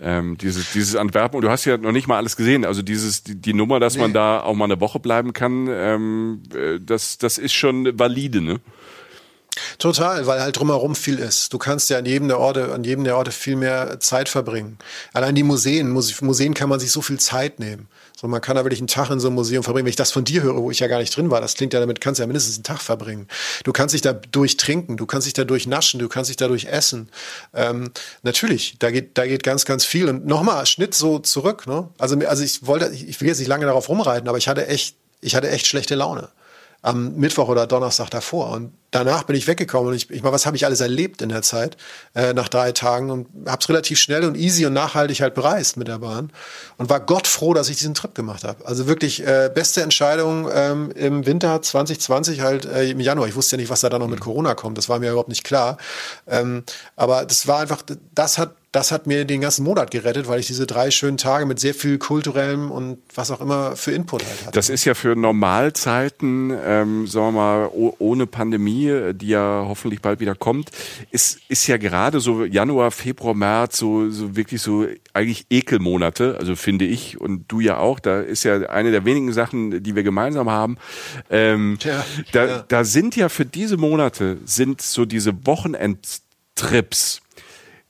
[0.00, 2.64] Ähm, dieses, dieses Antwerpen, und du hast ja noch nicht mal alles gesehen.
[2.64, 4.14] Also dieses, die, die Nummer, dass man Nee.
[4.14, 8.60] da auch mal eine Woche bleiben kann, ähm, äh, das, das ist schon valide, ne?
[9.78, 11.52] Total, weil halt drumherum viel ist.
[11.52, 14.78] Du kannst ja an jedem der Orte, an jedem der Orte viel mehr Zeit verbringen.
[15.12, 17.86] Allein die Museen, Museen kann man sich so viel Zeit nehmen.
[18.16, 19.86] So, man kann da wirklich einen Tag in so einem Museum verbringen.
[19.86, 21.72] Wenn ich das von dir höre, wo ich ja gar nicht drin war, das klingt
[21.72, 23.26] ja damit, kannst du ja mindestens einen Tag verbringen.
[23.64, 26.66] Du kannst dich da durchtrinken, du kannst dich da durchnaschen, du kannst dich da durch
[26.66, 27.08] essen.
[27.52, 27.90] Ähm,
[28.22, 30.08] natürlich, da geht, da geht ganz, ganz viel.
[30.08, 31.88] Und nochmal, Schnitt so zurück, ne?
[31.98, 34.96] Also, also ich wollte, ich will jetzt nicht lange darauf rumreiten, aber ich hatte echt,
[35.20, 36.28] ich hatte echt schlechte Laune
[36.84, 38.50] am Mittwoch oder Donnerstag davor.
[38.50, 41.30] Und danach bin ich weggekommen und ich, ich meine, was habe ich alles erlebt in
[41.30, 41.78] der Zeit,
[42.14, 45.78] äh, nach drei Tagen und habe es relativ schnell und easy und nachhaltig halt bereist
[45.78, 46.30] mit der Bahn
[46.76, 48.66] und war Gott froh, dass ich diesen Trip gemacht habe.
[48.66, 53.28] Also wirklich äh, beste Entscheidung ähm, im Winter 2020 halt äh, im Januar.
[53.28, 54.76] Ich wusste ja nicht, was da dann noch mit Corona kommt.
[54.76, 55.78] Das war mir überhaupt nicht klar.
[56.26, 56.64] Ähm,
[56.96, 57.82] aber das war einfach,
[58.14, 61.46] das hat das hat mir den ganzen Monat gerettet, weil ich diese drei schönen Tage
[61.46, 64.50] mit sehr viel kulturellem und was auch immer für Input halt hatte.
[64.52, 70.18] Das ist ja für Normalzeiten, ähm, sagen wir mal, ohne Pandemie, die ja hoffentlich bald
[70.18, 70.70] wieder kommt,
[71.12, 76.56] ist, ist ja gerade so Januar, Februar, März so, so wirklich so eigentlich Ekelmonate, also
[76.56, 78.00] finde ich und du ja auch.
[78.00, 80.78] Da ist ja eine der wenigen Sachen, die wir gemeinsam haben.
[81.30, 82.64] Ähm, Tja, da, ja.
[82.66, 87.20] da sind ja für diese Monate sind so diese Wochenendtrips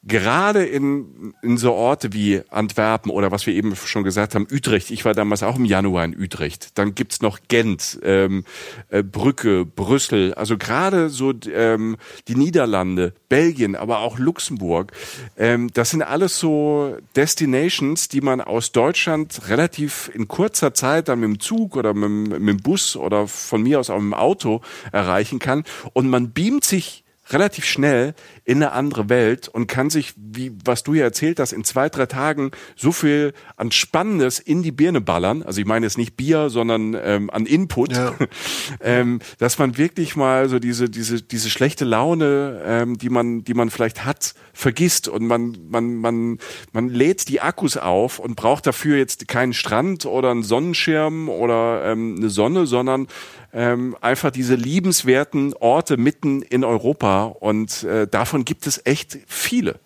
[0.07, 4.91] gerade in, in so Orte wie Antwerpen oder was wir eben schon gesagt haben, Utrecht,
[4.91, 8.45] ich war damals auch im Januar in Utrecht, dann gibt's noch Gent, ähm,
[8.91, 11.97] äh, Brücke, Brüssel, also gerade so ähm,
[12.29, 14.93] die Niederlande, Belgien, aber auch Luxemburg,
[15.37, 21.21] ähm, das sind alles so Destinations, die man aus Deutschland relativ in kurzer Zeit dann
[21.21, 24.15] mit dem Zug oder mit, mit dem Bus oder von mir aus auch mit dem
[24.15, 24.61] Auto
[24.93, 25.65] erreichen kann.
[25.93, 28.15] Und man beamt sich relativ schnell
[28.45, 31.89] in eine andere Welt und kann sich, wie was du ja erzählt hast, in zwei,
[31.89, 35.43] drei Tagen so viel an Spannendes in die Birne ballern.
[35.43, 38.15] Also ich meine jetzt nicht Bier, sondern ähm, an Input, ja.
[38.81, 43.55] ähm, dass man wirklich mal so diese diese diese schlechte Laune, ähm, die man die
[43.55, 46.39] man vielleicht hat, vergisst und man man man
[46.73, 51.85] man lädt die Akkus auf und braucht dafür jetzt keinen Strand oder einen Sonnenschirm oder
[51.85, 53.09] ähm, eine Sonne, sondern
[53.55, 59.79] ähm, einfach diese liebenswerten Orte mitten in Europa und äh, davon gibt es echt viele.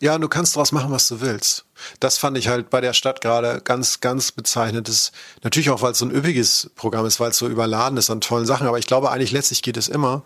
[0.00, 1.64] Ja, und du kannst daraus machen, was du willst.
[2.00, 4.88] Das fand ich halt bei der Stadt gerade ganz, ganz bezeichnend.
[4.88, 5.12] Das,
[5.42, 8.20] natürlich auch, weil es so ein üppiges Programm ist, weil es so überladen ist an
[8.20, 8.66] tollen Sachen.
[8.66, 10.22] Aber ich glaube, eigentlich letztlich geht es immer.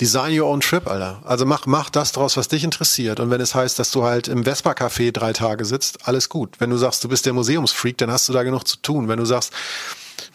[0.00, 1.20] Design your own trip, Alter.
[1.24, 3.20] Also mach, mach das draus, was dich interessiert.
[3.20, 6.60] Und wenn es heißt, dass du halt im Vespa-Café drei Tage sitzt, alles gut.
[6.60, 9.08] Wenn du sagst, du bist der Museumsfreak, dann hast du da genug zu tun.
[9.08, 9.52] Wenn du sagst,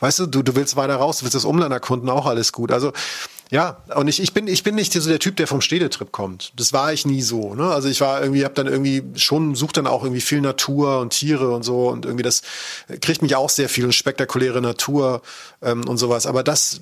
[0.01, 2.71] weißt du, du, du willst weiter raus, du willst das Umland erkunden, auch alles gut.
[2.71, 2.91] Also
[3.53, 6.53] ja, und ich, ich bin ich bin nicht so der Typ, der vom Städtetrip kommt.
[6.55, 7.53] Das war ich nie so.
[7.53, 7.71] Ne?
[7.71, 11.11] Also ich war irgendwie, habe dann irgendwie schon sucht dann auch irgendwie viel Natur und
[11.11, 12.41] Tiere und so und irgendwie das
[12.99, 15.21] kriegt mich auch sehr viel und spektakuläre Natur
[15.61, 16.25] ähm, und sowas.
[16.25, 16.81] Aber das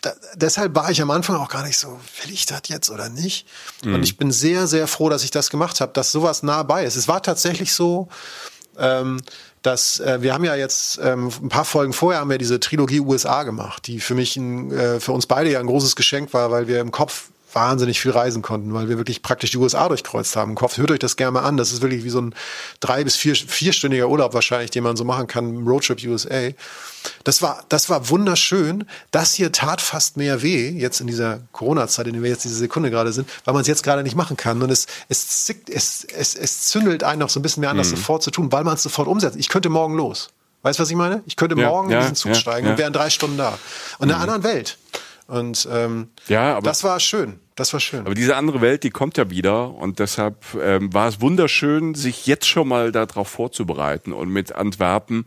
[0.00, 3.08] da, deshalb war ich am Anfang auch gar nicht so, will ich das jetzt oder
[3.08, 3.46] nicht?
[3.84, 3.94] Mhm.
[3.94, 6.84] Und ich bin sehr, sehr froh, dass ich das gemacht habe, dass sowas nah bei
[6.84, 6.96] ist.
[6.96, 8.08] Es war tatsächlich so,
[8.76, 9.20] ähm,
[9.62, 13.00] dass äh, wir haben ja jetzt ähm, ein paar Folgen vorher haben wir diese Trilogie
[13.00, 16.50] USA gemacht, die für mich ein, äh, für uns beide ja ein großes Geschenk war,
[16.50, 20.36] weil wir im Kopf wahnsinnig viel reisen konnten, weil wir wirklich praktisch die USA durchkreuzt
[20.36, 20.50] haben.
[20.50, 21.56] Im Kopf, hört euch das gerne mal an.
[21.56, 22.34] Das ist wirklich wie so ein
[22.80, 26.50] drei- bis vier, vierstündiger Urlaub wahrscheinlich, den man so machen kann im Roadtrip USA.
[27.24, 28.84] Das war, das war wunderschön.
[29.10, 32.56] Das hier tat fast mehr weh, jetzt in dieser Corona-Zeit, in der wir jetzt diese
[32.56, 34.62] Sekunde gerade sind, weil man es jetzt gerade nicht machen kann.
[34.62, 37.76] Und es, es, zickt, es, es, es zündelt einen noch so ein bisschen mehr an,
[37.76, 37.96] das mhm.
[37.96, 39.36] sofort zu tun, weil man es sofort umsetzt.
[39.36, 40.30] Ich könnte morgen los.
[40.62, 41.22] Weißt du, was ich meine?
[41.26, 43.38] Ich könnte ja, morgen ja, in diesen Zug ja, steigen und wäre in drei Stunden
[43.38, 43.58] da.
[43.98, 44.32] Und in einer mhm.
[44.32, 44.78] anderen Welt.
[45.28, 47.38] Und ähm, ja, aber das war schön.
[47.54, 48.00] Das war schön.
[48.00, 52.26] Aber diese andere Welt, die kommt ja wieder und deshalb ähm, war es wunderschön, sich
[52.26, 55.24] jetzt schon mal darauf vorzubereiten und mit Antwerpen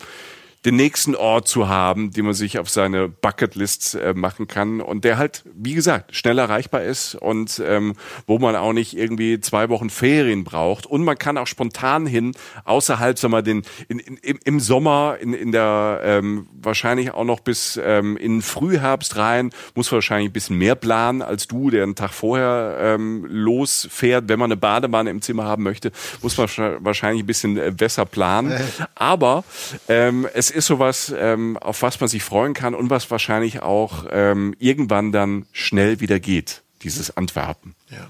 [0.65, 5.03] den nächsten Ort zu haben, den man sich auf seine Bucketlist äh, machen kann und
[5.03, 7.95] der halt, wie gesagt, schnell erreichbar ist und ähm,
[8.27, 10.85] wo man auch nicht irgendwie zwei Wochen Ferien braucht.
[10.85, 12.33] Und man kann auch spontan hin,
[12.63, 17.39] außerhalb, sag mal, den in, in, im, Sommer in, in der ähm, wahrscheinlich auch noch
[17.39, 21.95] bis ähm, in Frühherbst rein, muss wahrscheinlich ein bisschen mehr planen als du, der einen
[21.95, 26.47] Tag vorher ähm, losfährt, wenn man eine Badewanne im Zimmer haben möchte, muss man
[26.79, 28.53] wahrscheinlich ein bisschen äh, besser planen.
[28.93, 29.43] Aber
[29.87, 34.05] ähm, es ist sowas, ähm, auf was man sich freuen kann und was wahrscheinlich auch
[34.09, 37.75] ähm, irgendwann dann schnell wieder geht, dieses Antwerpen.
[37.89, 38.09] Ja.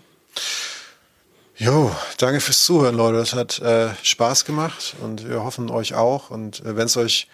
[1.58, 3.18] Jo, danke fürs Zuhören, Leute.
[3.18, 6.32] Das hat äh, Spaß gemacht und wir hoffen euch auch.
[6.32, 7.28] Und äh, wenn es euch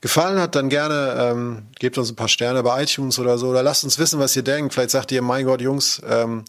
[0.00, 3.62] gefallen hat, dann gerne ähm, gebt uns ein paar Sterne bei iTunes oder so oder
[3.62, 4.74] lasst uns wissen, was ihr denkt.
[4.74, 6.44] Vielleicht sagt ihr, mein Gott, Jungs, ähm,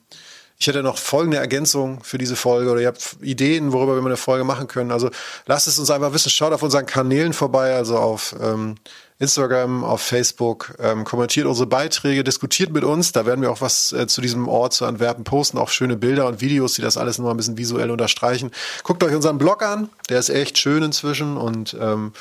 [0.61, 4.17] ich hätte noch folgende Ergänzung für diese Folge oder ihr habt Ideen, worüber wir eine
[4.17, 4.91] Folge machen können.
[4.91, 5.09] Also
[5.45, 6.29] lasst es uns einfach wissen.
[6.29, 8.75] Schaut auf unseren Kanälen vorbei, also auf ähm,
[9.19, 13.13] Instagram, auf Facebook, ähm, kommentiert unsere Beiträge, diskutiert mit uns.
[13.13, 16.27] Da werden wir auch was äh, zu diesem Ort zu Antwerpen posten, auch schöne Bilder
[16.27, 18.51] und Videos, die das alles nochmal ein bisschen visuell unterstreichen.
[18.83, 22.11] Guckt euch unseren Blog an, der ist echt schön inzwischen und ähm,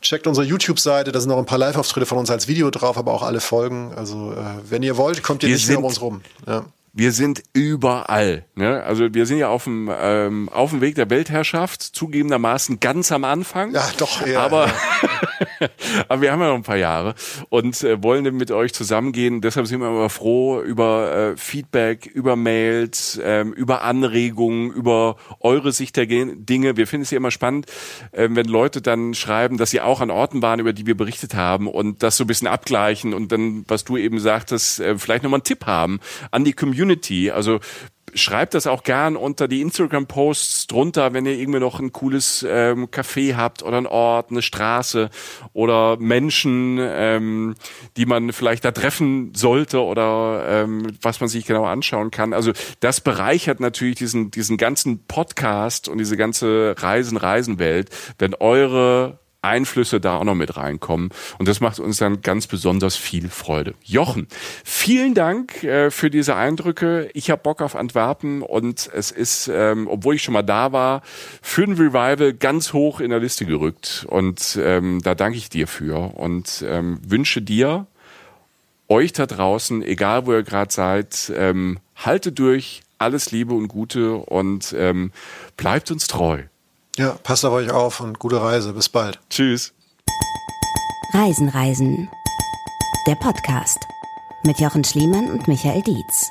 [0.00, 3.12] checkt unsere YouTube-Seite, da sind noch ein paar Live-Auftritte von uns als Video drauf, aber
[3.12, 3.92] auch alle Folgen.
[3.94, 4.36] Also äh,
[4.70, 6.22] wenn ihr wollt, kommt ihr wir nicht mehr um uns rum.
[6.46, 6.64] Ja
[6.96, 8.44] wir sind überall.
[8.54, 8.82] Ne?
[8.84, 13.24] Also wir sind ja auf dem, ähm, auf dem Weg der Weltherrschaft, zugegebenermaßen ganz am
[13.24, 13.72] Anfang.
[13.72, 14.24] Ja, doch.
[14.24, 15.68] Ja, aber, ja.
[16.08, 17.16] aber wir haben ja noch ein paar Jahre
[17.48, 19.40] und äh, wollen mit euch zusammengehen.
[19.40, 25.72] Deshalb sind wir immer froh über äh, Feedback, über Mails, ähm, über Anregungen, über eure
[25.72, 26.76] Sicht der Dinge.
[26.76, 27.66] Wir finden es ja immer spannend,
[28.12, 31.34] äh, wenn Leute dann schreiben, dass sie auch an Orten waren, über die wir berichtet
[31.34, 35.24] haben und das so ein bisschen abgleichen und dann, was du eben sagtest, äh, vielleicht
[35.24, 35.98] nochmal einen Tipp haben
[36.30, 37.30] an die Community Community.
[37.30, 37.60] Also
[38.16, 42.86] schreibt das auch gern unter die Instagram-Posts drunter, wenn ihr irgendwie noch ein cooles ähm,
[42.86, 45.10] Café habt oder ein Ort, eine Straße
[45.52, 47.54] oder Menschen, ähm,
[47.96, 52.32] die man vielleicht da treffen sollte oder ähm, was man sich genau anschauen kann.
[52.32, 60.00] Also das bereichert natürlich diesen, diesen ganzen Podcast und diese ganze Reisen-Reisen-Welt, wenn eure Einflüsse
[60.00, 61.10] da auch noch mit reinkommen.
[61.38, 63.74] Und das macht uns dann ganz besonders viel Freude.
[63.84, 64.26] Jochen,
[64.64, 67.10] vielen Dank äh, für diese Eindrücke.
[67.14, 71.02] Ich habe Bock auf Antwerpen und es ist, ähm, obwohl ich schon mal da war,
[71.42, 74.06] für ein Revival ganz hoch in der Liste gerückt.
[74.08, 77.86] Und ähm, da danke ich dir für und ähm, wünsche dir,
[78.88, 84.14] euch da draußen, egal wo ihr gerade seid, ähm, haltet durch, alles Liebe und Gute
[84.14, 85.10] und ähm,
[85.56, 86.42] bleibt uns treu.
[86.96, 88.72] Ja, passt auf euch auf und gute Reise.
[88.72, 89.18] Bis bald.
[89.28, 89.72] Tschüss.
[91.12, 92.08] Reisen, Reisen.
[93.06, 93.78] Der Podcast
[94.44, 96.30] mit Jochen Schliemann und Michael Dietz.